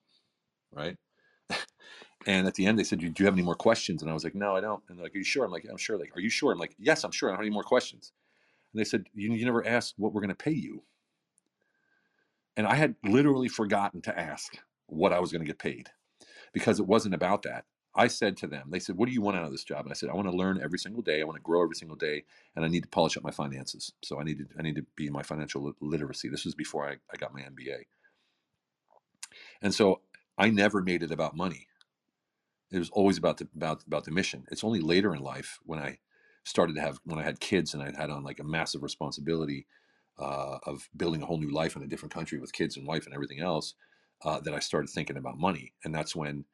right? 0.73 0.97
And 2.27 2.47
at 2.47 2.55
the 2.55 2.67
end, 2.67 2.79
they 2.79 2.85
said, 2.85 2.99
"Do 2.99 3.07
you 3.07 3.25
have 3.25 3.35
any 3.35 3.43
more 3.43 3.55
questions?" 3.55 4.03
And 4.03 4.11
I 4.11 4.15
was 4.15 4.25
like, 4.25 4.35
"No, 4.35 4.57
I 4.57 4.61
don't." 4.61 4.83
And 4.89 4.99
they're 4.99 5.05
like, 5.05 5.15
"Are 5.15 5.19
you 5.19 5.25
sure?" 5.25 5.45
I'm 5.45 5.53
like, 5.53 5.67
"I'm 5.71 5.77
sure." 5.77 5.99
Like, 5.99 6.17
"Are 6.17 6.21
you 6.21 6.31
sure?" 6.31 6.53
I'm 6.53 6.59
like, 6.59 6.75
"Yes, 6.79 7.05
I'm 7.05 7.13
sure. 7.13 7.29
I 7.29 7.33
don't 7.33 7.39
have 7.39 7.47
any 7.47 7.55
more 7.55 7.63
questions." 7.63 8.13
And 8.73 8.81
they 8.81 8.85
said, 8.85 9.07
"You, 9.15 9.33
you 9.33 9.45
never 9.45 9.67
asked 9.67 9.95
what 9.97 10.13
we're 10.13 10.21
going 10.21 10.29
to 10.31 10.35
pay 10.35 10.53
you." 10.53 10.83
And 12.57 12.67
I 12.67 12.75
had 12.75 12.97
literally 13.05 13.49
forgotten 13.49 14.01
to 14.03 14.19
ask 14.19 14.59
what 14.87 15.13
I 15.13 15.21
was 15.21 15.31
going 15.31 15.43
to 15.43 15.47
get 15.47 15.59
paid 15.59 15.91
because 16.53 16.81
it 16.81 16.87
wasn't 16.87 17.15
about 17.15 17.43
that. 17.43 17.65
I 17.95 18.09
said 18.09 18.37
to 18.39 18.47
them, 18.47 18.69
they 18.71 18.79
said, 18.79 18.97
What 18.97 19.07
do 19.07 19.13
you 19.13 19.23
want 19.23 19.37
out 19.39 19.45
of 19.45 19.53
this 19.53 19.65
job? 19.65 19.87
And 19.87 19.91
I 19.91 19.95
said, 19.95 20.11
I 20.11 20.15
want 20.15 20.29
to 20.29 20.37
learn 20.37 20.61
every 20.63 20.79
single 20.79 21.03
day. 21.03 21.21
I 21.21 21.25
want 21.25 21.37
to 21.37 21.43
grow 21.43 21.63
every 21.63 21.77
single 21.77 21.97
day. 21.97 22.25
And 22.55 22.65
I 22.65 22.69
need 22.69 22.83
to 22.83 22.89
polish 22.89 23.17
up 23.17 23.23
my 23.23 23.31
finances. 23.31 23.93
So 24.03 24.21
I 24.21 24.23
need 24.23 24.39
to, 24.39 24.47
I 24.59 24.63
need 24.63 24.77
to 24.77 24.85
be 24.97 25.07
in 25.07 25.13
my 25.15 25.23
financial 25.23 25.75
literacy. 25.81 26.29
This 26.29 26.45
was 26.45 26.55
before 26.55 26.87
I, 26.87 26.97
I 27.13 27.17
got 27.17 27.33
my 27.33 27.41
MBA. 27.41 27.85
And 29.63 29.75
so 29.75 30.03
I 30.37 30.51
never 30.51 30.83
made 30.83 31.03
it 31.03 31.11
about 31.11 31.37
money. 31.37 31.69
It 32.71 32.79
was 32.79 32.91
always 32.91 33.19
about 33.19 33.39
the 33.39 33.49
about 33.55 33.85
about 33.87 34.05
the 34.05 34.11
mission. 34.11 34.47
It's 34.51 34.65
only 34.65 34.81
later 34.81 35.15
in 35.15 35.23
life 35.23 35.59
when 35.65 35.79
I 35.79 35.99
started 36.45 36.75
to 36.77 36.81
have 36.81 36.99
when 37.05 37.19
I 37.19 37.23
had 37.23 37.41
kids 37.41 37.75
and 37.75 37.83
I 37.83 37.93
had 37.97 38.11
on 38.11 38.25
like 38.25 38.41
a 38.41 38.45
massive 38.45 38.83
responsibility 38.83 39.67
uh, 40.19 40.59
of 40.65 40.89
building 40.97 41.23
a 41.23 41.27
whole 41.27 41.39
new 41.39 41.53
life 41.53 41.77
in 41.77 41.83
a 41.83 41.87
different 41.87 42.13
country 42.15 42.39
with 42.39 42.53
kids 42.53 42.77
and 42.77 42.87
wife 42.87 43.05
and 43.07 43.15
everything 43.15 43.41
else 43.41 43.75
uh, 44.25 44.41
that 44.41 44.55
I 44.55 44.61
started 44.61 44.89
thinking 44.91 45.17
about 45.17 45.39
money. 45.39 45.73
And 45.85 45.95
that's 45.95 46.17
when 46.17 46.45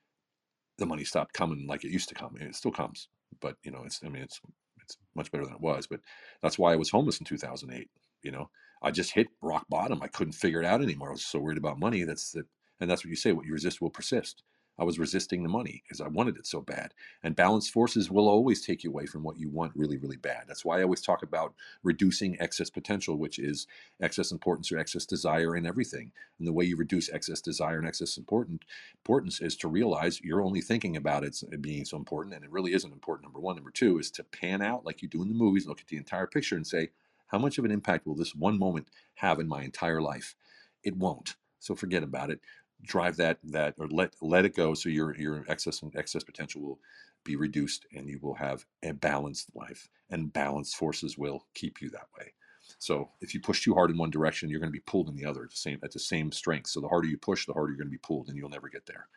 the 0.79 0.87
money 0.87 1.05
stopped 1.05 1.35
coming 1.35 1.67
like 1.67 1.85
it 1.85 1.91
used 1.91 2.09
to 2.09 2.15
come. 2.15 2.37
It 2.41 2.55
still 2.57 2.73
comes, 2.73 3.09
but 3.41 3.57
you 3.63 3.71
know, 3.71 3.83
it's 3.85 4.01
I 4.05 4.09
mean, 4.09 4.23
it's 4.23 4.41
it's 4.83 4.97
much 5.15 5.31
better 5.31 5.45
than 5.45 5.55
it 5.55 5.61
was. 5.61 5.87
But 5.87 6.01
that's 6.43 6.59
why 6.59 6.73
I 6.73 6.77
was 6.77 6.91
homeless 6.91 7.19
in 7.21 7.27
2008. 7.27 7.89
You 8.23 8.31
know, 8.33 8.51
I 8.83 8.91
just 8.91 9.13
hit 9.13 9.29
rock 9.41 9.67
bottom. 9.69 10.03
I 10.03 10.09
couldn't 10.09 10.33
figure 10.33 10.61
it 10.61 10.67
out 10.67 10.83
anymore. 10.83 11.09
I 11.11 11.13
was 11.13 11.25
so 11.25 11.39
worried 11.39 11.59
about 11.59 11.79
money. 11.79 12.05
That's 12.05 12.33
that, 12.33 12.47
and 12.81 12.91
that's 12.91 13.05
what 13.05 13.11
you 13.11 13.17
say. 13.17 13.33
What 13.33 13.47
you 13.47 13.53
resist 13.53 13.81
will 13.81 13.91
persist. 13.91 14.43
I 14.79 14.85
was 14.85 14.99
resisting 14.99 15.43
the 15.43 15.49
money 15.49 15.83
because 15.85 16.01
I 16.01 16.09
wanted 16.09 16.37
it 16.37 16.47
so 16.47 16.61
bad. 16.61 16.95
And 17.23 17.37
balanced 17.37 17.73
forces 17.73 18.11
will 18.11 18.29
always 18.29 18.65
take 18.65 18.83
you 18.83 18.91
away 18.91 19.07
from 19.07 19.23
what 19.23 19.39
you 19.39 19.49
want 19.49 19.73
really, 19.77 19.99
really 19.99 20.17
bad. 20.17 20.45
That's 20.49 20.65
why 20.65 20.81
I 20.81 20.83
always 20.83 21.03
talk 21.03 21.23
about 21.23 21.55
reducing 21.83 22.41
excess 22.41 22.71
potential, 22.71 23.17
which 23.17 23.39
is 23.39 23.67
excess 24.01 24.33
importance 24.33 24.73
or 24.73 24.79
excess 24.79 25.05
desire 25.05 25.57
in 25.57 25.67
everything. 25.67 26.13
And 26.39 26.49
the 26.49 26.53
way 26.53 26.65
you 26.65 26.77
reduce 26.77 27.11
excess 27.11 27.41
desire 27.41 27.79
and 27.79 27.87
excess 27.87 28.17
important 28.17 28.65
importance 28.97 29.41
is 29.41 29.57
to 29.59 29.69
realize 29.69 30.21
you're 30.23 30.43
only 30.43 30.63
thinking 30.63 30.97
about 30.97 31.25
it 31.25 31.43
uh, 31.53 31.57
being 31.59 31.85
so 31.85 31.97
important, 31.97 32.35
and 32.35 32.45
it 32.45 32.51
really 32.51 32.73
isn't 32.73 32.93
important. 32.93 33.25
Number 33.25 33.41
one. 33.41 33.57
Number 33.57 33.71
two 33.71 33.99
is 33.99 34.11
to 34.13 34.25
pan 34.25 34.63
out 34.63 34.87
like 34.87 35.03
you 35.03 35.09
do 35.09 35.23
in 35.23 35.29
the 35.29 35.35
movies, 35.35 35.67
look 35.67 35.81
at 35.81 35.87
the 35.89 35.99
entire 35.99 36.27
picture, 36.27 36.57
and 36.57 36.67
say, 36.67 36.89
how 37.27 37.39
much 37.39 37.59
of 37.59 37.65
an 37.65 37.71
impact 37.71 38.07
will 38.07 38.15
this 38.15 38.35
one 38.35 38.59
moment 38.59 38.89
have 39.15 39.39
in 39.39 39.47
my 39.47 39.63
entire 39.63 40.01
life? 40.01 40.35
It 40.83 40.97
won't. 40.97 41.37
So 41.59 41.77
forget 41.77 42.03
about 42.03 42.31
it 42.31 42.41
drive 42.85 43.17
that 43.17 43.39
that 43.45 43.75
or 43.79 43.89
let 43.89 44.15
let 44.23 44.45
it 44.45 44.57
go 44.57 44.75
so 44.75 44.89
your 44.89 45.17
your 45.17 45.45
excess 45.49 45.83
and 45.83 45.95
excess 45.97 46.25
potential 46.25 46.63
will 46.63 46.81
be 47.25 47.37
reduced 47.37 47.87
and 47.95 48.09
you 48.09 48.19
will 48.23 48.35
have 48.35 48.65
a 48.83 48.93
balanced 48.93 49.51
life 49.55 49.89
and 50.11 50.33
balanced 50.33 50.77
forces 50.77 51.19
will 51.19 51.47
keep 51.55 51.83
you 51.83 51.91
that 51.91 52.09
way. 52.19 52.33
So 52.79 53.11
if 53.21 53.35
you 53.35 53.41
push 53.41 53.63
too 53.65 53.75
hard 53.75 53.91
in 53.91 53.99
one 53.99 54.11
direction 54.11 54.51
you're 54.51 54.61
going 54.61 54.73
to 54.73 54.79
be 54.79 54.81
pulled 54.81 55.09
in 55.09 55.17
the 55.17 55.27
other 55.27 55.45
at 55.45 55.51
the 55.51 55.57
same 55.57 55.81
at 55.85 55.93
the 55.93 56.01
same 56.01 56.33
strength. 56.33 56.69
So 56.69 56.81
the 56.81 56.89
harder 56.89 57.09
you 57.09 57.19
push 57.19 57.47
the 57.47 57.55
harder 57.55 57.71
you're 57.73 57.79
going 57.79 57.89
to 57.89 57.93
be 57.93 57.99
pulled 57.99 58.29
and 58.29 58.37
you'll 58.37 58.49
never 58.51 58.69
get 58.69 58.87
there. 58.87 59.09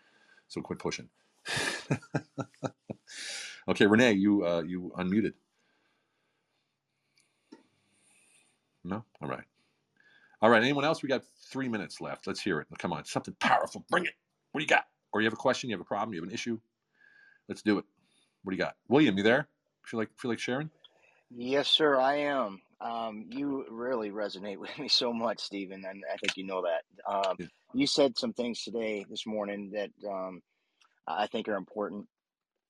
So 0.50 0.62
quit 0.62 0.80
pushing. 0.80 1.10
Okay, 3.68 3.88
Renee, 3.88 4.14
you 4.14 4.46
uh, 4.46 4.62
you 4.62 4.94
unmuted. 4.98 5.34
No, 8.84 9.06
all 9.22 9.30
right, 9.30 9.46
all 10.42 10.50
right. 10.50 10.64
Anyone 10.64 10.86
else? 10.86 11.04
We 11.04 11.10
got 11.10 11.24
three 11.50 11.70
minutes 11.70 12.02
left. 12.02 12.28
Let's 12.28 12.42
hear 12.42 12.60
it. 12.60 12.68
Come 12.80 12.94
on, 12.94 13.06
something 13.06 13.36
powerful. 13.40 13.86
Bring 13.90 14.06
it. 14.06 14.14
What 14.52 14.60
do 14.60 14.64
you 14.64 14.70
got? 14.70 14.86
Or 15.14 15.22
you 15.22 15.26
have 15.26 15.34
a 15.34 15.38
question? 15.38 15.70
You 15.70 15.76
have 15.76 15.82
a 15.82 15.86
problem? 15.86 16.14
You 16.14 16.22
have 16.22 16.28
an 16.30 16.34
issue? 16.34 16.60
Let's 17.48 17.62
do 17.62 17.78
it. 17.78 17.86
What 18.44 18.52
do 18.52 18.58
you 18.58 18.64
got, 18.64 18.76
William? 18.88 19.18
You 19.18 19.24
there? 19.24 19.48
Feel 19.86 20.00
like 20.00 20.10
feel 20.18 20.32
like 20.32 20.40
sharing? 20.40 20.70
Yes, 21.32 21.68
sir, 21.68 22.00
I 22.00 22.16
am. 22.18 22.62
Um, 22.82 23.26
you 23.30 23.66
really 23.70 24.12
resonate 24.12 24.58
with 24.60 24.78
me 24.80 24.88
so 24.88 25.14
much, 25.14 25.40
Stephen, 25.42 25.84
and 25.86 26.04
I 26.12 26.18
think 26.18 26.38
you 26.38 26.46
know 26.46 26.64
that. 26.64 27.12
Um, 27.12 27.40
Yeah. 27.40 27.48
you 27.74 27.88
said 27.88 28.18
some 28.18 28.34
things 28.34 28.64
today, 28.64 29.06
this 29.10 29.26
morning, 29.28 29.72
that 29.74 29.92
um, 30.10 30.42
I 31.08 31.28
think 31.28 31.48
are 31.50 31.56
important. 31.56 32.08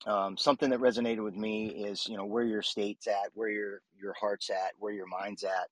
Um, 0.06 0.36
something 0.36 0.70
that 0.70 0.80
resonated 0.80 1.24
with 1.24 1.36
me 1.36 1.68
is, 1.68 2.06
you 2.08 2.16
know, 2.16 2.26
where 2.26 2.44
your 2.44 2.62
state's 2.62 3.06
at, 3.08 3.30
where 3.34 3.48
your 3.48 3.80
your 4.00 4.14
heart's 4.20 4.50
at, 4.50 4.72
where 4.78 4.92
your 4.92 5.06
mind's 5.06 5.44
at. 5.44 5.68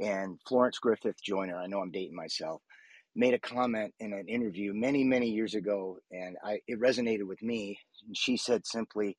And 0.00 0.38
Florence 0.46 0.78
Griffith 0.78 1.22
Joyner, 1.22 1.56
I 1.56 1.66
know 1.66 1.80
I'm 1.80 1.90
dating 1.90 2.14
myself, 2.14 2.62
made 3.16 3.34
a 3.34 3.38
comment 3.38 3.94
in 3.98 4.12
an 4.12 4.28
interview 4.28 4.72
many, 4.72 5.04
many 5.04 5.28
years 5.28 5.54
ago, 5.54 5.98
and 6.10 6.36
I 6.44 6.60
it 6.66 6.80
resonated 6.80 7.26
with 7.26 7.42
me. 7.42 7.78
She 8.14 8.36
said 8.36 8.66
simply, 8.66 9.16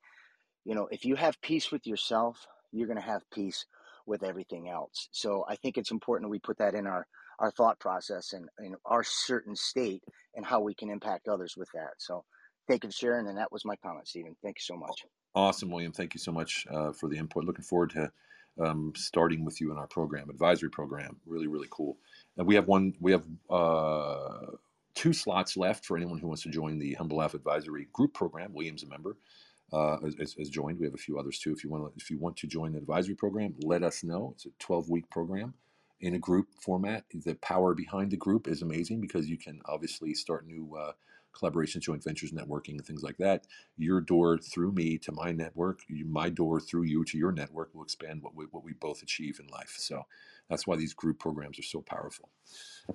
you 0.64 0.74
know, 0.74 0.88
if 0.90 1.04
you 1.04 1.16
have 1.16 1.40
peace 1.42 1.70
with 1.70 1.86
yourself, 1.86 2.46
you're 2.72 2.86
going 2.86 2.96
to 2.98 3.02
have 3.02 3.22
peace 3.32 3.66
with 4.06 4.22
everything 4.22 4.68
else. 4.68 5.08
So 5.12 5.44
I 5.48 5.56
think 5.56 5.76
it's 5.76 5.90
important 5.90 6.30
we 6.30 6.38
put 6.38 6.58
that 6.58 6.74
in 6.74 6.86
our 6.86 7.06
our 7.38 7.50
thought 7.50 7.78
process 7.80 8.34
and 8.34 8.48
in 8.58 8.74
our 8.84 9.02
certain 9.02 9.56
state 9.56 10.02
and 10.34 10.44
how 10.44 10.60
we 10.60 10.74
can 10.74 10.90
impact 10.90 11.26
others 11.26 11.54
with 11.56 11.68
that. 11.72 11.92
So 11.98 12.24
thank 12.68 12.84
you 12.84 12.90
for 12.90 12.94
sharing, 12.94 13.28
and 13.28 13.38
that 13.38 13.50
was 13.50 13.64
my 13.64 13.76
comment, 13.76 14.08
Stephen. 14.08 14.36
Thank 14.42 14.58
you 14.58 14.74
so 14.74 14.76
much. 14.76 15.04
Awesome, 15.34 15.70
William. 15.70 15.92
Thank 15.92 16.14
you 16.14 16.20
so 16.20 16.32
much 16.32 16.66
uh, 16.70 16.92
for 16.92 17.08
the 17.08 17.16
input. 17.16 17.44
Looking 17.44 17.64
forward 17.64 17.90
to 17.90 18.12
um, 18.60 18.92
starting 18.96 19.44
with 19.44 19.60
you 19.60 19.72
in 19.72 19.78
our 19.78 19.86
program, 19.86 20.30
advisory 20.30 20.70
program. 20.70 21.16
Really, 21.26 21.46
really 21.46 21.68
cool. 21.70 21.96
And 22.36 22.46
we 22.46 22.54
have 22.54 22.66
one. 22.66 22.94
We 23.00 23.12
have 23.12 23.24
uh, 23.48 24.52
two 24.94 25.12
slots 25.12 25.56
left 25.56 25.84
for 25.84 25.96
anyone 25.96 26.18
who 26.18 26.26
wants 26.26 26.42
to 26.42 26.50
join 26.50 26.78
the 26.78 26.94
Humble 26.94 27.22
Alpha 27.22 27.36
Advisory 27.36 27.88
Group 27.92 28.14
program. 28.14 28.52
William's 28.52 28.82
a 28.82 28.88
member. 28.88 29.16
Uh, 29.72 29.98
has, 30.18 30.34
has 30.34 30.48
joined. 30.48 30.80
We 30.80 30.86
have 30.86 30.94
a 30.94 30.98
few 30.98 31.18
others 31.18 31.38
too. 31.38 31.52
If 31.52 31.62
you 31.62 31.70
want 31.70 31.84
to, 31.84 31.92
if 31.96 32.10
you 32.10 32.18
want 32.18 32.36
to 32.38 32.46
join 32.48 32.72
the 32.72 32.78
advisory 32.78 33.14
program, 33.14 33.54
let 33.60 33.82
us 33.84 34.02
know. 34.02 34.32
It's 34.34 34.46
a 34.46 34.50
12 34.58 34.90
week 34.90 35.08
program 35.10 35.54
in 36.00 36.14
a 36.14 36.18
group 36.18 36.48
format. 36.60 37.04
The 37.14 37.34
power 37.36 37.74
behind 37.74 38.10
the 38.10 38.16
group 38.16 38.48
is 38.48 38.62
amazing 38.62 39.00
because 39.00 39.28
you 39.28 39.38
can 39.38 39.60
obviously 39.66 40.12
start 40.14 40.46
new 40.46 40.76
uh, 40.76 40.92
collaborations, 41.32 41.80
joint 41.80 42.04
ventures, 42.04 42.32
networking, 42.32 42.84
things 42.84 43.02
like 43.02 43.16
that. 43.18 43.46
Your 43.76 44.00
door 44.00 44.38
through 44.38 44.72
me 44.72 44.98
to 44.98 45.12
my 45.12 45.32
network, 45.32 45.80
my 45.88 46.28
door 46.30 46.60
through 46.60 46.84
you 46.84 47.04
to 47.04 47.18
your 47.18 47.32
network 47.32 47.74
will 47.74 47.82
expand 47.82 48.22
what 48.22 48.34
we, 48.34 48.46
what 48.50 48.64
we 48.64 48.72
both 48.74 49.02
achieve 49.02 49.40
in 49.40 49.46
life. 49.48 49.74
So 49.78 50.02
that's 50.48 50.66
why 50.66 50.76
these 50.76 50.94
group 50.94 51.18
programs 51.18 51.58
are 51.58 51.64
so 51.64 51.80
powerful. 51.80 52.28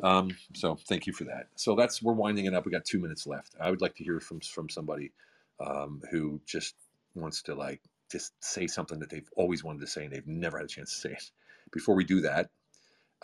Um, 0.03 0.31
so 0.53 0.75
thank 0.75 1.07
you 1.07 1.13
for 1.13 1.25
that. 1.25 1.47
So 1.55 1.75
that's 1.75 2.01
we're 2.01 2.13
winding 2.13 2.45
it 2.45 2.53
up. 2.53 2.65
We 2.65 2.71
got 2.71 2.85
two 2.85 2.99
minutes 2.99 3.25
left. 3.25 3.55
I 3.59 3.69
would 3.69 3.81
like 3.81 3.95
to 3.95 4.03
hear 4.03 4.19
from 4.19 4.39
from 4.41 4.69
somebody 4.69 5.11
um, 5.59 6.01
who 6.11 6.41
just 6.45 6.75
wants 7.15 7.41
to 7.43 7.55
like 7.55 7.81
just 8.11 8.33
say 8.43 8.67
something 8.67 8.99
that 8.99 9.09
they've 9.09 9.29
always 9.35 9.63
wanted 9.63 9.81
to 9.81 9.87
say 9.87 10.05
and 10.05 10.13
they've 10.13 10.27
never 10.27 10.57
had 10.57 10.65
a 10.65 10.69
chance 10.69 10.91
to 10.91 10.99
say 10.99 11.11
it. 11.13 11.31
Before 11.71 11.95
we 11.95 12.03
do 12.03 12.21
that, 12.21 12.49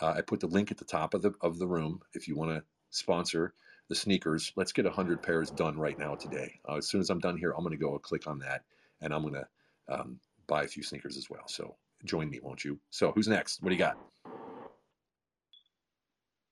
uh, 0.00 0.14
I 0.16 0.22
put 0.22 0.40
the 0.40 0.46
link 0.46 0.70
at 0.70 0.78
the 0.78 0.84
top 0.84 1.14
of 1.14 1.22
the 1.22 1.32
of 1.40 1.58
the 1.58 1.66
room 1.66 2.00
if 2.14 2.26
you 2.26 2.36
want 2.36 2.50
to 2.50 2.64
sponsor 2.90 3.54
the 3.92 3.96
sneakers. 3.96 4.52
Let's 4.56 4.72
get 4.72 4.86
100 4.86 5.22
pairs 5.22 5.50
done 5.50 5.76
right 5.76 5.98
now 5.98 6.14
today. 6.14 6.58
Uh, 6.66 6.76
as 6.76 6.88
soon 6.88 7.02
as 7.02 7.10
I'm 7.10 7.18
done 7.18 7.36
here, 7.36 7.52
I'm 7.52 7.62
going 7.62 7.76
to 7.76 7.76
go 7.76 7.98
click 7.98 8.26
on 8.26 8.38
that 8.38 8.62
and 9.02 9.12
I'm 9.12 9.20
going 9.20 9.34
to 9.34 9.46
um, 9.90 10.18
buy 10.46 10.62
a 10.62 10.66
few 10.66 10.82
sneakers 10.82 11.18
as 11.18 11.28
well. 11.28 11.46
So 11.46 11.76
join 12.06 12.30
me, 12.30 12.40
won't 12.42 12.64
you? 12.64 12.78
So 12.88 13.12
who's 13.12 13.28
next? 13.28 13.62
What 13.62 13.68
do 13.68 13.74
you 13.74 13.78
got? 13.78 13.98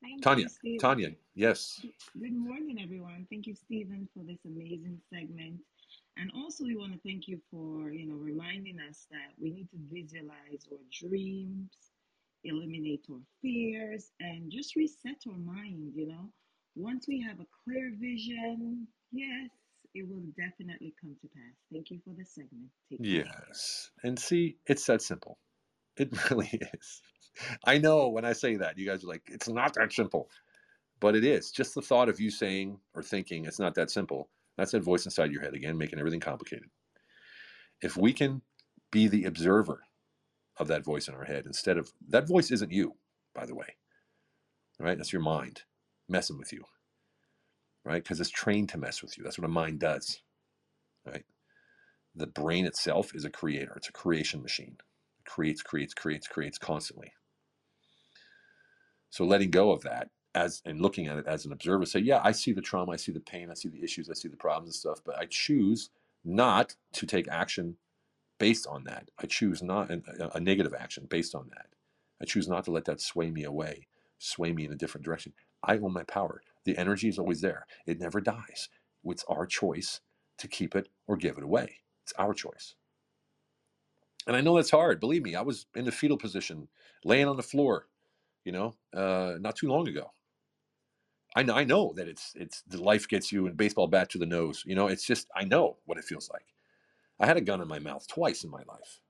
Thank 0.02 0.22
Tanya. 0.22 0.48
you, 0.62 0.78
Tanya. 0.78 1.12
Yes. 1.34 1.80
Good 2.20 2.36
morning, 2.36 2.78
everyone. 2.82 3.26
Thank 3.30 3.46
you, 3.46 3.54
Stephen, 3.54 4.06
for 4.12 4.22
this 4.22 4.40
amazing 4.44 5.00
segment. 5.10 5.60
And 6.18 6.30
also, 6.36 6.64
we 6.64 6.76
want 6.76 6.92
to 6.92 6.98
thank 7.06 7.26
you 7.26 7.40
for, 7.50 7.90
you 7.90 8.06
know, 8.06 8.16
reminding 8.16 8.76
us 8.86 9.06
that 9.10 9.32
we 9.40 9.50
need 9.50 9.70
to 9.70 9.78
visualize 9.90 10.66
our 10.70 10.78
dreams, 11.08 11.70
eliminate 12.44 13.06
our 13.10 13.20
fears, 13.40 14.10
and 14.20 14.50
just 14.50 14.76
reset 14.76 15.22
our 15.26 15.38
mind, 15.38 15.92
you 15.94 16.06
know. 16.06 16.30
Once 16.80 17.06
we 17.06 17.20
have 17.20 17.38
a 17.40 17.46
clear 17.62 17.92
vision, 18.00 18.86
yes, 19.12 19.50
it 19.94 20.08
will 20.08 20.22
definitely 20.36 20.94
come 20.98 21.14
to 21.20 21.28
pass. 21.28 21.54
Thank 21.70 21.90
you 21.90 22.00
for 22.02 22.14
the 22.16 22.24
segment. 22.24 22.70
Take 22.88 23.02
care. 23.02 23.24
Yes. 23.26 23.90
And 24.02 24.18
see, 24.18 24.56
it's 24.66 24.86
that 24.86 25.02
simple. 25.02 25.38
It 25.98 26.10
really 26.30 26.58
is. 26.72 27.02
I 27.64 27.76
know 27.76 28.08
when 28.08 28.24
I 28.24 28.32
say 28.32 28.56
that, 28.56 28.78
you 28.78 28.86
guys 28.86 29.04
are 29.04 29.08
like, 29.08 29.22
it's 29.26 29.48
not 29.48 29.74
that 29.74 29.92
simple. 29.92 30.30
But 31.00 31.16
it 31.16 31.24
is. 31.24 31.50
Just 31.50 31.74
the 31.74 31.82
thought 31.82 32.08
of 32.08 32.18
you 32.18 32.30
saying 32.30 32.78
or 32.94 33.02
thinking 33.02 33.44
it's 33.44 33.58
not 33.58 33.74
that 33.74 33.90
simple, 33.90 34.30
that's 34.56 34.72
that 34.72 34.82
voice 34.82 35.04
inside 35.04 35.32
your 35.32 35.42
head 35.42 35.54
again, 35.54 35.76
making 35.76 35.98
everything 35.98 36.20
complicated. 36.20 36.68
If 37.82 37.96
we 37.96 38.14
can 38.14 38.40
be 38.90 39.06
the 39.06 39.24
observer 39.24 39.82
of 40.56 40.68
that 40.68 40.84
voice 40.84 41.08
in 41.08 41.14
our 41.14 41.24
head 41.24 41.44
instead 41.46 41.76
of 41.76 41.92
that 42.08 42.26
voice 42.26 42.50
isn't 42.50 42.72
you, 42.72 42.94
by 43.34 43.44
the 43.44 43.54
way. 43.54 43.76
Right? 44.78 44.96
That's 44.96 45.12
your 45.12 45.22
mind 45.22 45.62
messing 46.10 46.38
with 46.38 46.52
you. 46.52 46.64
Right? 47.84 48.02
Because 48.02 48.20
it's 48.20 48.30
trained 48.30 48.68
to 48.70 48.78
mess 48.78 49.02
with 49.02 49.16
you. 49.16 49.24
That's 49.24 49.38
what 49.38 49.46
a 49.46 49.48
mind 49.48 49.80
does. 49.80 50.20
Right? 51.06 51.24
The 52.14 52.26
brain 52.26 52.66
itself 52.66 53.14
is 53.14 53.24
a 53.24 53.30
creator, 53.30 53.72
it's 53.76 53.88
a 53.88 53.92
creation 53.92 54.42
machine. 54.42 54.76
It 54.78 55.30
creates, 55.30 55.62
creates, 55.62 55.94
creates, 55.94 56.26
creates 56.26 56.58
constantly. 56.58 57.12
So 59.10 59.24
letting 59.24 59.50
go 59.50 59.72
of 59.72 59.82
that 59.82 60.10
as 60.34 60.62
and 60.64 60.80
looking 60.80 61.08
at 61.08 61.18
it 61.18 61.26
as 61.26 61.44
an 61.44 61.52
observer, 61.52 61.86
say, 61.86 62.00
yeah, 62.00 62.20
I 62.22 62.32
see 62.32 62.52
the 62.52 62.60
trauma, 62.60 62.92
I 62.92 62.96
see 62.96 63.12
the 63.12 63.20
pain, 63.20 63.50
I 63.50 63.54
see 63.54 63.68
the 63.68 63.82
issues, 63.82 64.08
I 64.08 64.14
see 64.14 64.28
the 64.28 64.36
problems 64.36 64.68
and 64.68 64.74
stuff, 64.74 65.00
but 65.04 65.18
I 65.18 65.26
choose 65.28 65.90
not 66.24 66.76
to 66.92 67.06
take 67.06 67.28
action 67.28 67.76
based 68.38 68.66
on 68.66 68.84
that. 68.84 69.10
I 69.18 69.26
choose 69.26 69.62
not 69.62 69.90
a, 69.90 70.02
uh, 70.20 70.30
a 70.34 70.40
negative 70.40 70.74
action 70.78 71.06
based 71.08 71.34
on 71.34 71.50
that. 71.50 71.66
I 72.20 72.24
choose 72.24 72.48
not 72.48 72.64
to 72.64 72.70
let 72.70 72.84
that 72.84 73.00
sway 73.00 73.30
me 73.30 73.44
away, 73.44 73.86
sway 74.18 74.52
me 74.52 74.64
in 74.64 74.72
a 74.72 74.76
different 74.76 75.04
direction. 75.04 75.32
I 75.62 75.78
own 75.78 75.92
my 75.92 76.04
power. 76.04 76.42
The 76.64 76.76
energy 76.76 77.08
is 77.08 77.18
always 77.18 77.40
there. 77.40 77.66
It 77.86 78.00
never 78.00 78.20
dies. 78.20 78.68
It's 79.04 79.24
our 79.28 79.46
choice 79.46 80.00
to 80.38 80.48
keep 80.48 80.74
it 80.74 80.88
or 81.06 81.16
give 81.16 81.38
it 81.38 81.44
away. 81.44 81.76
It's 82.04 82.12
our 82.18 82.34
choice. 82.34 82.74
And 84.26 84.36
I 84.36 84.40
know 84.40 84.56
that's 84.56 84.70
hard. 84.70 85.00
Believe 85.00 85.22
me, 85.22 85.34
I 85.34 85.42
was 85.42 85.66
in 85.74 85.84
the 85.84 85.92
fetal 85.92 86.18
position, 86.18 86.68
laying 87.04 87.26
on 87.26 87.36
the 87.36 87.42
floor, 87.42 87.86
you 88.44 88.52
know, 88.52 88.74
uh, 88.94 89.34
not 89.40 89.56
too 89.56 89.68
long 89.68 89.88
ago. 89.88 90.12
I 91.36 91.42
know, 91.42 91.54
I 91.54 91.64
know 91.64 91.92
that 91.96 92.08
it's 92.08 92.32
it's 92.34 92.62
the 92.62 92.82
life 92.82 93.08
gets 93.08 93.30
you 93.30 93.46
and 93.46 93.56
baseball 93.56 93.86
bat 93.86 94.10
to 94.10 94.18
the 94.18 94.26
nose. 94.26 94.64
You 94.66 94.74
know, 94.74 94.88
it's 94.88 95.06
just 95.06 95.28
I 95.34 95.44
know 95.44 95.76
what 95.86 95.98
it 95.98 96.04
feels 96.04 96.28
like. 96.30 96.46
I 97.20 97.26
had 97.26 97.36
a 97.36 97.42
gun 97.42 97.60
in 97.60 97.68
my 97.68 97.78
mouth 97.78 98.06
twice 98.08 98.44
in 98.44 98.50
my 98.50 98.62
life. 98.66 99.00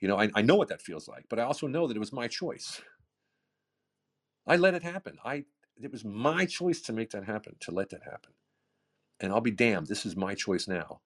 You 0.00 0.08
know, 0.08 0.18
I, 0.18 0.30
I 0.34 0.42
know 0.42 0.54
what 0.54 0.68
that 0.68 0.82
feels 0.82 1.08
like, 1.08 1.24
but 1.28 1.38
I 1.38 1.44
also 1.44 1.66
know 1.66 1.86
that 1.86 1.96
it 1.96 2.00
was 2.00 2.12
my 2.12 2.28
choice. 2.28 2.80
I 4.46 4.56
let 4.56 4.74
it 4.74 4.82
happen. 4.82 5.18
I 5.24 5.44
it 5.84 5.92
was 5.92 6.04
my 6.04 6.46
choice 6.46 6.80
to 6.82 6.92
make 6.92 7.10
that 7.10 7.24
happen, 7.24 7.56
to 7.60 7.70
let 7.72 7.90
that 7.90 8.02
happen. 8.04 8.32
And 9.20 9.32
I'll 9.32 9.40
be 9.40 9.50
damned, 9.50 9.86
this 9.86 10.06
is 10.06 10.16
my 10.16 10.34
choice 10.34 10.68
now 10.68 11.00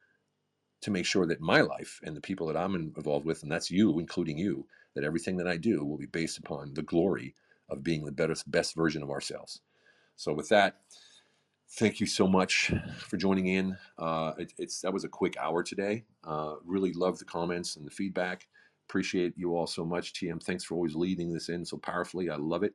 to 0.82 0.90
make 0.90 1.06
sure 1.06 1.26
that 1.26 1.40
my 1.40 1.60
life 1.60 2.00
and 2.04 2.16
the 2.16 2.20
people 2.20 2.46
that 2.48 2.56
I'm 2.56 2.74
involved 2.74 3.26
with, 3.26 3.42
and 3.42 3.50
that's 3.50 3.70
you, 3.70 3.98
including 3.98 4.38
you, 4.38 4.66
that 4.94 5.04
everything 5.04 5.36
that 5.38 5.48
I 5.48 5.56
do 5.56 5.84
will 5.84 5.98
be 5.98 6.06
based 6.06 6.38
upon 6.38 6.74
the 6.74 6.82
glory 6.82 7.34
of 7.68 7.82
being 7.82 8.04
the 8.04 8.12
best, 8.12 8.50
best 8.50 8.74
version 8.74 9.02
of 9.02 9.10
ourselves. 9.10 9.60
So, 10.16 10.32
with 10.32 10.48
that, 10.50 10.76
thank 11.72 12.00
you 12.00 12.06
so 12.06 12.26
much 12.26 12.72
for 12.98 13.16
joining 13.16 13.48
in. 13.48 13.76
Uh, 13.98 14.32
it, 14.38 14.52
it's 14.58 14.80
that 14.82 14.92
was 14.92 15.04
a 15.04 15.08
quick 15.08 15.36
hour 15.38 15.62
today. 15.62 16.04
Uh, 16.24 16.56
really 16.64 16.92
love 16.92 17.18
the 17.18 17.24
comments 17.24 17.76
and 17.76 17.86
the 17.86 17.90
feedback. 17.90 18.46
Appreciate 18.88 19.34
you 19.36 19.56
all 19.56 19.66
so 19.66 19.84
much, 19.84 20.12
TM. 20.14 20.42
Thanks 20.42 20.64
for 20.64 20.74
always 20.74 20.94
leading 20.94 21.32
this 21.32 21.48
in 21.48 21.64
so 21.64 21.76
powerfully. 21.76 22.30
I 22.30 22.36
love 22.36 22.62
it. 22.62 22.74